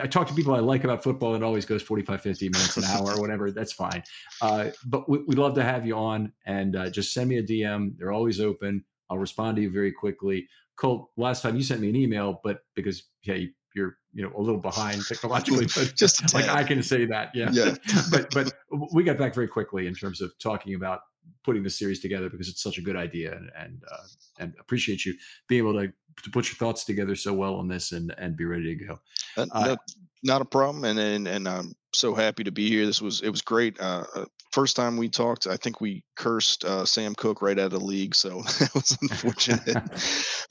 I 0.00 0.06
talk 0.06 0.26
to 0.28 0.34
people 0.34 0.54
I 0.54 0.60
like 0.60 0.84
about 0.84 1.02
football. 1.02 1.34
It 1.34 1.42
always 1.42 1.64
goes 1.64 1.82
45, 1.82 2.20
50 2.20 2.48
minutes, 2.48 2.76
an 2.76 2.84
hour, 2.84 3.14
or 3.16 3.20
whatever. 3.20 3.50
That's 3.50 3.72
fine. 3.72 4.02
Uh, 4.40 4.70
but 4.86 5.08
we, 5.08 5.18
would 5.18 5.38
love 5.38 5.54
to 5.54 5.62
have 5.62 5.86
you 5.86 5.96
on 5.96 6.32
and 6.46 6.76
uh, 6.76 6.90
just 6.90 7.12
send 7.12 7.28
me 7.28 7.38
a 7.38 7.42
DM. 7.42 7.96
They're 7.98 8.12
always 8.12 8.40
open. 8.40 8.84
I'll 9.10 9.18
respond 9.18 9.56
to 9.56 9.62
you 9.62 9.70
very 9.70 9.92
quickly. 9.92 10.48
Colt, 10.76 11.10
last 11.16 11.42
time 11.42 11.56
you 11.56 11.62
sent 11.62 11.80
me 11.80 11.88
an 11.88 11.96
email, 11.96 12.40
but 12.44 12.60
because, 12.74 13.04
yeah, 13.22 13.38
you're, 13.74 13.96
you 14.12 14.22
know, 14.22 14.32
a 14.36 14.40
little 14.40 14.60
behind 14.60 15.04
technologically, 15.06 15.66
but 15.74 15.92
just 15.94 16.34
like 16.34 16.48
I 16.48 16.62
can 16.64 16.82
say 16.82 17.04
that. 17.06 17.30
Yeah. 17.34 17.50
yeah. 17.52 17.74
but, 18.10 18.30
but 18.32 18.52
we 18.92 19.02
got 19.04 19.18
back 19.18 19.34
very 19.34 19.48
quickly 19.48 19.86
in 19.86 19.94
terms 19.94 20.20
of 20.20 20.32
talking 20.38 20.74
about 20.74 21.00
putting 21.44 21.62
the 21.62 21.70
series 21.70 22.00
together 22.00 22.28
because 22.28 22.48
it's 22.48 22.62
such 22.62 22.78
a 22.78 22.82
good 22.82 22.96
idea 22.96 23.32
and, 23.32 23.50
and, 23.58 23.82
uh, 23.90 24.06
and 24.38 24.54
appreciate 24.60 25.04
you 25.04 25.14
being 25.48 25.60
able 25.60 25.80
to 25.80 25.92
to 26.22 26.30
put 26.30 26.48
your 26.48 26.56
thoughts 26.56 26.84
together 26.84 27.14
so 27.14 27.32
well 27.32 27.54
on 27.54 27.68
this 27.68 27.92
and 27.92 28.14
and 28.18 28.36
be 28.36 28.44
ready 28.44 28.76
to 28.76 28.84
go. 28.84 28.98
Uh, 29.36 29.46
uh, 29.52 29.76
not 30.24 30.42
a 30.42 30.44
problem, 30.44 30.84
and, 30.84 30.98
and 30.98 31.28
and 31.28 31.48
I'm 31.48 31.74
so 31.92 32.14
happy 32.14 32.44
to 32.44 32.50
be 32.50 32.68
here. 32.68 32.86
This 32.86 33.00
was 33.00 33.20
it 33.22 33.30
was 33.30 33.42
great. 33.42 33.78
Uh, 33.80 34.04
uh 34.14 34.24
first 34.52 34.76
time 34.76 34.96
we 34.96 35.08
talked, 35.08 35.46
I 35.46 35.56
think 35.56 35.80
we 35.80 36.02
cursed 36.16 36.64
uh, 36.64 36.84
Sam 36.84 37.14
Koch 37.14 37.42
right 37.42 37.58
out 37.58 37.66
of 37.66 37.70
the 37.72 37.80
league, 37.80 38.14
so 38.14 38.42
that 38.58 38.70
was 38.74 38.96
unfortunate. 39.02 39.76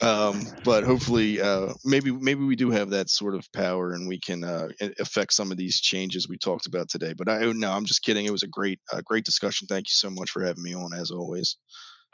um, 0.00 0.42
but 0.64 0.84
hopefully, 0.84 1.40
uh, 1.40 1.72
maybe 1.84 2.10
maybe 2.10 2.44
we 2.44 2.56
do 2.56 2.70
have 2.70 2.90
that 2.90 3.10
sort 3.10 3.34
of 3.34 3.50
power, 3.52 3.92
and 3.92 4.08
we 4.08 4.20
can 4.20 4.44
uh, 4.44 4.68
affect 4.98 5.32
some 5.32 5.50
of 5.50 5.56
these 5.56 5.80
changes 5.80 6.28
we 6.28 6.38
talked 6.38 6.66
about 6.66 6.88
today. 6.88 7.14
But 7.16 7.28
I 7.28 7.50
no, 7.52 7.70
I'm 7.70 7.84
just 7.84 8.02
kidding. 8.02 8.26
It 8.26 8.32
was 8.32 8.42
a 8.42 8.48
great 8.48 8.80
great 9.04 9.24
discussion. 9.24 9.66
Thank 9.68 9.88
you 9.88 9.94
so 9.94 10.10
much 10.10 10.30
for 10.30 10.44
having 10.44 10.62
me 10.62 10.74
on, 10.74 10.92
as 10.92 11.10
always. 11.10 11.56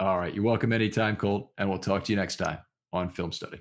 All 0.01 0.19
right, 0.19 0.35
you're 0.35 0.45
welcome 0.45 0.73
anytime, 0.73 1.17
Colt, 1.17 1.51
and 1.59 1.69
we'll 1.69 1.79
talk 1.79 2.05
to 2.05 2.13
you 2.13 2.17
next 2.17 2.37
time 2.37 2.59
on 2.93 3.11
Film 3.11 3.31
Study. 3.31 3.61